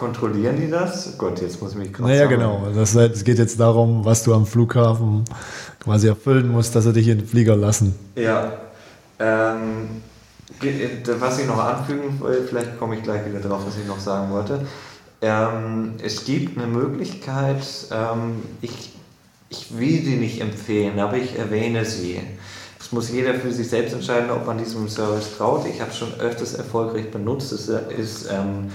kontrollieren 0.00 0.56
die 0.56 0.70
das? 0.70 1.16
Gott, 1.18 1.40
jetzt 1.42 1.60
muss 1.60 1.72
ich 1.72 1.78
mich 1.78 1.92
gerade. 1.92 2.08
Naja, 2.08 2.22
sagen. 2.22 2.36
genau. 2.36 2.66
Das, 2.74 2.94
es 2.94 3.22
geht 3.22 3.38
jetzt 3.38 3.60
darum, 3.60 4.04
was 4.04 4.24
du 4.24 4.32
am 4.32 4.46
Flughafen 4.46 5.24
quasi 5.78 6.08
erfüllen 6.08 6.48
musst, 6.48 6.74
dass 6.74 6.84
sie 6.84 6.92
dich 6.94 7.06
in 7.08 7.18
den 7.18 7.26
Flieger 7.26 7.54
lassen. 7.54 7.94
Ja. 8.16 8.52
Ähm, 9.18 10.02
was 11.20 11.38
ich 11.38 11.46
noch 11.46 11.58
anfügen 11.58 12.20
will, 12.20 12.46
vielleicht 12.48 12.78
komme 12.78 12.96
ich 12.96 13.02
gleich 13.02 13.24
wieder 13.26 13.40
drauf, 13.40 13.60
was 13.66 13.76
ich 13.76 13.86
noch 13.86 14.00
sagen 14.00 14.32
wollte. 14.32 14.66
Ähm, 15.20 15.94
es 16.02 16.24
gibt 16.24 16.56
eine 16.56 16.66
Möglichkeit, 16.66 17.62
ähm, 17.92 18.42
ich, 18.62 18.94
ich 19.50 19.78
will 19.78 20.02
sie 20.02 20.16
nicht 20.16 20.40
empfehlen, 20.40 20.98
aber 20.98 21.18
ich 21.18 21.38
erwähne 21.38 21.84
sie. 21.84 22.20
Das 22.78 22.90
muss 22.92 23.10
jeder 23.10 23.34
für 23.34 23.52
sich 23.52 23.68
selbst 23.68 23.92
entscheiden, 23.92 24.30
ob 24.30 24.46
man 24.46 24.56
diesem 24.56 24.88
Service 24.88 25.36
traut. 25.36 25.66
Ich 25.66 25.82
habe 25.82 25.92
schon 25.92 26.14
öfters 26.18 26.54
erfolgreich 26.54 27.10
benutzt. 27.10 27.52
Das 27.52 27.68
ist 27.68 28.30
ähm, 28.30 28.70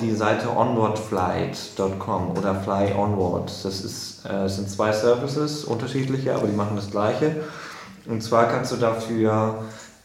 die 0.00 0.14
Seite 0.14 0.50
onwardflight.com 0.50 2.36
oder 2.36 2.54
Fly 2.54 2.92
Onward. 2.94 3.50
Das 3.64 3.80
ist, 3.82 4.24
äh, 4.26 4.48
sind 4.48 4.70
zwei 4.70 4.92
Services, 4.92 5.64
unterschiedliche, 5.64 6.34
aber 6.34 6.46
die 6.46 6.56
machen 6.56 6.76
das 6.76 6.90
gleiche. 6.90 7.36
Und 8.06 8.22
zwar 8.22 8.48
kannst 8.48 8.72
du 8.72 8.76
dafür, 8.76 9.64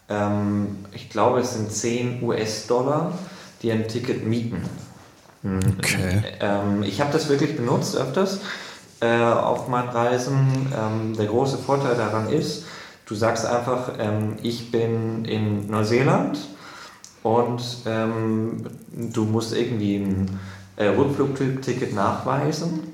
ähm, 0.10 0.86
ich 0.94 1.10
glaube, 1.10 1.40
es 1.40 1.54
sind 1.54 1.72
10 1.72 2.24
US-Dollar, 2.24 3.14
die 3.62 3.72
ein 3.72 3.88
Ticket 3.88 4.26
mieten. 4.26 4.62
Hm. 5.44 5.60
Okay. 5.78 6.24
Ähm, 6.40 6.84
ich 6.84 7.02
habe 7.02 7.12
das 7.12 7.30
wirklich 7.30 7.56
benutzt 7.56 7.96
öfters 7.96 8.42
äh, 9.00 9.22
auf 9.22 9.68
meinen 9.68 9.90
Reisen. 9.90 10.72
Ähm, 10.76 11.16
der 11.18 11.26
große 11.26 11.58
Vorteil 11.58 11.96
daran 11.96 12.30
ist, 12.30 12.66
Du 13.12 13.18
sagst 13.18 13.46
einfach, 13.46 13.92
ähm, 14.00 14.38
ich 14.42 14.72
bin 14.72 15.26
in 15.26 15.70
Neuseeland 15.70 16.38
und 17.24 17.62
ähm, 17.86 18.66
du 18.92 19.26
musst 19.26 19.56
irgendwie 19.56 19.98
ein 19.98 20.40
äh, 20.76 20.88
Rückflugticket 20.88 21.94
nachweisen. 21.94 22.94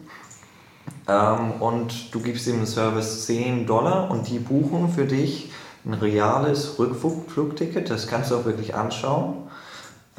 Ähm, 1.07 1.53
und 1.59 2.13
du 2.13 2.19
gibst 2.19 2.47
dem 2.47 2.65
Service 2.65 3.25
10 3.25 3.65
Dollar 3.65 4.11
und 4.11 4.27
die 4.29 4.39
buchen 4.39 4.89
für 4.89 5.05
dich 5.05 5.51
ein 5.85 5.93
reales 5.93 6.77
Rückflugticket. 6.77 7.89
Das 7.89 8.07
kannst 8.07 8.31
du 8.31 8.35
auch 8.35 8.45
wirklich 8.45 8.75
anschauen. 8.75 9.35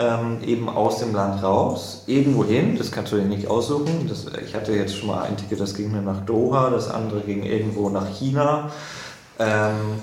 Ähm, 0.00 0.38
eben 0.44 0.68
aus 0.68 1.00
dem 1.00 1.12
Land 1.12 1.42
raus, 1.42 2.04
irgendwo 2.06 2.44
hin, 2.44 2.78
das 2.78 2.92
kannst 2.92 3.10
du 3.10 3.16
dir 3.16 3.24
nicht 3.24 3.48
aussuchen. 3.48 4.06
Das, 4.08 4.26
ich 4.46 4.54
hatte 4.54 4.72
jetzt 4.72 4.96
schon 4.96 5.08
mal 5.08 5.24
ein 5.24 5.36
Ticket, 5.36 5.58
das 5.58 5.74
ging 5.74 5.90
mir 5.90 6.02
nach 6.02 6.24
Doha, 6.24 6.70
das 6.70 6.88
andere 6.88 7.20
ging 7.22 7.42
irgendwo 7.42 7.90
nach 7.90 8.06
China. 8.06 8.70
Ähm, 9.40 10.00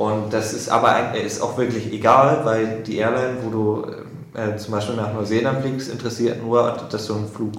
und 0.00 0.32
das 0.32 0.54
ist 0.54 0.70
aber 0.70 0.92
ein, 0.92 1.14
ist 1.14 1.42
auch 1.42 1.58
wirklich 1.58 1.92
egal, 1.92 2.40
weil 2.44 2.82
die 2.84 2.96
Airline, 2.96 3.36
wo 3.42 3.50
du 3.50 3.86
äh, 4.32 4.56
zum 4.56 4.72
Beispiel 4.72 4.96
nach 4.96 5.12
Neuseeland 5.12 5.60
fliegst, 5.60 5.92
interessiert 5.92 6.42
nur, 6.42 6.74
dass 6.90 7.06
du 7.06 7.16
einen 7.16 7.28
Flug 7.28 7.52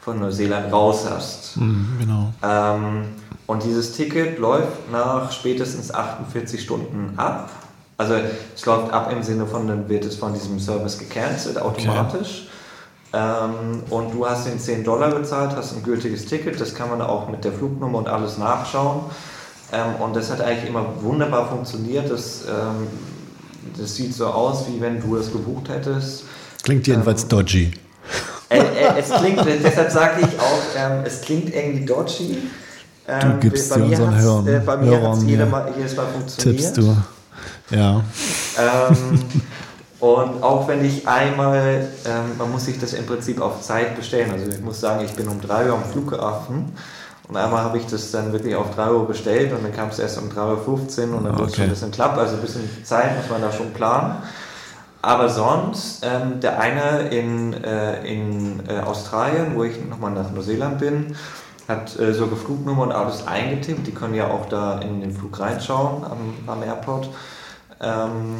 von 0.00 0.20
Neuseeland 0.20 0.72
raus 0.72 1.08
hast. 1.10 1.56
Mhm, 1.56 1.96
genau. 1.98 2.32
Ähm, 2.40 3.06
und 3.48 3.64
dieses 3.64 3.94
Ticket 3.94 4.38
läuft 4.38 4.92
nach 4.92 5.32
spätestens 5.32 5.92
48 5.92 6.62
Stunden 6.62 7.14
ab. 7.16 7.50
Also 7.96 8.14
es 8.54 8.64
läuft 8.64 8.92
ab 8.92 9.10
im 9.10 9.24
Sinne 9.24 9.46
von, 9.46 9.66
dann 9.66 9.88
wird 9.88 10.04
es 10.04 10.14
von 10.14 10.32
diesem 10.32 10.60
Service 10.60 11.00
gecancelt 11.00 11.60
automatisch. 11.60 12.46
Okay. 13.12 13.24
Ähm, 13.24 13.82
und 13.90 14.14
du 14.14 14.24
hast 14.24 14.46
den 14.46 14.60
10 14.60 14.84
Dollar 14.84 15.10
bezahlt, 15.10 15.56
hast 15.56 15.74
ein 15.74 15.82
gültiges 15.82 16.26
Ticket, 16.26 16.60
das 16.60 16.76
kann 16.76 16.90
man 16.90 17.02
auch 17.02 17.28
mit 17.28 17.44
der 17.44 17.50
Flugnummer 17.50 17.98
und 17.98 18.08
alles 18.08 18.38
nachschauen. 18.38 19.00
Ähm, 19.72 19.96
und 20.00 20.16
das 20.16 20.30
hat 20.30 20.40
eigentlich 20.40 20.68
immer 20.68 20.86
wunderbar 21.02 21.48
funktioniert. 21.48 22.10
Das, 22.10 22.44
ähm, 22.48 22.86
das 23.78 23.94
sieht 23.94 24.14
so 24.14 24.26
aus, 24.26 24.66
wie 24.68 24.80
wenn 24.80 25.00
du 25.00 25.16
es 25.16 25.30
gebucht 25.30 25.68
hättest. 25.68 26.24
Klingt 26.62 26.86
jedenfalls 26.86 27.24
ähm, 27.24 27.28
dodgy. 27.28 27.72
Äh, 28.48 28.58
äh, 28.58 28.98
es 28.98 29.10
klingt, 29.10 29.44
deshalb 29.62 29.90
sage 29.90 30.20
ich 30.22 30.40
auch, 30.40 30.62
ähm, 30.76 31.02
es 31.04 31.20
klingt 31.20 31.54
irgendwie 31.54 31.84
dodgy. 31.84 32.38
du 33.06 33.12
ähm, 33.12 33.40
gibst 33.40 33.74
dir 33.74 33.84
unseren 33.84 34.18
Hörern, 34.18 34.46
äh, 34.46 34.60
bei 34.64 34.76
mir 34.78 35.02
hat 35.02 35.18
es 35.18 35.24
jedes 35.24 35.50
Mal, 35.50 35.72
jedes 35.76 35.96
Mal 35.96 36.06
funktioniert. 36.06 36.60
Tippst 36.60 36.76
du. 36.78 36.96
Ja. 37.70 38.02
Ähm, 38.58 39.22
und 40.00 40.42
auch 40.42 40.66
wenn 40.66 40.82
ich 40.82 41.06
einmal, 41.06 41.88
man 42.38 42.50
muss 42.50 42.64
sich 42.64 42.78
das 42.80 42.94
im 42.94 43.04
Prinzip 43.04 43.40
auf 43.42 43.60
Zeit 43.60 43.96
bestellen. 43.96 44.30
Also 44.30 44.50
ich 44.50 44.62
muss 44.62 44.80
sagen, 44.80 45.04
ich 45.04 45.12
bin 45.12 45.28
um 45.28 45.42
3 45.42 45.66
Uhr 45.66 45.74
am 45.74 45.84
Flughafen 45.84 46.72
und 47.28 47.36
einmal 47.36 47.62
habe 47.62 47.76
ich 47.76 47.86
das 47.86 48.10
dann 48.10 48.32
wirklich 48.32 48.56
auf 48.56 48.74
3 48.74 48.90
Uhr 48.90 49.06
bestellt 49.06 49.52
und 49.52 49.62
dann 49.62 49.74
kam 49.74 49.90
es 49.90 49.98
erst 49.98 50.18
um 50.18 50.30
3.15 50.30 51.10
Uhr 51.10 51.18
und 51.18 51.24
dann 51.24 51.34
okay. 51.34 51.38
wird 51.40 51.50
es 51.50 51.56
schon 51.56 51.64
ein 51.64 51.70
bisschen 51.70 51.90
klapp. 51.90 52.16
Also 52.16 52.36
ein 52.36 52.40
bisschen 52.40 52.84
Zeit 52.84 53.16
muss 53.18 53.28
man 53.30 53.42
da 53.42 53.52
schon 53.52 53.72
planen. 53.74 54.22
Aber 55.02 55.28
sonst, 55.28 56.04
ähm, 56.04 56.40
der 56.40 56.58
eine 56.58 57.08
in, 57.10 57.52
äh, 57.52 58.02
in 58.04 58.66
äh, 58.68 58.80
Australien, 58.80 59.54
wo 59.54 59.64
ich 59.64 59.84
nochmal 59.84 60.10
nach 60.12 60.32
Neuseeland 60.32 60.78
bin, 60.78 61.16
hat 61.68 61.98
äh, 61.98 62.14
sogar 62.14 62.38
Flugnummer 62.38 62.84
und 62.84 62.92
alles 62.92 63.26
eingetippt. 63.26 63.86
Die 63.86 63.92
können 63.92 64.14
ja 64.14 64.28
auch 64.28 64.46
da 64.46 64.80
in 64.80 65.02
den 65.02 65.12
Flug 65.12 65.38
reinschauen 65.38 66.04
am, 66.04 66.34
am 66.46 66.62
Airport. 66.62 67.10
Ähm, 67.80 68.36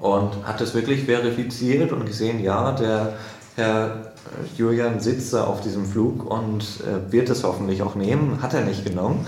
und 0.00 0.46
hat 0.46 0.60
das 0.62 0.74
wirklich 0.74 1.04
verifiziert 1.04 1.92
und 1.92 2.06
gesehen, 2.06 2.42
ja, 2.42 2.72
der 2.72 3.12
Herr 3.56 4.12
Julian 4.56 5.00
sitzt 5.00 5.34
da 5.34 5.44
auf 5.44 5.60
diesem 5.60 5.84
Flug 5.84 6.30
und 6.30 6.62
äh, 6.80 7.12
wird 7.12 7.28
es 7.28 7.44
hoffentlich 7.44 7.82
auch 7.82 7.94
nehmen. 7.94 8.40
Hat 8.40 8.54
er 8.54 8.62
nicht 8.62 8.84
genommen 8.84 9.26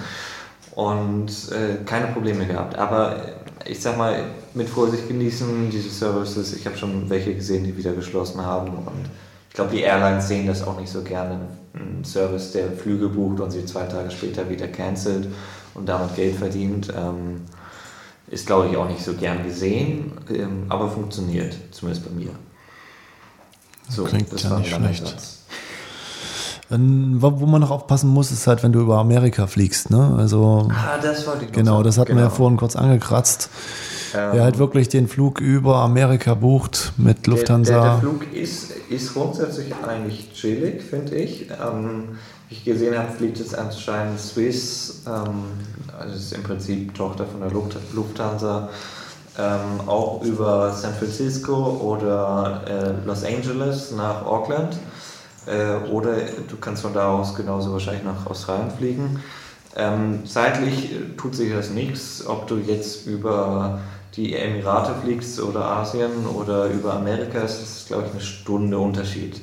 und 0.74 1.30
äh, 1.52 1.84
keine 1.84 2.08
Probleme 2.08 2.46
gehabt. 2.46 2.76
Aber 2.76 3.16
äh, 3.16 3.70
ich 3.70 3.80
sag 3.80 3.98
mal, 3.98 4.24
mit 4.54 4.68
Vorsicht 4.68 5.08
genießen 5.08 5.70
diese 5.70 5.90
Services. 5.90 6.54
Ich 6.54 6.66
habe 6.66 6.76
schon 6.76 7.08
welche 7.10 7.34
gesehen, 7.34 7.64
die 7.64 7.76
wieder 7.76 7.92
geschlossen 7.92 8.44
haben 8.44 8.68
und 8.70 9.10
ich 9.48 9.56
glaube, 9.56 9.76
die 9.76 9.82
Airlines 9.82 10.26
sehen 10.26 10.48
das 10.48 10.66
auch 10.66 10.80
nicht 10.80 10.90
so 10.90 11.02
gerne. 11.02 11.38
Ein 11.74 12.04
Service, 12.04 12.50
der 12.50 12.72
Flüge 12.72 13.08
bucht 13.08 13.38
und 13.40 13.52
sie 13.52 13.64
zwei 13.64 13.84
Tage 13.84 14.10
später 14.10 14.50
wieder 14.50 14.66
cancelt 14.66 15.28
und 15.74 15.88
damit 15.88 16.16
Geld 16.16 16.34
verdient, 16.34 16.92
ähm, 16.96 17.42
ist, 18.26 18.46
glaube 18.46 18.68
ich, 18.68 18.76
auch 18.76 18.88
nicht 18.88 19.04
so 19.04 19.14
gern 19.14 19.44
gesehen, 19.44 20.12
ähm, 20.28 20.64
aber 20.70 20.88
funktioniert, 20.88 21.56
zumindest 21.70 22.04
bei 22.04 22.10
mir. 22.10 22.30
So, 23.89 24.05
Klingt 24.05 24.32
das 24.32 24.43
ja 24.45 24.59
nicht 24.59 24.70
schlecht. 24.70 25.14
Wo 26.70 27.47
man 27.47 27.61
noch 27.61 27.70
aufpassen 27.70 28.09
muss, 28.09 28.32
ist 28.32 28.47
halt, 28.47 28.62
wenn 28.62 28.72
du 28.72 28.80
über 28.80 28.99
Amerika 28.99 29.47
fliegst. 29.47 29.91
Ne? 29.91 30.14
Also, 30.16 30.68
ah, 30.70 30.99
das 31.01 31.26
wollte 31.26 31.45
ich 31.45 31.53
Genau, 31.53 31.82
das 31.82 31.99
hatten 31.99 32.09
genau. 32.09 32.20
wir 32.22 32.24
ja 32.24 32.30
vorhin 32.30 32.57
kurz 32.57 32.74
angekratzt. 32.74 33.51
Ähm, 34.14 34.30
Wer 34.32 34.45
halt 34.45 34.59
wirklich 34.59 34.89
den 34.89 35.07
Flug 35.07 35.41
über 35.41 35.76
Amerika 35.76 36.35
bucht 36.35 36.93
mit 36.97 37.26
Lufthansa. 37.26 37.72
Der, 37.72 37.82
der, 37.82 37.91
der 37.91 38.01
Flug 38.01 38.32
ist, 38.32 38.70
ist 38.89 39.12
grundsätzlich 39.12 39.74
eigentlich 39.87 40.32
chillig, 40.32 40.82
finde 40.82 41.16
ich. 41.16 41.51
Ähm, 41.51 42.16
wie 42.49 42.55
ich 42.55 42.64
gesehen 42.64 42.97
habe, 42.97 43.11
fliegt 43.11 43.39
jetzt 43.39 43.57
anscheinend 43.57 44.18
Swiss, 44.20 45.03
ähm, 45.07 45.45
also 45.99 46.14
ist 46.14 46.32
im 46.32 46.43
Prinzip 46.43 46.95
Tochter 46.95 47.26
von 47.26 47.41
der 47.41 47.51
Lufthansa 47.51 48.70
ähm, 49.39 49.89
auch 49.89 50.22
über 50.22 50.72
San 50.72 50.95
Francisco 50.95 51.55
oder 51.55 52.62
äh, 52.66 53.07
Los 53.07 53.24
Angeles 53.24 53.91
nach 53.93 54.24
Auckland. 54.24 54.76
Äh, 55.47 55.91
oder 55.91 56.16
du 56.49 56.57
kannst 56.61 56.82
von 56.82 56.95
da 56.95 57.12
aus 57.12 57.35
genauso 57.35 57.72
wahrscheinlich 57.72 58.05
nach 58.05 58.26
Australien 58.26 58.70
fliegen. 58.70 59.20
Ähm, 59.76 60.24
zeitlich 60.24 60.91
tut 61.16 61.35
sich 61.35 61.53
das 61.53 61.70
nichts, 61.70 62.24
ob 62.26 62.47
du 62.47 62.59
jetzt 62.59 63.07
über 63.07 63.80
die 64.14 64.37
Emirate 64.37 64.95
fliegst 65.03 65.41
oder 65.41 65.64
Asien 65.64 66.26
oder 66.26 66.66
über 66.66 66.95
Amerika, 66.95 67.41
ist 67.41 67.61
das, 67.61 67.85
glaube 67.87 68.05
ich, 68.07 68.12
eine 68.12 68.20
Stunde 68.20 68.78
Unterschied. 68.78 69.41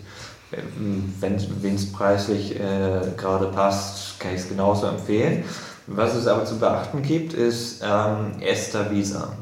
Ähm, 0.53 1.13
Wenn 1.19 1.75
es 1.75 1.91
preislich 1.91 2.55
äh, 2.55 3.01
gerade 3.17 3.47
passt, 3.47 4.19
kann 4.19 4.33
ich 4.33 4.41
es 4.41 4.49
genauso 4.49 4.87
empfehlen. 4.87 5.43
Was 5.87 6.15
es 6.15 6.27
aber 6.27 6.45
zu 6.45 6.57
beachten 6.57 7.01
gibt, 7.01 7.33
ist 7.33 7.81
ähm, 7.83 8.39
ESTA-Visa. 8.39 9.33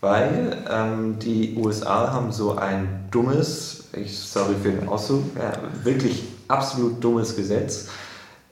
Weil 0.00 0.56
ähm, 0.70 1.18
die 1.18 1.56
USA 1.56 2.10
haben 2.12 2.32
so 2.32 2.56
ein 2.56 3.06
dummes, 3.10 3.84
ich 3.92 4.18
sorry 4.18 4.54
für 4.62 4.72
den 4.72 4.88
Ausdruck, 4.88 5.24
äh, 5.36 5.84
wirklich 5.84 6.24
absolut 6.48 7.04
dummes 7.04 7.36
Gesetz. 7.36 7.88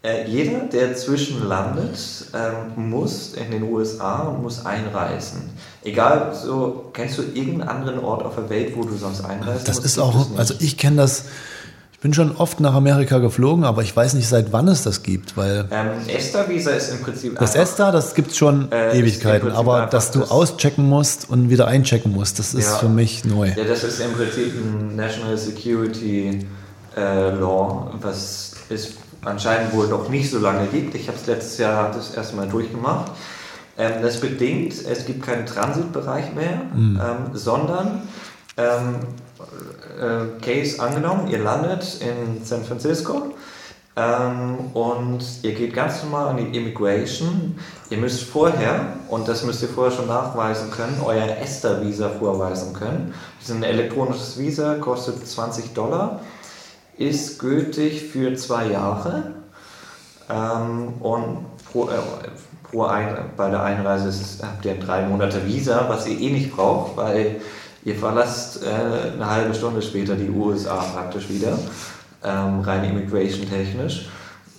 Äh, 0.02 0.28
jeder, 0.28 0.60
der 0.66 0.94
zwischenlandet, 0.94 1.98
ähm, 2.34 2.88
muss 2.90 3.32
in 3.34 3.50
den 3.50 3.62
USA 3.64 4.20
und 4.24 4.42
muss 4.42 4.64
einreisen. 4.64 5.50
Egal, 5.82 6.34
so 6.34 6.90
kennst 6.92 7.18
du 7.18 7.22
irgendeinen 7.22 7.68
anderen 7.68 7.98
Ort 8.00 8.24
auf 8.24 8.34
der 8.36 8.48
Welt, 8.50 8.76
wo 8.76 8.82
du 8.84 8.94
sonst 8.96 9.24
einreisen 9.24 9.64
Das 9.64 9.76
musst? 9.76 9.86
ist 9.86 9.98
auch, 9.98 10.26
also 10.36 10.54
ich 10.60 10.76
kenne 10.76 10.96
das, 10.98 11.24
ich 11.98 12.02
bin 12.02 12.14
schon 12.14 12.36
oft 12.36 12.60
nach 12.60 12.74
Amerika 12.74 13.18
geflogen, 13.18 13.64
aber 13.64 13.82
ich 13.82 13.94
weiß 13.96 14.14
nicht, 14.14 14.28
seit 14.28 14.52
wann 14.52 14.68
es 14.68 14.84
das 14.84 15.02
gibt, 15.02 15.36
weil 15.36 15.66
Ähm, 15.72 15.88
ESTA-Visa 16.06 16.70
ist 16.70 16.92
im 16.92 17.00
Prinzip 17.02 17.36
das 17.36 17.56
einfach- 17.56 17.60
ESTA, 17.72 17.90
das 17.90 18.14
gibt 18.14 18.30
es 18.30 18.36
schon 18.36 18.70
Äh, 18.70 18.96
Ewigkeiten, 18.96 19.50
aber 19.50 19.86
dass 19.86 20.12
du 20.12 20.20
das- 20.20 20.30
auschecken 20.30 20.88
musst 20.88 21.28
und 21.28 21.50
wieder 21.50 21.66
einchecken 21.66 22.12
musst, 22.12 22.38
das 22.38 22.54
ist 22.54 22.70
Ja. 22.70 22.76
für 22.76 22.88
mich 22.88 23.24
neu. 23.24 23.48
Ja, 23.48 23.64
das 23.64 23.82
ist 23.82 23.98
im 24.00 24.12
Prinzip 24.12 24.52
ein 24.54 24.94
National 24.94 25.36
Security 25.36 26.46
äh, 26.96 27.30
Law, 27.30 27.90
was 28.00 28.52
es 28.70 28.92
anscheinend 29.24 29.72
wohl 29.72 29.88
noch 29.88 30.08
nicht 30.08 30.30
so 30.30 30.38
lange 30.38 30.66
gibt. 30.68 30.94
Ich 30.94 31.08
habe 31.08 31.18
es 31.20 31.26
letztes 31.26 31.58
Jahr 31.58 31.90
das 31.92 32.14
erste 32.14 32.36
Mal 32.36 32.46
durchgemacht. 32.48 33.10
Ähm, 33.76 34.02
das 34.02 34.18
bedingt, 34.20 34.72
es 34.88 35.04
gibt 35.04 35.24
keinen 35.26 35.46
Transitbereich 35.46 36.32
mehr, 36.34 36.60
ähm, 36.76 36.98
sondern 37.34 38.02
ähm, 38.56 38.96
äh, 39.38 40.40
Case 40.40 40.80
angenommen, 40.80 41.28
ihr 41.28 41.38
landet 41.38 42.00
in 42.00 42.44
San 42.44 42.64
Francisco 42.64 43.34
ähm, 43.98 44.58
und 44.74 45.24
ihr 45.42 45.54
geht 45.54 45.74
ganz 45.74 46.02
normal 46.04 46.28
an 46.28 46.36
die 46.36 46.56
Immigration. 46.56 47.58
Ihr 47.90 47.98
müsst 47.98 48.22
vorher, 48.24 48.94
und 49.08 49.26
das 49.26 49.42
müsst 49.44 49.62
ihr 49.62 49.68
vorher 49.68 49.92
schon 49.92 50.06
nachweisen 50.06 50.70
können, 50.70 51.00
euer 51.04 51.26
ESTA-Visa 51.42 52.10
vorweisen 52.10 52.74
können. 52.74 53.14
Das 53.40 53.48
ist 53.48 53.54
ein 53.54 53.64
elektronisches 53.64 54.38
Visa, 54.38 54.74
kostet 54.76 55.26
20 55.26 55.74
Dollar, 55.74 56.20
ist 56.96 57.38
gültig 57.38 58.04
für 58.04 58.34
zwei 58.34 58.66
Jahre 58.66 59.34
ähm, 60.30 60.94
und 61.00 61.46
pro, 61.72 61.88
äh, 61.88 61.94
pro 62.70 62.84
ein, 62.84 63.16
bei 63.36 63.50
der 63.50 63.62
Einreise 63.62 64.08
ist, 64.08 64.42
habt 64.42 64.64
ihr 64.64 64.78
drei 64.78 65.06
Monate 65.06 65.44
Visa, 65.46 65.86
was 65.88 66.06
ihr 66.06 66.18
eh 66.20 66.30
nicht 66.30 66.54
braucht, 66.54 66.96
weil 66.96 67.40
ihr 67.84 67.94
verlasst 67.94 68.62
äh, 68.62 69.12
eine 69.12 69.30
halbe 69.30 69.54
Stunde 69.54 69.82
später 69.82 70.14
die 70.14 70.30
USA 70.30 70.76
praktisch 70.76 71.28
wieder, 71.28 71.58
ähm, 72.24 72.60
rein 72.60 72.84
immigration 72.84 73.48
technisch. 73.48 74.08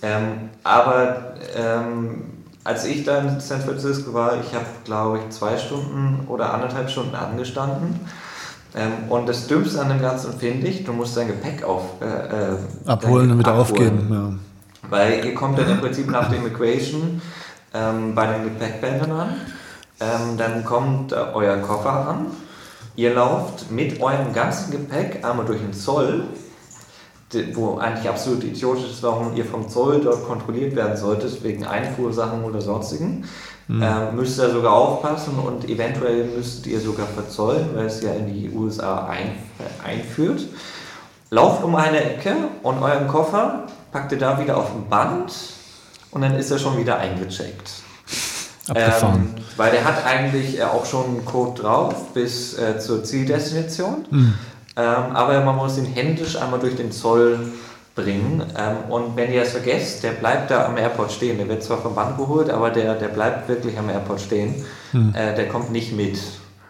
Ähm, 0.02 0.50
aber 0.62 1.34
ähm, 1.54 2.24
als 2.64 2.84
ich 2.84 3.04
da 3.04 3.18
in 3.18 3.40
San 3.40 3.60
Francisco 3.60 4.12
war, 4.14 4.34
ich 4.40 4.54
habe 4.54 4.66
glaube 4.84 5.18
ich 5.18 5.30
zwei 5.30 5.56
Stunden 5.56 6.26
oder 6.28 6.52
anderthalb 6.54 6.90
Stunden 6.90 7.14
angestanden. 7.14 8.00
Ähm, 8.74 8.92
und 9.08 9.28
das 9.28 9.46
Dümmste 9.46 9.80
an 9.80 9.88
dem 9.88 10.00
Ganzen 10.00 10.38
finde 10.38 10.68
ich, 10.68 10.84
du 10.84 10.92
musst 10.92 11.16
dein 11.16 11.26
Gepäck 11.26 11.64
auf, 11.64 11.82
äh, 12.00 12.04
äh, 12.52 12.56
Abholen 12.86 13.30
und 13.32 13.38
wieder 13.38 13.54
aufgeben. 13.54 14.40
Weil 14.88 15.24
ihr 15.24 15.34
kommt 15.34 15.58
dann 15.58 15.70
im 15.70 15.80
Prinzip 15.80 16.10
nach 16.10 16.28
der 16.28 16.38
Immigration 16.38 17.20
ähm, 17.74 18.14
bei 18.14 18.26
den 18.26 18.44
Gepäckbändern 18.44 19.10
an. 19.10 19.34
Ähm, 20.00 20.36
dann 20.38 20.64
kommt 20.64 21.12
äh, 21.12 21.16
euer 21.34 21.56
Koffer 21.58 22.08
an. 22.08 22.26
Ihr 22.96 23.14
lauft 23.14 23.70
mit 23.70 24.00
eurem 24.00 24.32
ganzen 24.32 24.70
Gepäck 24.70 25.24
einmal 25.24 25.46
durch 25.46 25.60
den 25.60 25.72
Zoll, 25.72 26.24
wo 27.54 27.78
eigentlich 27.78 28.08
absolut 28.08 28.42
idiotisch 28.44 28.90
ist, 28.90 29.02
warum 29.02 29.36
ihr 29.36 29.44
vom 29.44 29.68
Zoll 29.68 30.00
dort 30.02 30.26
kontrolliert 30.26 30.74
werden 30.74 30.96
solltet, 30.96 31.42
wegen 31.44 31.64
Einfuhrsachen 31.64 32.44
oder 32.44 32.60
sonstigen. 32.60 33.24
Ähm, 33.70 34.16
müsst 34.16 34.36
ihr 34.40 34.50
sogar 34.50 34.72
aufpassen 34.72 35.38
und 35.38 35.68
eventuell 35.68 36.24
müsst 36.24 36.66
ihr 36.66 36.80
sogar 36.80 37.06
verzollen, 37.06 37.68
weil 37.74 37.86
es 37.86 38.02
ja 38.02 38.12
in 38.14 38.26
die 38.26 38.50
USA 38.50 39.06
ein, 39.06 39.36
äh, 39.58 39.88
einführt. 39.88 40.42
Lauft 41.30 41.62
um 41.62 41.76
eine 41.76 42.02
Ecke 42.02 42.34
und 42.64 42.82
euren 42.82 43.06
Koffer 43.06 43.66
packt 43.92 44.10
ihr 44.10 44.18
da 44.18 44.40
wieder 44.40 44.56
auf 44.56 44.74
ein 44.74 44.88
Band 44.88 45.32
und 46.10 46.22
dann 46.22 46.34
ist 46.34 46.50
er 46.50 46.58
schon 46.58 46.76
wieder 46.78 46.98
eingecheckt. 46.98 47.70
Abgefahren. 48.68 49.34
Ähm, 49.36 49.44
weil 49.60 49.72
der 49.72 49.84
hat 49.84 50.06
eigentlich 50.06 50.58
äh, 50.58 50.62
auch 50.62 50.86
schon 50.86 51.04
einen 51.04 51.24
Code 51.26 51.60
drauf 51.60 52.14
bis 52.14 52.58
äh, 52.58 52.78
zur 52.78 53.04
Zieldestination. 53.04 54.06
Hm. 54.08 54.34
Ähm, 54.74 54.84
aber 55.12 55.38
man 55.42 55.54
muss 55.54 55.76
ihn 55.76 55.84
händisch 55.84 56.40
einmal 56.40 56.60
durch 56.60 56.76
den 56.76 56.90
Zoll 56.90 57.38
bringen. 57.94 58.42
Ähm, 58.58 58.90
und 58.90 59.16
wenn 59.16 59.30
ihr 59.30 59.42
es 59.42 59.50
vergesst, 59.50 60.02
der 60.02 60.12
bleibt 60.12 60.50
da 60.50 60.64
am 60.64 60.78
Airport 60.78 61.12
stehen. 61.12 61.36
Der 61.36 61.46
wird 61.46 61.62
zwar 61.62 61.76
vom 61.76 61.94
Band 61.94 62.16
geholt, 62.16 62.48
aber 62.48 62.70
der, 62.70 62.94
der 62.94 63.08
bleibt 63.08 63.50
wirklich 63.50 63.78
am 63.78 63.90
Airport 63.90 64.22
stehen. 64.22 64.54
Hm. 64.92 65.14
Äh, 65.14 65.34
der 65.34 65.46
kommt 65.48 65.70
nicht 65.70 65.92
mit. 65.92 66.14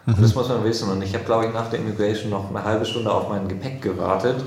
Mhm. 0.06 0.14
Und 0.14 0.24
das 0.24 0.34
muss 0.34 0.48
man 0.48 0.64
wissen. 0.64 0.90
Und 0.90 1.00
ich 1.00 1.14
habe, 1.14 1.22
glaube 1.22 1.46
ich, 1.46 1.54
nach 1.54 1.70
der 1.70 1.78
Immigration 1.78 2.30
noch 2.30 2.50
eine 2.50 2.64
halbe 2.64 2.84
Stunde 2.84 3.12
auf 3.12 3.28
mein 3.28 3.46
Gepäck 3.46 3.82
gewartet. 3.82 4.42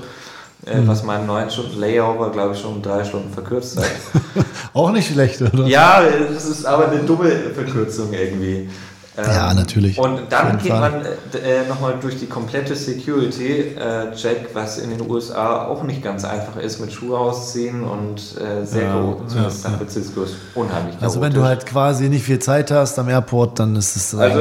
Äh, 0.66 0.76
Hm. 0.78 0.88
Was 0.88 1.02
meinen 1.02 1.26
9 1.26 1.50
Stunden 1.50 1.78
Layover, 1.78 2.30
glaube 2.30 2.54
ich, 2.54 2.60
schon 2.60 2.80
drei 2.80 3.04
Stunden 3.04 3.32
verkürzt 3.32 3.78
hat. 3.78 3.84
Auch 4.72 4.90
nicht 4.90 5.10
schlecht, 5.12 5.40
oder? 5.42 5.64
Ja, 5.66 6.02
es 6.02 6.44
ist 6.46 6.64
aber 6.64 6.88
eine 6.88 7.00
dumme 7.00 7.30
Verkürzung 7.54 8.12
irgendwie. 8.12 8.68
Ähm, 9.16 9.24
Ja, 9.30 9.54
natürlich. 9.54 9.98
Und 9.98 10.22
dann 10.30 10.58
geht 10.58 10.72
Fall. 10.72 10.90
man 10.90 11.02
äh, 11.04 11.68
nochmal 11.68 11.94
durch 12.00 12.18
die 12.18 12.26
komplette 12.26 12.74
Security-Check, 12.74 14.48
was 14.54 14.78
in 14.78 14.90
den 14.90 15.08
USA 15.08 15.66
auch 15.66 15.82
nicht 15.82 16.02
ganz 16.02 16.24
einfach 16.24 16.56
ist, 16.56 16.80
mit 16.80 16.92
Schuhe 16.92 17.18
ausziehen 17.18 17.84
und 17.84 18.18
äh, 18.40 18.64
sehr 18.64 18.82
Ja. 18.84 19.14
Zumindest 19.28 19.36
ja, 19.64 19.70
San 19.70 19.76
Francisco 19.78 20.22
ist 20.22 20.34
unheimlich 20.54 20.96
Also 21.00 21.20
wenn 21.20 21.32
du 21.32 21.42
halt 21.44 21.66
quasi 21.66 22.08
nicht 22.08 22.24
viel 22.24 22.38
Zeit 22.38 22.70
hast 22.70 22.98
am 22.98 23.08
Airport, 23.08 23.58
dann 23.60 23.76
ist 23.76 23.96
es 23.96 24.14
Also 24.14 24.40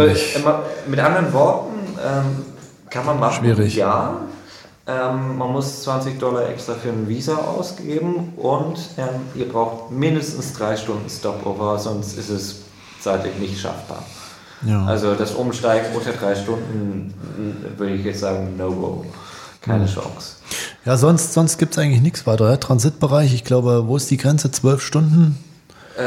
mit 0.87 0.99
anderen 0.99 1.31
Worten 1.33 1.73
ähm, 2.03 2.45
kann 2.89 3.05
man 3.05 3.19
machen, 3.19 3.43
Schwierig. 3.45 3.75
ja. 3.75 4.15
Ähm, 4.85 5.37
man 5.37 5.51
muss 5.51 5.83
20 5.83 6.19
Dollar 6.19 6.49
extra 6.49 6.73
für 6.73 6.89
ein 6.89 7.07
Visa 7.07 7.35
ausgeben 7.35 8.33
und 8.35 8.77
ähm, 8.97 9.21
ihr 9.33 9.47
braucht 9.47 9.91
mindestens 9.91 10.53
drei 10.53 10.75
Stunden 10.75 11.09
Stopover, 11.09 11.79
sonst 11.79 12.17
ist 12.17 12.29
es 12.29 12.55
zeitlich 12.99 13.37
nicht 13.39 13.59
schaffbar. 13.61 14.03
ja. 14.65 14.83
Also 14.85 15.15
das 15.15 15.31
Umsteigen 15.31 15.85
unter 15.95 16.11
drei 16.11 16.35
Stunden 16.35 17.13
mh, 17.37 17.79
würde 17.79 17.93
ich 17.93 18.03
jetzt 18.03 18.19
sagen, 18.19 18.57
no-go. 18.57 19.05
Keine 19.61 19.85
Chance. 19.85 20.35
ja, 20.83 20.97
sonst, 20.97 21.33
sonst 21.33 21.57
gibt 21.57 21.71
es 21.71 21.77
eigentlich 21.77 22.01
nichts 22.01 22.27
weiter. 22.27 22.49
Ja? 22.49 22.57
Transitbereich, 22.57 23.33
ich 23.33 23.45
glaube, 23.45 23.87
wo 23.87 23.95
ist 23.95 24.11
die 24.11 24.17
Grenze? 24.17 24.51
Zwölf 24.51 24.81
Stunden? 24.81 25.41
Äh, 25.97 26.01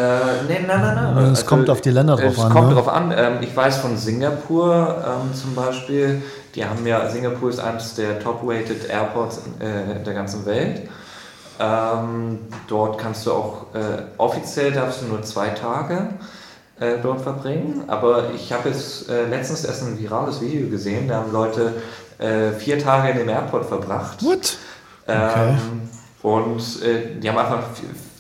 nee, 0.47 0.59
nein, 0.67 0.81
nein, 0.83 1.15
nein. 1.15 1.33
Es 1.33 1.47
kommt 1.47 1.71
auf 1.71 1.81
die 1.81 1.91
Länder 1.91 2.17
drauf 2.17 2.37
es 2.37 2.45
an, 2.45 2.53
kommt 2.53 2.69
ne? 2.69 2.75
drauf 2.75 2.89
an. 2.89 3.15
Ähm, 3.17 3.39
ich 3.41 3.57
weiß 3.57 3.79
von 3.79 3.97
Singapur 3.97 5.03
ähm, 5.07 5.35
zum 5.35 5.55
Beispiel, 5.55 6.23
die 6.57 6.65
haben 6.65 6.87
ja, 6.87 7.09
Singapur 7.11 7.51
ist 7.51 7.61
eines 7.61 7.95
der 7.95 8.19
top-rated 8.19 8.89
Airports 8.89 9.43
äh, 9.61 10.03
der 10.03 10.15
ganzen 10.15 10.47
Welt. 10.47 10.89
Ähm, 11.61 12.39
dort 12.67 12.99
kannst 12.99 13.27
du 13.27 13.33
auch, 13.33 13.75
äh, 13.75 14.03
offiziell 14.19 14.73
darfst 14.73 15.03
du 15.03 15.07
nur 15.07 15.23
zwei 15.23 15.49
Tage 15.51 16.09
äh, 16.81 16.95
dort 17.03 17.21
verbringen, 17.21 17.85
aber 17.87 18.31
ich 18.35 18.53
habe 18.53 18.69
jetzt 18.71 19.09
äh, 19.09 19.27
letztens 19.27 19.65
erst 19.65 19.83
ein 19.83 19.99
virales 19.99 20.41
Video 20.41 20.69
gesehen, 20.69 21.09
da 21.09 21.17
haben 21.17 21.33
Leute 21.33 21.75
äh, 22.19 22.53
vier 22.53 22.79
Tage 22.79 23.11
in 23.13 23.19
dem 23.19 23.29
Airport 23.29 23.67
verbracht. 23.67 24.23
What? 24.25 24.57
Ähm, 25.09 25.17
Okay. 25.19 25.55
und 26.23 26.83
äh, 26.83 27.21
die 27.21 27.29
haben 27.29 27.39
einfach 27.39 27.63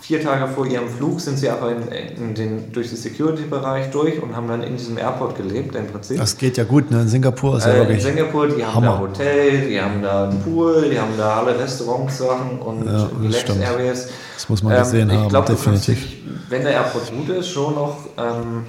vier 0.06 0.22
Tage 0.22 0.46
vor 0.46 0.66
ihrem 0.66 0.88
Flug 0.88 1.20
sind 1.20 1.36
sie 1.38 1.48
aber 1.50 1.72
in, 1.72 1.88
in 1.88 2.34
den, 2.34 2.72
durch 2.72 2.88
den 2.90 2.96
Security-Bereich 2.96 3.90
durch 3.90 4.22
und 4.22 4.36
haben 4.36 4.46
dann 4.46 4.62
in 4.62 4.76
diesem 4.76 4.98
Airport 4.98 5.36
gelebt 5.36 5.74
im 5.74 5.88
Prinzip. 5.88 6.16
Das 6.18 6.38
geht 6.38 6.56
ja 6.56 6.64
gut, 6.64 6.90
ne? 6.90 7.02
In 7.02 7.08
Singapur 7.08 7.58
ist 7.58 7.66
ja 7.66 7.72
Äh, 7.72 7.74
in 7.74 7.80
wirklich... 7.88 8.02
Singapur, 8.04 8.46
die 8.46 8.64
haben 8.64 8.82
da 8.82 8.88
Hammer. 8.92 9.00
Hotel, 9.00 9.68
die 9.68 9.80
haben 9.80 10.00
da 10.02 10.28
einen 10.28 10.40
Pool, 10.42 10.88
die 10.90 10.98
haben 11.00 11.12
da 11.18 11.38
alle 11.40 11.58
Restaurants-Sachen 11.58 12.58
und 12.60 12.86
Ja, 12.86 13.10
das 13.22 13.40
stimmt. 13.40 13.58
Relax-Areas. 13.60 14.08
Das 14.34 14.48
muss 14.48 14.62
man 14.62 14.78
gesehen 14.78 15.10
ich 15.10 15.16
haben, 15.16 15.28
glaub, 15.28 15.46
definitiv. 15.46 15.98
dich, 15.98 16.22
wenn 16.50 16.62
der 16.62 16.72
Airport 16.72 17.10
gut 17.10 17.28
ist, 17.30 17.48
schon 17.48 17.74
noch 17.74 17.96
ähm, 18.16 18.64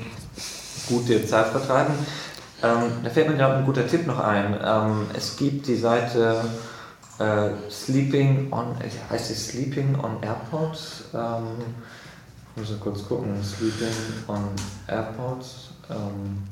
gut 0.89 1.07
die 1.07 1.23
Zeit 1.25 1.47
vertreiben. 1.47 1.93
Ähm, 2.63 2.91
da 3.03 3.09
fällt 3.11 3.29
mir 3.29 3.35
gerade 3.35 3.57
ein 3.57 3.65
guter 3.65 3.85
Tipp 3.88 4.07
noch 4.07 4.19
ein. 4.19 4.55
Ähm, 4.65 5.05
es 5.15 5.35
gibt 5.38 5.67
die 5.67 5.75
Seite 5.75 6.38
äh, 7.20 7.49
Sleeping 7.70 8.47
on, 8.51 8.76
heißt 9.09 9.30
die 9.30 9.34
Sleeping 9.34 9.95
on 9.95 10.18
Airport? 10.22 10.80
Ähm, 11.13 11.43
ich 12.55 12.61
muss 12.61 12.72
mal 12.72 12.80
kurz 12.80 13.07
gucken. 13.07 13.43
Sleeping 13.43 13.95
on 14.28 14.43
Airport. 14.88 15.45
Ähm, 15.89 16.43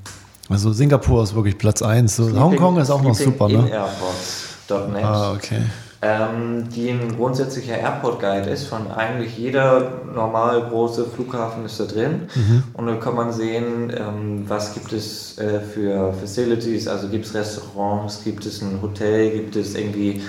Also 0.49 0.72
Singapur 0.74 1.24
ist 1.24 1.34
wirklich 1.36 1.57
Platz 1.57 1.82
1. 1.82 2.16
So, 2.16 2.39
Hongkong 2.39 2.78
ist 2.78 2.89
auch 2.91 3.01
noch 3.01 3.16
super, 3.16 3.49
in 3.49 3.63
ne? 3.66 3.70
Airports.net. 3.72 5.03
Ah, 5.03 5.34
okay. 5.34 5.61
ähm, 6.01 6.70
die 6.70 6.89
ein 6.89 7.16
grundsätzlicher 7.16 7.78
Airport 7.78 8.20
Guide 8.20 8.49
ist. 8.49 8.68
Von 8.68 8.91
eigentlich 8.91 9.38
jeder 9.38 10.03
normal 10.13 10.68
große 10.70 11.05
Flughafen 11.05 11.66
ist 11.66 11.80
da 11.80 11.86
drin. 11.86 12.28
Mhm. 12.36 12.63
Und 12.74 12.86
dann 12.86 12.99
kann 12.99 13.16
man 13.16 13.32
sehen, 13.34 13.91
ähm, 13.95 14.43
was 14.47 14.74
gibt 14.76 14.93
es 14.93 15.38
äh, 15.39 15.59
für 15.59 16.13
Facilities, 16.13 16.88
also 16.88 17.07
gibt 17.07 17.26
es 17.26 17.34
Restaurants, 17.34 18.24
gibt 18.24 18.45
es 18.45 18.61
ein 18.61 18.80
Hotel, 18.84 19.32
gibt 19.32 19.55
es 19.55 19.74
irgendwie 19.74 20.22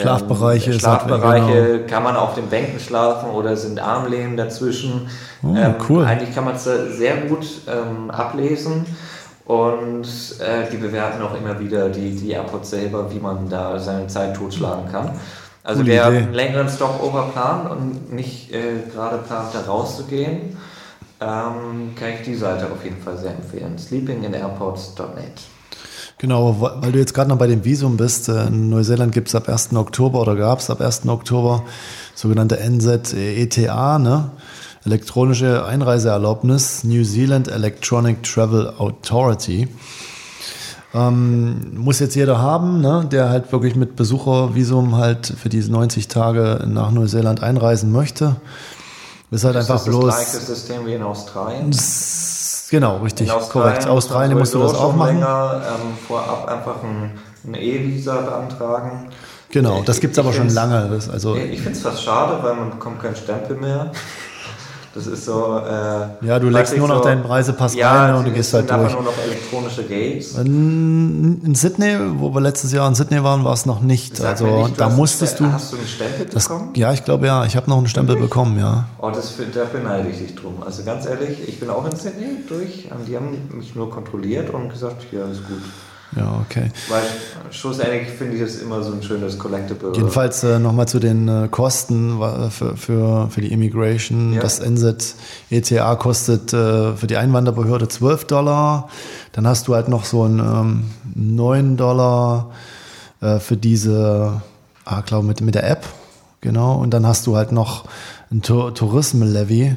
Schlafbereiche. 0.00 0.72
Ähm, 0.72 0.78
Schlafbereiche, 0.78 1.78
genau. 1.78 1.86
kann 1.86 2.02
man 2.02 2.16
auf 2.16 2.34
den 2.34 2.46
Bänken 2.48 2.80
schlafen 2.80 3.30
oder 3.30 3.56
sind 3.56 3.80
Armlehnen 3.80 4.36
dazwischen. 4.36 5.08
Oh, 5.42 5.54
ähm, 5.56 5.74
cool. 5.88 6.04
Eigentlich 6.04 6.34
kann 6.34 6.44
man 6.44 6.54
es 6.56 6.64
sehr 6.64 7.16
gut 7.28 7.46
ähm, 7.68 8.10
ablesen 8.10 8.86
und 9.44 10.04
äh, 10.40 10.70
die 10.70 10.76
bewerten 10.76 11.22
auch 11.22 11.34
immer 11.34 11.58
wieder 11.58 11.88
die, 11.88 12.14
die 12.14 12.30
Airports 12.30 12.70
selber, 12.70 13.12
wie 13.12 13.18
man 13.18 13.48
da 13.48 13.78
seine 13.78 14.06
Zeit 14.06 14.36
totschlagen 14.36 14.90
kann. 14.90 15.10
Also 15.62 15.82
Coole 15.82 15.92
wer 15.92 16.08
Idee. 16.08 16.18
einen 16.18 16.34
längeren 16.34 16.68
Stopover 16.68 17.30
plant 17.32 17.70
und 17.70 18.12
nicht 18.12 18.52
äh, 18.52 18.88
gerade 18.92 19.18
plant, 19.18 19.48
da 19.52 19.60
rauszugehen, 19.60 20.56
ähm, 21.20 21.94
kann 21.96 22.08
ich 22.18 22.22
die 22.24 22.34
Seite 22.34 22.66
auf 22.66 22.82
jeden 22.84 23.02
Fall 23.02 23.18
sehr 23.18 23.32
empfehlen. 23.32 23.76
sleepinginairports.net 23.76 25.59
Genau, 26.20 26.60
weil 26.60 26.92
du 26.92 26.98
jetzt 26.98 27.14
gerade 27.14 27.30
noch 27.30 27.38
bei 27.38 27.46
dem 27.46 27.64
Visum 27.64 27.96
bist. 27.96 28.28
Äh, 28.28 28.48
in 28.48 28.68
Neuseeland 28.68 29.12
gibt 29.12 29.28
es 29.28 29.34
ab 29.34 29.48
1. 29.48 29.72
Oktober 29.74 30.20
oder 30.20 30.36
gab 30.36 30.58
es 30.58 30.68
ab 30.68 30.82
1. 30.82 31.08
Oktober 31.08 31.64
sogenannte 32.14 32.58
NZ-ETA, 32.58 33.98
ne? 33.98 34.30
elektronische 34.84 35.64
Einreiseerlaubnis, 35.64 36.84
New 36.84 37.04
Zealand 37.04 37.48
Electronic 37.48 38.22
Travel 38.22 38.70
Authority. 38.76 39.68
Ähm, 40.92 41.72
muss 41.78 42.00
jetzt 42.00 42.16
jeder 42.16 42.38
haben, 42.38 42.82
ne, 42.82 43.06
der 43.10 43.30
halt 43.30 43.50
wirklich 43.50 43.74
mit 43.74 43.96
Besuchervisum 43.96 44.96
halt 44.96 45.32
für 45.40 45.48
diese 45.48 45.72
90 45.72 46.08
Tage 46.08 46.66
nach 46.66 46.90
Neuseeland 46.90 47.42
einreisen 47.42 47.92
möchte. 47.92 48.36
Ist 49.30 49.44
halt 49.44 49.56
ist 49.56 49.62
einfach 49.62 49.76
das 49.76 49.84
bloß. 49.84 50.04
Das 50.04 50.32
gleiche 50.32 50.44
System 50.44 50.86
wie 50.86 50.94
in 50.94 51.02
Australien. 51.02 51.70
Genau, 52.70 52.98
richtig, 52.98 53.26
in 53.26 53.32
Australien 53.32 53.72
korrekt. 53.72 53.88
Australien 53.88 54.38
musst 54.38 54.54
du 54.54 54.60
das 54.60 54.74
auch 54.74 54.94
machen. 54.94 55.16
Länger, 55.16 55.62
ähm, 55.66 55.96
vorab 56.06 56.46
einfach 56.46 56.82
ein, 56.84 57.18
ein 57.46 57.54
E-Visa 57.54 58.20
beantragen. 58.20 59.08
Genau, 59.50 59.82
das 59.82 60.00
gibt 60.00 60.12
es 60.12 60.18
aber 60.18 60.32
schon 60.32 60.48
lange. 60.48 60.88
Also 61.10 61.34
ich 61.34 61.60
finde 61.60 61.76
es 61.76 61.82
fast 61.82 62.04
schade, 62.04 62.38
weil 62.42 62.54
man 62.54 62.70
bekommt 62.70 63.02
keinen 63.02 63.16
Stempel 63.16 63.56
mehr. 63.56 63.90
Das 64.92 65.06
ist 65.06 65.24
so. 65.24 65.58
Äh, 65.58 66.26
ja, 66.26 66.38
du 66.40 66.48
legst 66.48 66.76
nur 66.76 66.88
noch 66.88 66.98
so, 66.98 67.04
deinen 67.04 67.24
Reisepass 67.24 67.74
ja, 67.74 67.92
rein 67.92 68.14
und 68.16 68.26
du 68.26 68.32
gehst 68.32 68.52
halt 68.52 68.68
durch. 68.68 68.92
nur 68.92 69.02
noch 69.02 69.18
elektronische 69.24 69.84
Gates. 69.84 70.34
In, 70.36 71.54
Sydney, 71.54 71.96
wo 72.16 72.34
wir 72.34 72.40
letztes 72.40 72.72
Jahr 72.72 72.88
in 72.88 72.96
Sydney 72.96 73.22
waren, 73.22 73.44
war 73.44 73.52
es 73.52 73.66
noch 73.66 73.80
nicht. 73.80 74.16
Sag 74.16 74.30
also 74.30 74.64
nicht, 74.64 74.80
da 74.80 74.88
musstest 74.88 75.38
du. 75.38 75.52
Hast 75.52 75.72
du 75.72 75.76
einen 75.76 75.86
Stempel 75.86 76.26
das, 76.26 76.48
bekommen? 76.48 76.72
Ja, 76.74 76.92
ich 76.92 77.04
glaube 77.04 77.26
ja. 77.26 77.44
Ich 77.44 77.56
habe 77.56 77.70
noch 77.70 77.78
einen 77.78 77.86
Stempel 77.86 78.16
Wirklich? 78.16 78.30
bekommen, 78.30 78.58
ja. 78.58 78.88
Oh, 78.98 79.10
das, 79.10 79.34
da 79.54 79.64
beneide 79.72 80.08
ich 80.08 80.18
dich 80.18 80.34
drum. 80.34 80.62
Also 80.64 80.82
ganz 80.82 81.06
ehrlich, 81.06 81.38
ich 81.46 81.60
bin 81.60 81.70
auch 81.70 81.84
in 81.88 81.94
Sydney 81.94 82.44
durch. 82.48 82.88
Die 83.06 83.16
haben 83.16 83.48
mich 83.52 83.76
nur 83.76 83.90
kontrolliert 83.90 84.50
und 84.52 84.70
gesagt, 84.70 85.06
ja, 85.12 85.24
ist 85.26 85.46
gut. 85.46 85.62
Ja, 86.16 86.40
okay. 86.44 86.70
Weil 86.88 87.02
schlussendlich 87.52 88.08
finde 88.08 88.36
ich 88.36 88.42
es 88.42 88.60
immer 88.60 88.82
so 88.82 88.92
ein 88.92 89.02
schönes 89.02 89.38
Collectible. 89.38 89.92
Jedenfalls 89.94 90.42
äh, 90.42 90.58
nochmal 90.58 90.88
zu 90.88 90.98
den 90.98 91.28
äh, 91.28 91.48
Kosten 91.48 92.18
für, 92.50 92.76
für, 92.76 93.30
für 93.30 93.40
die 93.40 93.52
Immigration. 93.52 94.32
Ja. 94.32 94.40
Das 94.40 94.58
NZ 94.58 95.14
ETA 95.50 95.94
kostet 95.94 96.52
äh, 96.52 96.96
für 96.96 97.06
die 97.06 97.16
Einwanderbehörde 97.16 97.88
12 97.88 98.24
Dollar. 98.24 98.88
Dann 99.32 99.46
hast 99.46 99.68
du 99.68 99.74
halt 99.74 99.88
noch 99.88 100.04
so 100.04 100.24
ein 100.24 100.40
ähm, 100.40 100.84
9 101.14 101.76
Dollar 101.76 102.50
äh, 103.20 103.38
für 103.38 103.56
diese, 103.56 104.42
ah, 104.84 105.02
glaube 105.02 105.26
mit, 105.26 105.40
mit 105.40 105.54
der 105.54 105.68
App. 105.70 105.86
Genau. 106.40 106.76
Und 106.76 106.90
dann 106.90 107.06
hast 107.06 107.26
du 107.26 107.36
halt 107.36 107.52
noch 107.52 107.84
ein 108.32 108.42
Tourism-Levy. 108.42 109.76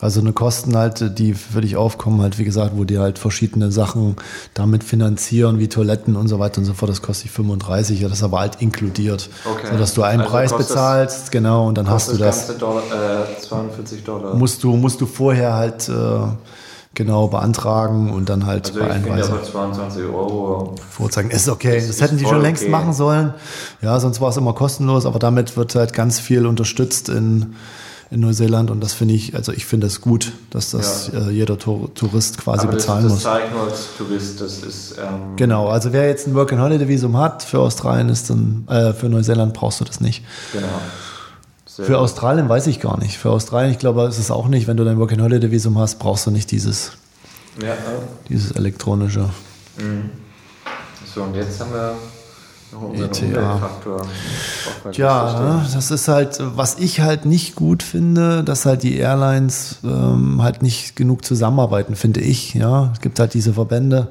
Also 0.00 0.20
eine 0.20 0.32
Kosten 0.32 0.76
halt, 0.76 1.18
die 1.18 1.34
für 1.34 1.60
dich 1.60 1.76
aufkommen, 1.76 2.22
halt 2.22 2.38
wie 2.38 2.44
gesagt, 2.44 2.72
wo 2.74 2.84
die 2.84 2.98
halt 2.98 3.18
verschiedene 3.18 3.70
Sachen 3.70 4.16
damit 4.54 4.82
finanzieren, 4.82 5.58
wie 5.58 5.68
Toiletten 5.68 6.16
und 6.16 6.28
so 6.28 6.38
weiter 6.38 6.58
und 6.58 6.64
so 6.64 6.72
fort. 6.72 6.90
Das 6.90 7.02
kostet 7.02 7.26
dich 7.26 7.32
35, 7.32 8.00
ja, 8.00 8.08
das 8.08 8.18
ist 8.18 8.24
aber 8.24 8.40
halt 8.40 8.62
inkludiert. 8.62 9.28
Okay. 9.44 9.68
So 9.72 9.78
dass 9.78 9.92
du 9.92 10.02
einen 10.02 10.22
also 10.22 10.32
Preis 10.32 10.56
bezahlst, 10.56 11.30
genau, 11.30 11.68
und 11.68 11.76
dann 11.76 11.90
hast 11.90 12.10
du 12.10 12.16
das. 12.16 12.46
das 12.46 12.56
Dollar, 12.56 12.82
äh, 12.84 13.40
42 13.40 14.02
Dollar. 14.02 14.34
Musst 14.34 14.64
du, 14.64 14.74
musst 14.74 15.02
du 15.02 15.06
vorher 15.06 15.52
halt 15.52 15.90
äh, 15.90 15.92
genau 16.94 17.28
beantragen 17.28 18.10
und 18.10 18.30
dann 18.30 18.46
halt 18.46 18.68
also 18.68 18.80
bei 18.80 18.90
Einreise. 18.90 19.32
aber 19.32 19.42
22 19.42 20.04
Euro. 20.04 20.76
Vorzeigen. 20.90 21.30
Ist 21.30 21.48
okay. 21.50 21.76
Das, 21.76 21.88
das 21.88 22.00
hätten 22.00 22.16
die 22.16 22.24
schon 22.24 22.40
längst 22.40 22.62
okay. 22.62 22.70
machen 22.70 22.94
sollen. 22.94 23.34
Ja, 23.82 24.00
sonst 24.00 24.22
war 24.22 24.30
es 24.30 24.38
immer 24.38 24.54
kostenlos, 24.54 25.04
aber 25.04 25.18
damit 25.18 25.58
wird 25.58 25.74
halt 25.74 25.92
ganz 25.92 26.18
viel 26.18 26.46
unterstützt 26.46 27.10
in 27.10 27.54
in 28.10 28.20
Neuseeland 28.20 28.70
und 28.70 28.80
das 28.80 28.92
finde 28.92 29.14
ich, 29.14 29.36
also 29.36 29.52
ich 29.52 29.66
finde 29.66 29.86
es 29.86 30.00
gut, 30.00 30.32
dass 30.50 30.72
das 30.72 31.10
ja. 31.12 31.28
äh, 31.28 31.30
jeder 31.30 31.58
Tour, 31.58 31.94
Tourist 31.94 32.38
quasi 32.38 32.66
Aber 32.66 32.72
bezahlen 32.72 33.04
das, 33.04 33.22
das 33.22 33.24
muss. 33.24 33.40
Das 33.40 33.50
nur 33.52 33.62
als 33.62 33.88
Tourist, 33.96 34.40
das 34.40 34.58
ist 34.58 34.98
ähm 34.98 35.36
genau. 35.36 35.68
Also 35.68 35.92
wer 35.92 36.08
jetzt 36.08 36.26
ein 36.26 36.34
Work 36.34 36.52
and 36.52 36.60
Holiday 36.60 36.88
Visum 36.88 37.16
hat 37.16 37.44
für 37.44 37.60
Australien 37.60 38.08
ist 38.08 38.28
dann 38.28 38.66
äh, 38.68 38.92
für 38.92 39.08
Neuseeland 39.08 39.54
brauchst 39.54 39.80
du 39.80 39.84
das 39.84 40.00
nicht. 40.00 40.24
Genau. 40.52 40.66
Sehr 41.66 41.84
für 41.84 41.98
Australien 41.98 42.48
weiß 42.48 42.66
ich 42.66 42.80
gar 42.80 42.98
nicht. 42.98 43.16
Für 43.16 43.30
Australien, 43.30 43.70
ich 43.70 43.78
glaube, 43.78 44.02
ist 44.02 44.18
es 44.18 44.32
auch 44.32 44.48
nicht. 44.48 44.66
Wenn 44.66 44.76
du 44.76 44.84
dein 44.84 44.98
Work 44.98 45.12
and 45.12 45.22
Holiday 45.22 45.52
Visum 45.52 45.78
hast, 45.78 46.00
brauchst 46.00 46.26
du 46.26 46.32
nicht 46.32 46.50
dieses, 46.50 46.92
ja. 47.62 47.76
dieses 48.28 48.50
elektronische. 48.50 49.30
Mhm. 49.78 50.10
So 51.14 51.22
und 51.22 51.36
jetzt 51.36 51.60
haben 51.60 51.72
wir 51.72 51.94
ETA. 52.94 53.70
Ja, 54.92 55.64
das 55.72 55.90
ist 55.90 56.08
halt, 56.08 56.38
was 56.40 56.78
ich 56.78 57.00
halt 57.00 57.24
nicht 57.26 57.54
gut 57.54 57.82
finde, 57.82 58.44
dass 58.44 58.66
halt 58.66 58.82
die 58.82 58.96
Airlines 58.96 59.78
ähm, 59.84 60.42
halt 60.42 60.62
nicht 60.62 60.96
genug 60.96 61.24
zusammenarbeiten, 61.24 61.96
finde 61.96 62.20
ich. 62.20 62.54
Ja, 62.54 62.90
es 62.92 63.00
gibt 63.00 63.18
halt 63.18 63.34
diese 63.34 63.54
Verbände 63.54 64.08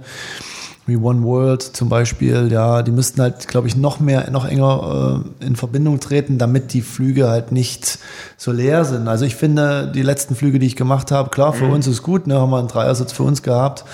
wie 0.90 0.98
One 0.98 1.24
World 1.24 1.62
zum 1.62 1.88
Beispiel. 1.88 2.52
Ja, 2.52 2.82
die 2.82 2.92
müssten 2.92 3.22
halt, 3.22 3.48
glaube 3.48 3.68
ich, 3.68 3.78
noch 3.78 4.00
mehr, 4.00 4.30
noch 4.32 4.46
enger 4.46 5.24
äh, 5.42 5.46
in 5.46 5.56
Verbindung 5.56 6.00
treten, 6.00 6.38
damit 6.38 6.74
die 6.74 6.82
Flüge 6.82 7.30
halt 7.30 7.52
nicht 7.54 8.00
so 8.36 8.52
leer 8.52 8.84
sind. 8.84 9.08
Also 9.08 9.24
ich 9.24 9.36
finde, 9.36 9.90
die 9.94 10.02
letzten 10.02 10.36
Flüge, 10.36 10.60
die 10.60 10.68
ich 10.68 10.76
gemacht 10.76 11.12
habe, 11.12 11.30
klar, 11.30 11.54
für 11.54 11.66
mhm. 11.66 11.74
uns 11.74 11.88
ist 11.88 12.04
gut, 12.04 12.28
ne, 12.28 12.36
haben 12.36 12.50
wir 12.50 12.60
einen 12.60 12.68
Dreiersitz 12.68 13.14
für 13.14 13.24
uns 13.24 13.42
gehabt, 13.44 13.86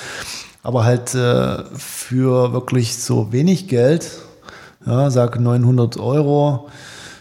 aber 0.64 0.84
halt 0.84 1.14
äh, 1.14 1.64
für 1.76 2.54
wirklich 2.54 2.98
so 2.98 3.32
wenig 3.32 3.68
Geld 3.68 4.10
ja, 4.86 5.10
sag 5.10 5.40
900 5.40 5.98
Euro, 6.00 6.68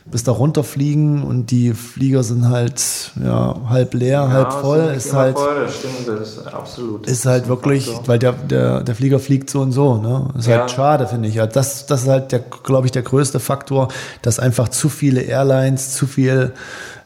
bis 0.07 0.23
da 0.23 0.33
runterfliegen 0.33 1.23
und 1.23 1.51
die 1.51 1.73
Flieger 1.73 2.23
sind 2.23 2.49
halt 2.49 3.12
ja, 3.23 3.57
halb 3.69 3.95
leer, 3.95 4.21
ja, 4.21 4.29
halb 4.29 4.53
voll. 4.53 4.93
Ist 4.95 5.15
halt, 5.15 5.39
voll, 5.39 5.65
das 5.65 5.77
stimmt, 5.77 6.07
das 6.07 6.29
ist 6.29 6.47
absolut. 6.47 7.07
Ist 7.07 7.25
halt 7.25 7.49
wirklich, 7.49 7.87
Faktor. 7.87 8.09
weil 8.09 8.19
der, 8.19 8.33
der, 8.33 8.83
der 8.83 8.95
Flieger 8.95 9.19
fliegt 9.19 9.49
so 9.49 9.61
und 9.61 9.73
so. 9.73 9.97
Ne? 9.97 10.29
Ist 10.39 10.47
ja. 10.47 10.61
halt 10.61 10.71
schade, 10.71 11.07
finde 11.07 11.29
ich. 11.29 11.37
Das, 11.37 11.87
das 11.87 12.03
ist 12.03 12.09
halt, 12.09 12.43
glaube 12.65 12.87
ich, 12.87 12.93
der 12.93 13.03
größte 13.03 13.41
Faktor, 13.41 13.89
dass 14.21 14.39
einfach 14.39 14.69
zu 14.69 14.91
viele 14.91 15.23
Airlines, 15.23 15.95
zu 15.95 16.07
viel 16.07 16.53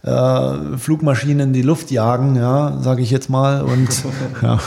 äh, 0.09 0.79
Flugmaschinen 0.79 1.49
in 1.49 1.53
die 1.53 1.63
Luft 1.63 1.91
jagen, 1.91 2.37
ja, 2.37 2.79
sage 2.81 3.03
ich 3.03 3.11
jetzt 3.11 3.29
mal. 3.29 3.63
Und 3.63 3.89
ja, 4.43 4.59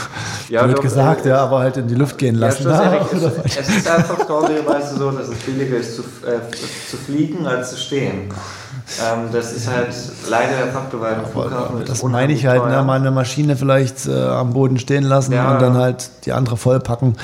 ja 0.48 0.68
wird 0.68 0.80
gesagt, 0.80 1.26
äh, 1.26 1.30
ja, 1.30 1.38
aber 1.38 1.60
halt 1.60 1.76
in 1.76 1.88
die 1.88 1.94
Luft 1.94 2.18
gehen 2.18 2.36
lassen. 2.36 2.68
Ja, 2.68 3.06
es, 3.12 3.22
es, 3.58 3.68
ist 3.68 3.90
einfach 3.90 4.18
traurigerweise 4.26 4.96
so, 4.96 5.10
dass 5.10 5.28
es 5.28 5.38
billiger 5.38 5.76
ist 5.76 5.96
zu, 5.96 6.02
äh, 6.02 6.40
zu 6.88 6.96
fliegen 6.96 7.46
als 7.46 7.70
zu 7.70 7.76
stehen. 7.76 8.30
Ähm, 9.00 9.28
das 9.32 9.52
ist 9.52 9.68
halt 9.68 9.94
leider 10.28 10.56
der 10.56 10.72
Faktor, 10.72 11.00
weil 11.00 11.12
ja, 11.12 11.24
Flughafen 11.24 11.84
Das 11.86 12.02
meine 12.02 12.32
ich 12.32 12.46
halt, 12.46 12.66
ne, 12.66 12.82
mal 12.82 12.98
eine 12.98 13.10
Maschine 13.10 13.56
vielleicht 13.56 14.06
äh, 14.06 14.12
am 14.12 14.52
Boden 14.52 14.78
stehen 14.78 15.04
lassen 15.04 15.32
ja. 15.32 15.52
und 15.52 15.62
dann 15.62 15.76
halt 15.76 16.10
die 16.26 16.32
andere 16.32 16.56
vollpacken. 16.56 17.16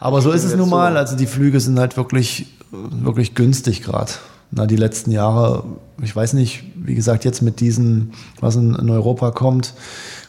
Aber 0.00 0.20
so 0.20 0.32
ist 0.32 0.44
es 0.44 0.54
nun 0.56 0.68
mal. 0.68 0.96
Also 0.96 1.16
die 1.16 1.26
Flüge 1.26 1.60
sind 1.60 1.78
halt 1.78 1.96
wirklich, 1.96 2.46
wirklich 2.70 3.34
günstig 3.34 3.82
gerade 3.82 4.12
na, 4.50 4.66
die 4.66 4.76
letzten 4.76 5.10
Jahre, 5.10 5.64
ich 6.02 6.14
weiß 6.14 6.34
nicht, 6.34 6.64
wie 6.76 6.94
gesagt, 6.94 7.24
jetzt 7.24 7.42
mit 7.42 7.60
diesen, 7.60 8.12
was 8.40 8.56
in, 8.56 8.74
in 8.74 8.90
Europa 8.90 9.30
kommt, 9.30 9.74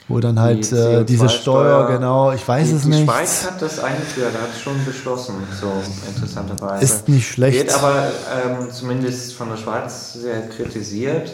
wo 0.08 0.20
dann 0.20 0.40
halt 0.40 0.72
die 0.72 0.76
äh, 0.76 1.04
diese 1.04 1.30
Steuer, 1.30 1.88
genau, 1.88 2.32
ich 2.32 2.48
weiß 2.48 2.70
die, 2.70 2.76
es 2.76 2.86
nicht. 2.86 3.02
Die 3.02 3.06
Schweiz 3.06 3.46
hat 3.46 3.62
das 3.62 3.80
eingeführt, 3.80 4.34
hat 4.34 4.50
es 4.54 4.62
schon 4.62 4.84
beschlossen, 4.86 5.36
so 5.60 5.72
interessanterweise. 6.08 6.84
Ist 6.84 7.10
nicht 7.10 7.28
schlecht. 7.28 7.58
Wird 7.58 7.76
aber 7.76 8.08
ähm, 8.46 8.72
zumindest 8.72 9.34
von 9.34 9.50
der 9.50 9.58
Schweiz 9.58 10.14
sehr 10.14 10.48
kritisiert. 10.50 11.34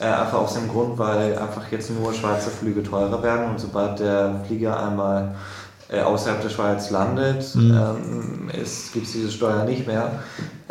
Äh, 0.00 0.04
einfach 0.06 0.38
aus 0.38 0.54
dem 0.54 0.68
Grund, 0.68 0.98
weil 0.98 1.38
einfach 1.38 1.70
jetzt 1.70 1.90
nur 1.90 2.12
Schweizer 2.12 2.50
Flüge 2.50 2.82
teurer 2.82 3.22
werden 3.22 3.50
und 3.50 3.60
sobald 3.60 4.00
der 4.00 4.42
Flieger 4.46 4.82
einmal 4.84 5.34
äh, 5.88 6.00
außerhalb 6.00 6.42
der 6.42 6.48
Schweiz 6.48 6.90
landet, 6.90 7.54
mhm. 7.54 7.70
ähm, 7.70 8.50
gibt 8.92 9.06
es 9.06 9.12
diese 9.12 9.30
Steuer 9.30 9.64
nicht 9.64 9.86
mehr. 9.86 10.20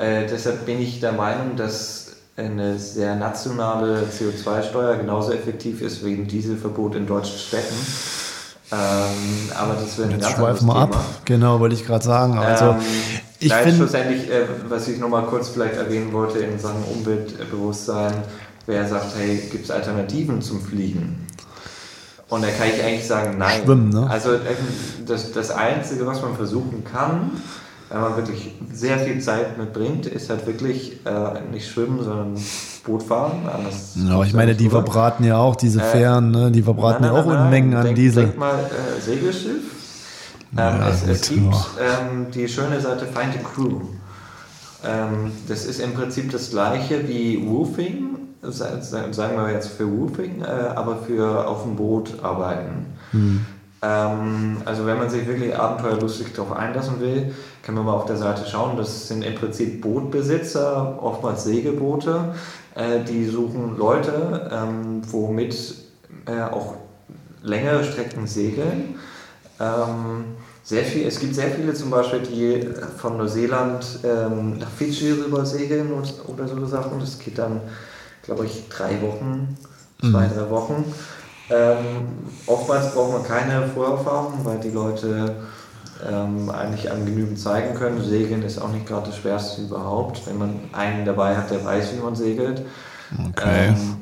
Äh, 0.01 0.25
deshalb 0.25 0.65
bin 0.65 0.81
ich 0.81 0.99
der 0.99 1.11
Meinung, 1.11 1.55
dass 1.55 2.07
eine 2.35 2.79
sehr 2.79 3.15
nationale 3.15 4.03
CO2-Steuer 4.11 4.95
genauso 4.95 5.31
effektiv 5.31 5.81
ist 5.81 6.03
wie 6.03 6.13
ein 6.13 6.27
Dieselverbot 6.27 6.95
in 6.95 7.05
deutschen 7.05 7.37
Städten. 7.37 7.75
Ähm, 8.71 9.51
aber 9.55 9.75
das 9.75 9.97
wäre 9.97 10.09
ein 10.09 10.19
Jetzt 10.19 10.31
schweifen 10.31 10.65
wir 10.65 10.75
ab. 10.75 10.95
Genau, 11.25 11.59
wollte 11.59 11.75
ich 11.75 11.85
gerade 11.85 12.03
sagen. 12.03 12.37
Also, 12.37 12.65
ähm, 12.71 12.77
Ich 13.39 13.49
Nein, 13.49 13.63
find- 13.65 13.77
schlussendlich, 13.77 14.29
äh, 14.29 14.45
was 14.69 14.87
ich 14.87 14.99
nochmal 14.99 15.23
kurz 15.23 15.49
vielleicht 15.49 15.75
erwähnen 15.75 16.13
wollte 16.13 16.39
in 16.39 16.57
Sachen 16.57 16.83
Umweltbewusstsein, 16.83 18.13
wer 18.65 18.87
sagt, 18.87 19.07
hey, 19.17 19.37
gibt 19.51 19.65
es 19.65 19.71
Alternativen 19.71 20.41
zum 20.41 20.61
Fliegen? 20.61 21.27
Und 22.29 22.43
da 22.43 22.47
kann 22.49 22.67
ich 22.73 22.81
eigentlich 22.83 23.07
sagen, 23.07 23.37
nein. 23.37 23.61
Schwimmen, 23.63 23.89
ne? 23.89 24.07
Also 24.09 24.33
äh, 24.33 24.39
das, 25.05 25.31
das 25.33 25.51
Einzige, 25.51 26.05
was 26.07 26.21
man 26.21 26.35
versuchen 26.35 26.83
kann, 26.89 27.31
wenn 27.91 28.01
man 28.01 28.15
wirklich 28.17 28.51
sehr 28.71 28.97
viel 28.99 29.19
Zeit 29.19 29.57
mitbringt, 29.57 30.05
ist 30.05 30.29
halt 30.29 30.45
wirklich 30.47 30.99
äh, 31.05 31.41
nicht 31.51 31.69
schwimmen, 31.69 32.03
sondern 32.03 32.35
Boot 32.85 33.03
fahren. 33.03 33.41
Ja, 34.07 34.13
aber 34.15 34.25
ich 34.25 34.33
meine, 34.33 34.55
die 34.55 34.65
rüber. 34.67 34.83
verbraten 34.83 35.23
ja 35.23 35.37
auch 35.37 35.55
diese 35.55 35.81
Äh, 35.81 35.83
Fähren, 35.83 36.31
ne? 36.31 36.51
die 36.51 36.63
verbraten 36.63 37.03
ja 37.03 37.11
auch 37.11 37.25
Unmengen 37.25 37.75
an 37.75 37.83
denk, 37.85 37.95
Diesel. 37.95 38.25
Denk 38.25 38.37
mal 38.37 38.53
äh, 38.55 39.01
Segelschiff. 39.01 39.63
Ähm, 40.57 40.75
es, 40.89 41.07
es 41.07 41.29
gut, 41.29 41.37
gibt 41.37 41.53
ja. 41.53 41.99
ähm, 42.11 42.27
die 42.33 42.47
schöne 42.47 42.79
Seite 42.81 43.05
Find 43.05 43.35
a 43.35 43.39
Crew. 43.53 43.81
Ähm, 44.83 45.31
das 45.47 45.65
ist 45.65 45.79
im 45.79 45.93
Prinzip 45.93 46.31
das 46.31 46.49
gleiche 46.49 47.07
wie 47.07 47.45
Woofing, 47.47 48.17
sa- 48.41 48.81
sa- 48.81 49.13
sagen 49.13 49.37
wir 49.37 49.51
jetzt 49.51 49.69
für 49.69 49.87
Woofing, 49.89 50.41
äh, 50.41 50.45
aber 50.75 50.97
für 51.05 51.47
auf 51.47 51.63
dem 51.63 51.75
Boot 51.75 52.15
arbeiten. 52.23 52.87
Hm. 53.11 53.45
Ähm, 53.81 54.57
also 54.65 54.85
wenn 54.85 54.97
man 54.97 55.09
sich 55.09 55.25
wirklich 55.27 55.55
abenteuerlustig 55.55 56.33
darauf 56.33 56.51
einlassen 56.51 56.99
will, 56.99 57.33
kann 57.63 57.75
man 57.75 57.85
mal 57.85 57.93
auf 57.93 58.05
der 58.05 58.17
Seite 58.17 58.45
schauen. 58.47 58.77
Das 58.77 59.07
sind 59.07 59.23
im 59.23 59.35
Prinzip 59.35 59.81
Bootbesitzer, 59.81 61.01
oftmals 61.01 61.43
Segelboote, 61.45 62.35
äh, 62.75 62.99
die 63.03 63.25
suchen 63.25 63.77
Leute, 63.77 64.51
ähm, 64.53 65.01
womit 65.11 65.75
äh, 66.25 66.41
auch 66.41 66.75
längere 67.41 67.83
Strecken 67.83 68.27
segeln. 68.27 68.95
Ähm, 69.59 70.25
sehr 70.63 70.83
viel, 70.83 71.07
es 71.07 71.19
gibt 71.19 71.33
sehr 71.33 71.49
viele 71.49 71.73
zum 71.73 71.89
Beispiel, 71.89 72.19
die 72.19 72.69
von 72.97 73.17
Neuseeland 73.17 73.99
ähm, 74.03 74.59
nach 74.59 74.69
Fidschi 74.69 75.11
rüber 75.11 75.43
segeln 75.43 75.91
und, 75.91 76.13
oder 76.27 76.47
so 76.47 76.63
Sachen. 76.67 76.99
Das 76.99 77.17
geht 77.17 77.39
dann, 77.39 77.61
glaube 78.21 78.45
ich, 78.45 78.69
drei 78.69 79.01
Wochen, 79.01 79.57
zwei, 79.99 80.27
drei 80.27 80.49
Wochen. 80.51 80.85
Ähm, 81.51 82.07
oftmals 82.47 82.93
braucht 82.93 83.13
man 83.13 83.23
keine 83.23 83.67
Vorerfahrung, 83.67 84.39
weil 84.43 84.59
die 84.59 84.69
Leute 84.69 85.35
ähm, 86.09 86.49
eigentlich 86.49 86.89
an 86.89 87.05
genügend 87.05 87.39
zeigen 87.39 87.75
können. 87.75 88.03
Segeln 88.03 88.41
ist 88.43 88.61
auch 88.61 88.71
nicht 88.71 88.85
gerade 88.85 89.07
das 89.07 89.17
Schwerste 89.17 89.61
überhaupt, 89.61 90.25
wenn 90.27 90.37
man 90.37 90.59
einen 90.71 91.05
dabei 91.05 91.35
hat, 91.35 91.51
der 91.51 91.63
weiß, 91.63 91.93
wie 91.95 92.01
man 92.01 92.15
segelt. 92.15 92.61
Okay. 93.11 93.69
Ähm, 93.69 93.97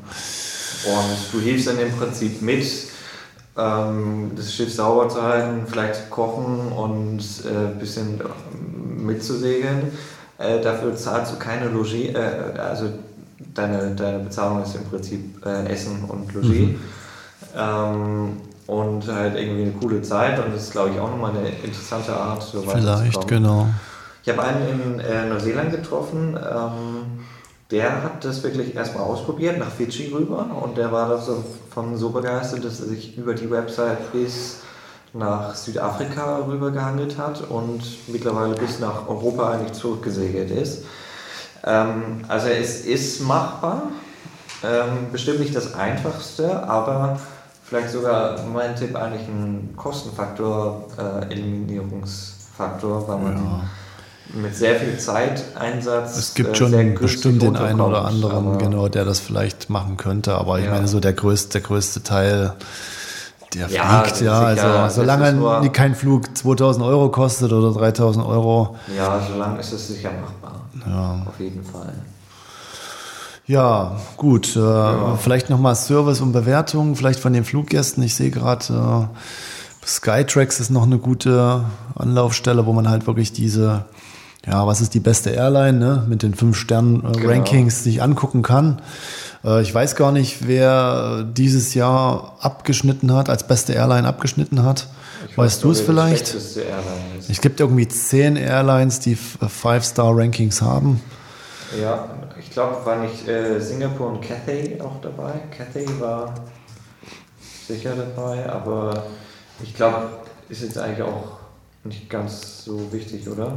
und 0.85 1.33
du 1.33 1.39
hilfst 1.41 1.67
dann 1.67 1.79
im 1.79 1.91
Prinzip 1.91 2.41
mit, 2.41 2.65
ähm, 3.57 4.31
das 4.35 4.53
Schiff 4.53 4.73
sauber 4.73 5.09
zu 5.09 5.21
halten, 5.21 5.63
vielleicht 5.67 6.09
kochen 6.09 6.71
und 6.71 7.17
ein 7.17 7.75
äh, 7.75 7.79
bisschen 7.79 8.21
mitzusegeln. 8.97 9.91
Äh, 10.37 10.61
dafür 10.61 10.95
zahlst 10.95 11.33
du 11.33 11.37
keine 11.37 11.67
Logis, 11.67 12.13
äh, 12.13 12.59
also 12.59 12.85
deine, 13.53 13.93
deine 13.95 14.19
Bezahlung 14.19 14.63
ist 14.63 14.75
im 14.75 14.85
Prinzip 14.85 15.45
äh, 15.45 15.65
Essen 15.65 16.05
und 16.07 16.33
Logis. 16.33 16.77
Ähm, 17.55 18.37
und 18.69 19.07
halt 19.07 19.35
irgendwie 19.35 19.63
eine 19.63 19.71
coole 19.71 20.01
Zeit 20.03 20.37
und 20.37 20.53
das 20.53 20.63
ist, 20.63 20.71
glaube 20.71 20.91
ich, 20.91 20.99
auch 20.99 21.09
nochmal 21.09 21.31
eine 21.31 21.49
interessante 21.49 22.13
Art, 22.13 22.43
so 22.43 22.61
Vielleicht, 22.61 22.85
weiterzukommen. 22.85 23.27
genau. 23.27 23.67
Ich 24.21 24.29
habe 24.29 24.43
einen 24.43 24.67
in 24.67 24.99
äh, 24.99 25.25
Neuseeland 25.25 25.71
getroffen, 25.71 26.37
ähm, 26.37 27.25
der 27.71 28.03
hat 28.03 28.23
das 28.23 28.43
wirklich 28.43 28.75
erstmal 28.75 29.05
ausprobiert, 29.05 29.57
nach 29.57 29.71
Fidschi 29.71 30.11
rüber 30.13 30.45
und 30.61 30.77
der 30.77 30.91
war 30.91 31.09
davon 31.09 31.97
so 31.97 32.09
begeistert, 32.09 32.63
dass 32.63 32.79
er 32.79 32.87
sich 32.87 33.17
über 33.17 33.33
die 33.33 33.49
Website 33.49 34.11
bis 34.11 34.61
nach 35.13 35.55
Südafrika 35.55 36.45
rüber 36.47 36.69
gehandelt 36.69 37.17
hat 37.17 37.41
und 37.49 37.81
mittlerweile 38.07 38.53
bis 38.53 38.79
nach 38.79 39.07
Europa 39.07 39.53
eigentlich 39.53 39.73
zurückgesegelt 39.73 40.51
ist. 40.51 40.83
Ähm, 41.65 42.23
also 42.27 42.47
es 42.47 42.85
ist 42.85 43.21
machbar, 43.21 43.83
ähm, 44.63 45.07
bestimmt 45.11 45.39
nicht 45.39 45.55
das 45.55 45.73
einfachste, 45.73 46.67
aber 46.67 47.19
vielleicht 47.69 47.91
sogar 47.91 48.43
mein 48.51 48.75
Tipp 48.75 48.95
eigentlich 48.95 49.27
ein 49.27 49.73
Kostenfaktor, 49.77 50.85
äh, 50.97 51.31
Eliminierungsfaktor, 51.33 53.07
weil 53.07 53.17
man 53.19 53.35
Ja. 53.35 53.61
mit 54.41 54.55
sehr 54.55 54.75
viel 54.75 54.97
Zeiteinsatz. 54.97 56.17
Es 56.17 56.33
gibt 56.33 56.49
äh, 56.49 56.55
schon 56.55 56.95
bestimmt 56.95 57.41
den 57.43 57.55
einen 57.55 57.79
oder 57.79 58.05
anderen, 58.05 58.57
genau, 58.57 58.87
der 58.87 59.05
das 59.05 59.19
vielleicht 59.19 59.69
machen 59.69 59.97
könnte. 59.97 60.33
Aber 60.35 60.59
ich 60.59 60.65
Ja. 60.65 60.71
meine, 60.71 60.87
so 60.87 60.99
der 60.99 61.13
größte, 61.13 61.53
der 61.53 61.61
größte 61.61 62.01
Teil, 62.03 62.53
der 63.53 63.67
Ja, 63.69 64.03
fliegt, 64.03 64.21
ja. 64.21 64.41
Also 64.41 65.01
solange 65.01 65.33
nur- 65.33 65.61
kein 65.71 65.93
Flug 65.95 66.35
2000 66.37 66.83
Euro 66.85 67.09
kostet 67.09 67.51
oder 67.51 67.71
3000 67.71 68.25
Euro, 68.25 68.75
Ja, 68.95 69.19
solange 69.31 69.59
ist 69.59 69.71
es 69.73 69.87
sicher 69.87 70.09
machbar. 70.11 70.61
ja. 70.87 71.23
Auf 71.27 71.39
jeden 71.39 71.63
Fall. 71.63 71.93
Ja, 73.49 73.99
gut. 74.15 74.55
Äh, 74.55 75.17
Vielleicht 75.17 75.49
nochmal 75.49 75.75
Service 75.75 76.21
und 76.21 76.33
Bewertung, 76.33 76.95
vielleicht 76.95 77.19
von 77.19 77.33
den 77.33 77.43
Fluggästen. 77.43 78.03
Ich 78.03 78.13
sehe 78.13 78.29
gerade, 78.29 79.09
äh, 79.81 79.85
Skytrax 79.87 80.59
ist 80.59 80.69
noch 80.69 80.83
eine 80.83 80.99
gute 80.99 81.63
Anlaufstelle, 81.95 82.67
wo 82.67 82.73
man 82.73 82.87
halt 82.87 83.07
wirklich 83.07 83.33
diese, 83.33 83.85
ja, 84.45 84.67
was 84.67 84.81
ist 84.81 84.93
die 84.93 84.99
beste 84.99 85.31
Airline, 85.31 85.79
ne, 85.79 86.05
mit 86.07 86.21
den 86.21 86.35
fünf 86.35 86.57
Sternen 86.57 86.97
äh, 87.03 87.11
Genau. 87.17 87.27
Rankings 87.27 87.83
sich 87.83 88.03
angucken 88.03 88.43
kann. 88.43 88.83
Äh, 89.43 89.63
ich 89.63 89.73
weiß 89.73 89.95
gar 89.95 90.11
nicht, 90.11 90.47
wer 90.47 91.23
dieses 91.23 91.73
Jahr 91.73 92.35
abgeschnitten 92.41 93.11
hat, 93.15 93.31
als 93.31 93.47
beste 93.47 93.73
Airline 93.73 94.07
abgeschnitten 94.07 94.61
hat. 94.61 94.89
Ich 95.27 95.37
weißt 95.39 95.55
weiß 95.57 95.61
du 95.61 95.71
es 95.71 95.81
vielleicht? 95.81 96.35
Es 97.27 97.41
gibt 97.41 97.59
irgendwie 97.59 97.87
zehn 97.87 98.35
Airlines, 98.35 98.99
die 98.99 99.15
Five-Star-Rankings 99.15 100.61
haben. 100.61 101.01
Ja, 101.77 102.09
ich 102.39 102.49
glaube, 102.51 102.85
war 102.85 102.97
nicht 102.97 103.27
äh, 103.27 103.59
Singapur 103.59 104.07
und 104.07 104.21
Cathay 104.21 104.79
auch 104.81 104.99
dabei. 105.01 105.33
Cathay 105.55 105.85
war 105.99 106.33
sicher 107.67 107.95
dabei, 107.95 108.49
aber 108.49 109.03
ich 109.61 109.75
glaube, 109.75 110.09
ist 110.49 110.63
jetzt 110.63 110.77
eigentlich 110.77 111.03
auch 111.03 111.37
nicht 111.83 112.09
ganz 112.09 112.63
so 112.65 112.91
wichtig, 112.91 113.27
oder? 113.29 113.53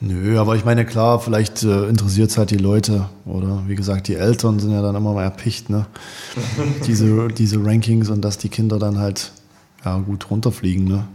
Nö, 0.00 0.38
aber 0.38 0.56
ich 0.56 0.64
meine, 0.64 0.84
klar, 0.84 1.20
vielleicht 1.20 1.62
äh, 1.62 1.88
interessiert 1.88 2.30
es 2.30 2.38
halt 2.38 2.50
die 2.50 2.58
Leute. 2.58 3.08
Oder 3.24 3.62
wie 3.66 3.76
gesagt, 3.76 4.08
die 4.08 4.16
Eltern 4.16 4.58
sind 4.58 4.72
ja 4.72 4.82
dann 4.82 4.94
immer 4.94 5.12
mal 5.12 5.24
erpicht, 5.24 5.70
ne? 5.70 5.86
diese, 6.86 7.28
diese 7.28 7.64
Rankings 7.64 8.10
und 8.10 8.22
dass 8.22 8.38
die 8.38 8.48
Kinder 8.48 8.78
dann 8.78 8.98
halt 8.98 9.32
ja, 9.84 9.98
gut 9.98 10.30
runterfliegen, 10.30 10.84
ne? 10.84 11.06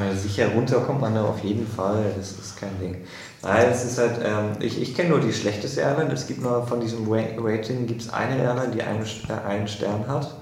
Ja, 0.00 0.14
sicher 0.14 0.48
runter 0.48 0.80
kommt 0.80 1.00
man 1.00 1.14
da 1.14 1.24
auf 1.24 1.42
jeden 1.44 1.66
Fall. 1.66 2.12
Das 2.16 2.32
ist 2.32 2.56
kein 2.56 2.78
Ding. 2.80 2.96
Nein, 3.44 3.66
es 3.70 3.84
ist 3.84 3.98
halt, 3.98 4.18
ähm, 4.24 4.52
ich, 4.60 4.80
ich 4.80 4.94
kenne 4.94 5.10
nur 5.10 5.20
die 5.20 5.32
schlechteste 5.32 5.80
Airline. 5.82 6.12
Es 6.12 6.26
gibt 6.26 6.42
nur 6.42 6.66
von 6.66 6.80
diesem 6.80 7.06
Ra- 7.12 7.22
Rating 7.38 7.86
gibt 7.86 8.00
es 8.02 8.12
eine 8.12 8.38
Airline, 8.42 8.72
die 8.74 8.82
einen, 8.82 9.02
äh, 9.04 9.46
einen 9.48 9.68
Stern 9.68 10.04
hat. 10.08 10.34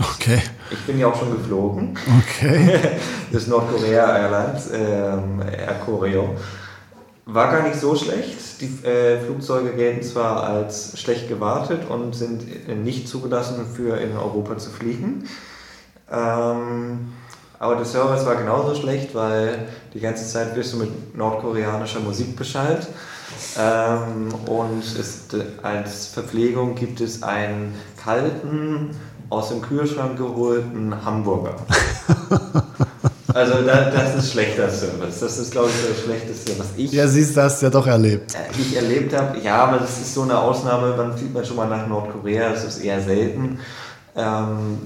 Okay, 0.00 0.40
Ich 0.72 0.80
bin 0.86 0.98
ja 0.98 1.06
auch 1.06 1.18
schon 1.18 1.30
geflogen. 1.36 1.96
okay. 2.18 2.78
Das 3.32 3.42
ist 3.42 3.48
Nordkorea 3.48 4.18
Airlines, 4.18 4.68
ähm, 4.72 5.40
Air 5.40 5.74
Koryo. 5.84 6.34
War 7.26 7.50
gar 7.50 7.62
nicht 7.66 7.80
so 7.80 7.94
schlecht. 7.96 8.60
Die 8.60 8.84
äh, 8.86 9.18
Flugzeuge 9.20 9.70
gelten 9.72 10.02
zwar 10.02 10.44
als 10.44 10.98
schlecht 11.00 11.28
gewartet 11.28 11.88
und 11.88 12.14
sind 12.14 12.42
äh, 12.68 12.74
nicht 12.74 13.08
zugelassen, 13.08 13.64
für 13.74 13.96
in 13.96 14.16
Europa 14.16 14.58
zu 14.58 14.70
fliegen. 14.70 15.26
Ähm, 16.12 17.12
aber 17.58 17.76
der 17.76 17.84
Service 17.84 18.24
war 18.26 18.36
genauso 18.36 18.74
schlecht, 18.74 19.14
weil 19.14 19.66
die 19.92 20.00
ganze 20.00 20.26
Zeit 20.26 20.54
wirst 20.56 20.72
du 20.74 20.78
mit 20.78 21.16
nordkoreanischer 21.16 22.00
Musik 22.00 22.36
beschallt. 22.36 22.86
Ähm, 23.58 24.28
und 24.46 24.82
es, 24.98 25.22
als 25.62 26.06
Verpflegung 26.08 26.74
gibt 26.74 27.00
es 27.00 27.22
einen 27.22 27.74
kalten, 28.02 28.90
aus 29.30 29.48
dem 29.48 29.62
Kühlschrank 29.62 30.16
geholten 30.18 30.94
Hamburger. 31.04 31.56
Also 33.34 33.62
da, 33.62 33.90
das 33.90 34.14
ist 34.14 34.30
schlechter 34.30 34.70
Service. 34.70 35.18
Das 35.18 35.38
ist, 35.38 35.50
glaube 35.50 35.68
ich, 35.68 35.88
das 35.88 36.04
Schlechteste, 36.04 36.56
was 36.56 36.68
ich, 36.76 36.92
Ja, 36.92 37.08
siehst 37.08 37.36
du, 37.36 37.42
hast 37.42 37.60
ja 37.62 37.68
doch 37.70 37.84
erlebt. 37.88 38.32
äh, 38.32 38.38
ich 38.60 38.76
erlebt 38.76 39.12
habe. 39.12 39.40
Ja, 39.40 39.64
aber 39.64 39.78
das 39.78 39.98
ist 40.00 40.14
so 40.14 40.22
eine 40.22 40.38
Ausnahme. 40.38 40.94
Wann 40.96 41.18
fliegt 41.18 41.34
man 41.34 41.44
schon 41.44 41.56
mal 41.56 41.68
nach 41.68 41.88
Nordkorea? 41.88 42.50
Das 42.50 42.62
ist 42.62 42.78
eher 42.78 43.00
selten. 43.00 43.58
Ähm, 44.14 44.78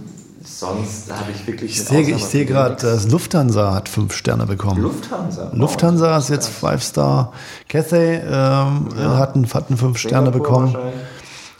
sonst 0.48 1.10
habe 1.12 1.30
ich 1.32 1.46
wirklich 1.46 1.72
Ich 1.72 1.84
sehe 1.84 2.02
ich 2.02 2.24
sehe 2.24 2.44
gerade, 2.46 2.76
das 2.76 3.08
Lufthansa 3.08 3.74
hat 3.74 3.88
fünf 3.88 4.14
Sterne 4.14 4.46
bekommen. 4.46 4.82
Lufthansa. 4.82 5.50
Lufthansa 5.52 6.14
Oh, 6.14 6.18
ist 6.18 6.30
jetzt 6.30 6.48
Five-Star. 6.48 7.32
Cathay 7.68 8.16
ähm, 8.24 8.88
hat, 8.96 9.34
einen, 9.34 9.52
hat 9.52 9.68
einen 9.68 9.76
fünf 9.78 9.98
Sterne 9.98 10.30
bekommen. 10.30 10.76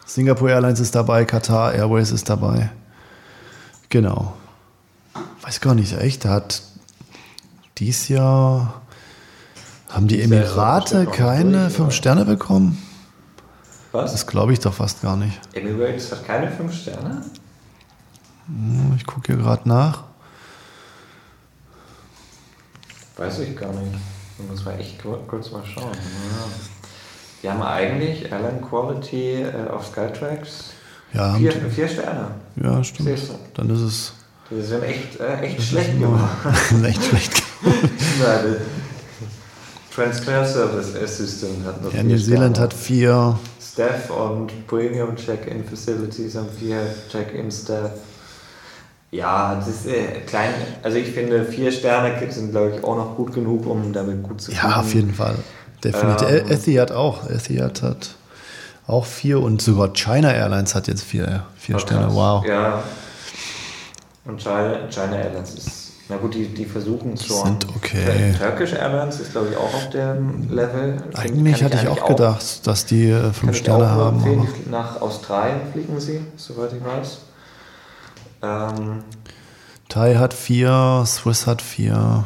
Singapore 0.07 0.53
Airlines 0.53 0.81
ist 0.81 0.95
dabei, 0.95 1.25
Qatar 1.25 1.75
Airways 1.75 2.11
ist 2.11 2.29
dabei. 2.31 2.71
Genau. 3.91 4.35
Weiß 5.43 5.61
gar 5.61 5.75
nicht, 5.75 5.93
echt, 5.99 6.25
da 6.25 6.31
hat 6.31 6.63
dies 7.79 8.09
Jahr 8.09 8.81
haben 9.89 10.07
die 10.09 10.21
Emirate 10.21 11.07
keine 11.07 11.71
fünf? 11.71 11.95
Sterne 11.95 12.25
bekommen? 12.25 12.83
Was? 13.93 14.13
Das 14.13 14.27
glaube 14.27 14.53
ich 14.53 14.61
doch 14.61 14.75
fast 14.75 15.01
gar 15.03 15.17
nicht. 15.17 15.41
Emirates 15.55 16.11
hat 16.13 16.27
keine 16.27 16.51
fünf 16.51 16.75
Sterne? 16.75 17.23
Hm, 18.49 18.95
Ich 18.97 19.07
gucke 19.07 19.35
hier 19.35 19.43
gerade 19.43 19.69
nach. 19.69 20.05
Weiß 23.17 23.41
ich 23.41 23.57
gar 23.57 23.73
nicht. 23.73 23.95
Da 24.39 24.45
muss 24.51 24.65
man 24.65 24.79
echt 24.79 25.03
kurz 25.03 25.51
mal 25.51 25.65
schauen. 25.65 25.93
Ja. 25.93 26.49
Wir 27.43 27.53
haben 27.53 27.63
eigentlich 27.63 28.31
Airline 28.31 28.61
Quality 28.61 29.43
äh, 29.43 29.69
auf 29.71 29.87
Skytrax 29.87 30.71
Ja, 31.13 31.35
vier, 31.35 31.53
vier 31.53 31.89
Sterne. 31.89 32.31
ja 32.57 32.83
stimmt. 32.85 33.09
Siehst 33.09 33.31
du? 33.31 33.35
Dann 33.55 33.71
ist 33.71 33.81
es 33.81 34.13
Die 34.51 34.61
sind 34.63 34.83
echt, 34.83 35.19
äh, 35.21 35.41
echt 35.41 35.59
das 35.59 35.67
schlecht 35.67 35.91
ist 35.95 36.01
gemacht. 36.01 36.37
nur 36.73 36.85
echt 36.85 37.05
schlecht. 37.05 37.43
Der 38.21 38.57
Transfer 39.95 40.45
Service 40.47 40.95
Assistant 40.97 41.65
hat 41.67 41.83
noch 41.83 41.93
Ja, 41.93 42.01
vier 42.01 42.05
New 42.11 42.19
Zealand 42.19 42.57
Sterne. 42.57 42.73
hat 42.73 42.75
vier. 42.75 43.39
Staff 43.61 44.11
und 44.11 44.67
Premium 44.69 45.15
Check-in 45.17 45.65
Facilities 45.65 46.35
haben 46.37 46.49
vier 46.59 46.83
Check-in 47.11 47.51
Staff. 47.51 47.93
Ja, 49.11 49.55
das 49.55 49.69
ist 49.69 49.87
äh, 49.87 50.21
klein. 50.27 50.51
Also 50.83 50.99
ich 50.99 51.11
finde, 51.11 51.45
vier 51.45 51.73
Sterne 51.73 52.13
sind, 52.31 52.51
glaube 52.51 52.75
ich, 52.77 52.85
auch 52.85 52.97
noch 52.97 53.17
gut 53.17 53.33
genug, 53.33 53.67
um 53.67 53.93
damit 53.93 54.23
gut 54.23 54.41
zu 54.41 54.53
Ja, 54.53 54.81
auf 54.81 54.95
jeden 54.95 55.15
Fall. 55.15 55.37
Definitiv. 55.83 56.29
Ähm. 56.29 56.51
Etihad 56.51 56.93
auch. 56.93 57.29
Etihad 57.29 57.83
hat 57.83 58.15
auch 58.87 59.07
vier 59.07 59.41
und 59.41 59.63
sogar 59.63 59.93
China 59.93 60.33
Airlines 60.33 60.75
hat 60.75 60.89
jetzt 60.89 61.05
vier, 61.05 61.45
vier 61.57 61.77
Oh, 61.77 61.79
Sterne. 61.79 62.15
Wow. 62.15 62.45
Ja. 62.47 62.83
Und 64.27 64.43
China, 64.43 64.89
China 64.91 65.17
Airlines 65.17 65.55
ist, 65.55 65.93
na 66.11 66.17
gut, 66.17 66.35
die, 66.35 66.49
die 66.49 66.65
versuchen 66.67 67.15
es 67.15 67.27
schon. 67.27 67.45
Sind 67.47 67.67
okay. 67.77 68.35
Turkish 68.39 68.73
Airlines 68.75 69.21
ist, 69.21 69.33
glaube 69.33 69.49
ich, 69.51 69.57
auch 69.57 69.73
auf 69.75 69.89
dem 69.91 70.51
Level. 70.51 70.97
Eigentlich 71.15 71.63
hatte 71.63 71.77
ich 71.77 71.81
eigentlich 71.87 72.03
auch 72.03 72.09
gedacht, 72.09 72.67
dass 72.67 72.85
die 72.85 73.09
äh, 73.11 73.33
fünf 73.33 73.57
Sterne 73.57 73.91
haben. 73.91 74.49
Nach 74.71 75.01
Australien 75.01 75.61
fliegen 75.73 75.99
sie, 75.99 76.21
soweit 76.37 76.73
ich 76.73 76.85
weiß. 76.85 77.19
Ähm, 78.43 79.03
Thai 79.89 80.17
hat 80.17 80.35
vier, 80.35 81.03
Swiss 81.07 81.47
hat 81.47 81.63
vier. 81.63 82.25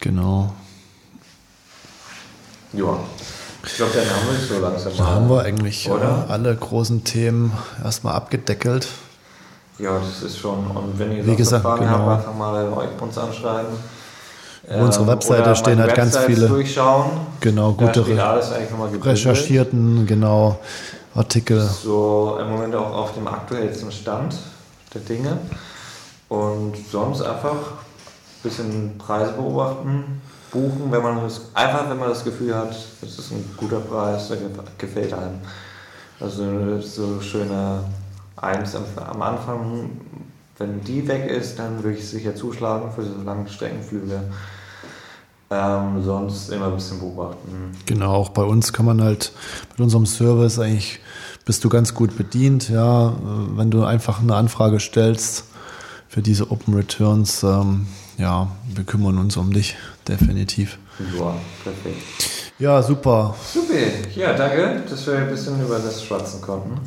Genau. 0.00 0.52
ja. 2.72 2.98
Ich 3.66 3.76
glaube, 3.76 3.92
dann 3.94 4.04
haben 4.04 4.28
wir 4.30 4.38
es 4.38 4.48
so 4.48 4.58
langsam 4.60 4.92
Da 4.98 5.06
haben 5.06 5.30
wir 5.30 5.40
eigentlich 5.42 5.90
Oder? 5.90 6.26
äh, 6.28 6.32
alle 6.32 6.54
großen 6.54 7.02
Themen 7.04 7.52
erstmal 7.82 8.14
abgedeckelt. 8.14 8.88
Ja, 9.78 9.98
das 9.98 10.22
ist 10.22 10.38
schon. 10.38 10.66
Und 10.66 10.98
wenn 10.98 11.12
ihr 11.12 11.26
Wie 11.26 11.34
gesagt, 11.34 11.62
Fragen 11.62 11.86
genau. 11.86 11.98
habt, 11.98 12.18
einfach 12.26 12.34
mal 12.34 12.68
uns 13.00 13.16
anschreiben. 13.18 13.72
Auf 14.68 14.80
unserer 14.80 15.06
Webseite 15.08 15.56
stehen 15.56 15.78
halt 15.78 15.94
ganz 15.94 16.16
viele- 16.18 16.48
durchschauen. 16.48 17.10
Genau, 17.40 17.72
gute 17.72 18.06
Re 18.06 18.42
recherchierten, 19.02 20.06
genau, 20.06 20.58
Artikel. 21.14 21.60
So 21.60 22.38
im 22.40 22.50
Moment 22.50 22.74
auch 22.74 22.92
auf 22.94 23.14
dem 23.14 23.26
aktuellsten 23.28 23.92
Stand 23.92 24.36
der 24.92 25.00
Dinge. 25.02 25.38
Und 26.28 26.74
sonst 26.90 27.22
einfach 27.22 27.52
ein 27.52 28.42
bisschen 28.42 28.98
Preise 28.98 29.32
beobachten, 29.32 30.20
buchen, 30.50 30.90
wenn 30.90 31.02
man 31.02 31.22
das, 31.22 31.42
einfach 31.54 31.88
wenn 31.90 31.98
man 31.98 32.08
das 32.08 32.24
Gefühl 32.24 32.54
hat, 32.54 32.74
es 33.02 33.18
ist 33.18 33.30
ein 33.30 33.54
guter 33.56 33.80
Preis, 33.80 34.28
der 34.28 34.38
gef- 34.38 34.78
gefällt 34.78 35.12
einem. 35.12 35.38
Also 36.20 36.80
so 36.80 37.20
schöne 37.20 37.84
Eins 38.36 38.74
am 38.74 39.22
Anfang, 39.22 39.90
wenn 40.58 40.82
die 40.84 41.06
weg 41.06 41.30
ist, 41.30 41.58
dann 41.58 41.82
würde 41.82 41.96
ich 41.98 42.08
sicher 42.08 42.34
zuschlagen 42.34 42.90
für 42.92 43.02
so 43.04 43.22
lange 43.24 43.48
Streckenflüge. 43.48 44.20
Ähm, 45.54 46.02
sonst 46.02 46.48
immer 46.50 46.66
ein 46.66 46.74
bisschen 46.74 46.98
beobachten. 46.98 47.70
Genau, 47.86 48.12
auch 48.12 48.30
bei 48.30 48.42
uns 48.42 48.72
kann 48.72 48.86
man 48.86 49.00
halt 49.02 49.30
mit 49.70 49.80
unserem 49.80 50.04
Service 50.06 50.58
eigentlich 50.58 50.98
bist 51.44 51.62
du 51.62 51.68
ganz 51.68 51.94
gut 51.94 52.16
bedient, 52.16 52.70
ja, 52.70 53.08
äh, 53.10 53.12
wenn 53.56 53.70
du 53.70 53.84
einfach 53.84 54.20
eine 54.20 54.34
Anfrage 54.34 54.80
stellst 54.80 55.44
für 56.08 56.22
diese 56.22 56.50
Open 56.50 56.74
Returns, 56.74 57.42
ähm, 57.42 57.86
ja, 58.18 58.48
wir 58.74 58.84
kümmern 58.84 59.18
uns 59.18 59.36
um 59.36 59.52
dich, 59.52 59.76
definitiv. 60.08 60.78
Ja, 61.18 61.34
perfekt. 61.62 62.02
Ja, 62.58 62.82
super, 62.82 63.34
Super, 63.52 63.74
ja, 64.16 64.32
danke, 64.32 64.82
dass 64.88 65.06
wir 65.06 65.18
ein 65.18 65.28
bisschen 65.28 65.60
über 65.60 65.78
das 65.78 66.02
schwatzen 66.04 66.40
konnten. 66.40 66.80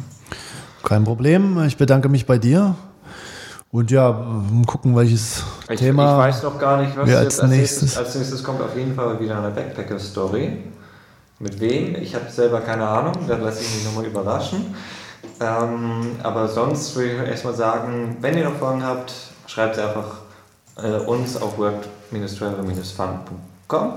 kein 0.83 1.03
Problem. 1.03 1.63
Ich 1.67 1.77
bedanke 1.77 2.09
mich 2.09 2.25
bei 2.25 2.37
dir 2.37 2.75
und 3.71 3.91
ja, 3.91 4.25
gucken, 4.65 4.95
welches 4.95 5.43
Ich, 5.69 5.79
Thema. 5.79 6.13
ich 6.13 6.17
weiß 6.33 6.43
noch 6.43 6.57
gar 6.59 6.81
nicht, 6.81 6.97
was 6.97 7.05
wir 7.07 7.13
jetzt 7.15 7.25
als 7.25 7.39
als 7.41 7.49
nächstes. 7.51 7.81
nächstes- 7.83 8.05
Als 8.05 8.15
nächstes 8.15 8.43
kommt 8.43 8.61
auf 8.61 8.75
jeden 8.75 8.95
Fall 8.95 9.19
wieder 9.19 9.37
eine 9.37 9.49
Backpacker-Story. 9.51 10.63
Mit 11.39 11.59
wem? 11.59 11.95
Ich 11.95 12.15
habe 12.15 12.25
selber 12.31 12.61
keine 12.61 12.87
Ahnung, 12.87 13.13
da 13.27 13.37
lasse 13.37 13.61
ich 13.61 13.75
mich 13.75 13.85
nochmal 13.85 14.05
überraschen. 14.05 14.73
Ähm, 15.39 16.15
aber 16.23 16.47
sonst 16.47 16.95
würde 16.95 17.11
ich 17.23 17.29
erstmal 17.29 17.53
sagen, 17.53 18.17
wenn 18.21 18.35
ihr 18.37 18.45
noch 18.45 18.57
Fragen 18.57 18.83
habt, 18.83 19.13
schreibt 19.45 19.75
sie 19.75 19.83
einfach 19.83 20.21
äh, 20.81 20.97
uns 21.05 21.39
auf 21.39 21.57
work-travel-fun.com 21.59 23.93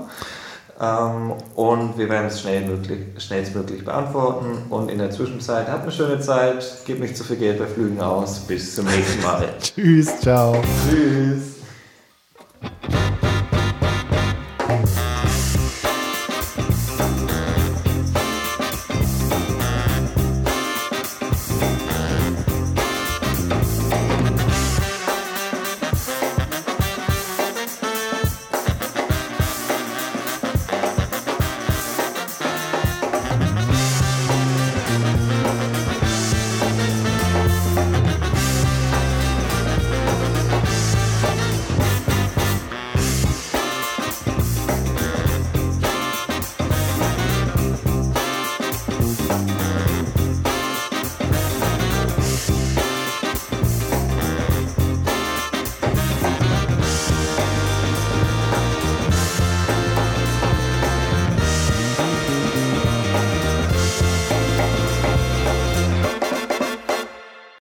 ähm, 0.81 1.33
und 1.55 1.97
wir 1.97 2.09
werden 2.09 2.27
es 2.27 2.41
schnellmöglich, 2.41 3.01
schnellstmöglich 3.17 3.85
beantworten. 3.85 4.63
Und 4.69 4.89
in 4.89 4.97
der 4.97 5.11
Zwischenzeit 5.11 5.67
habt 5.69 5.83
eine 5.83 5.91
schöne 5.91 6.19
Zeit, 6.19 6.65
gebt 6.85 7.01
nicht 7.01 7.15
zu 7.15 7.23
viel 7.23 7.37
Geld 7.37 7.59
bei 7.59 7.67
Flügen 7.67 8.01
aus. 8.01 8.39
Bis 8.39 8.75
zum 8.75 8.85
nächsten 8.85 9.21
Mal. 9.21 9.47
Tschüss, 9.61 10.19
ciao. 10.19 10.55
Tschüss. 10.89 11.50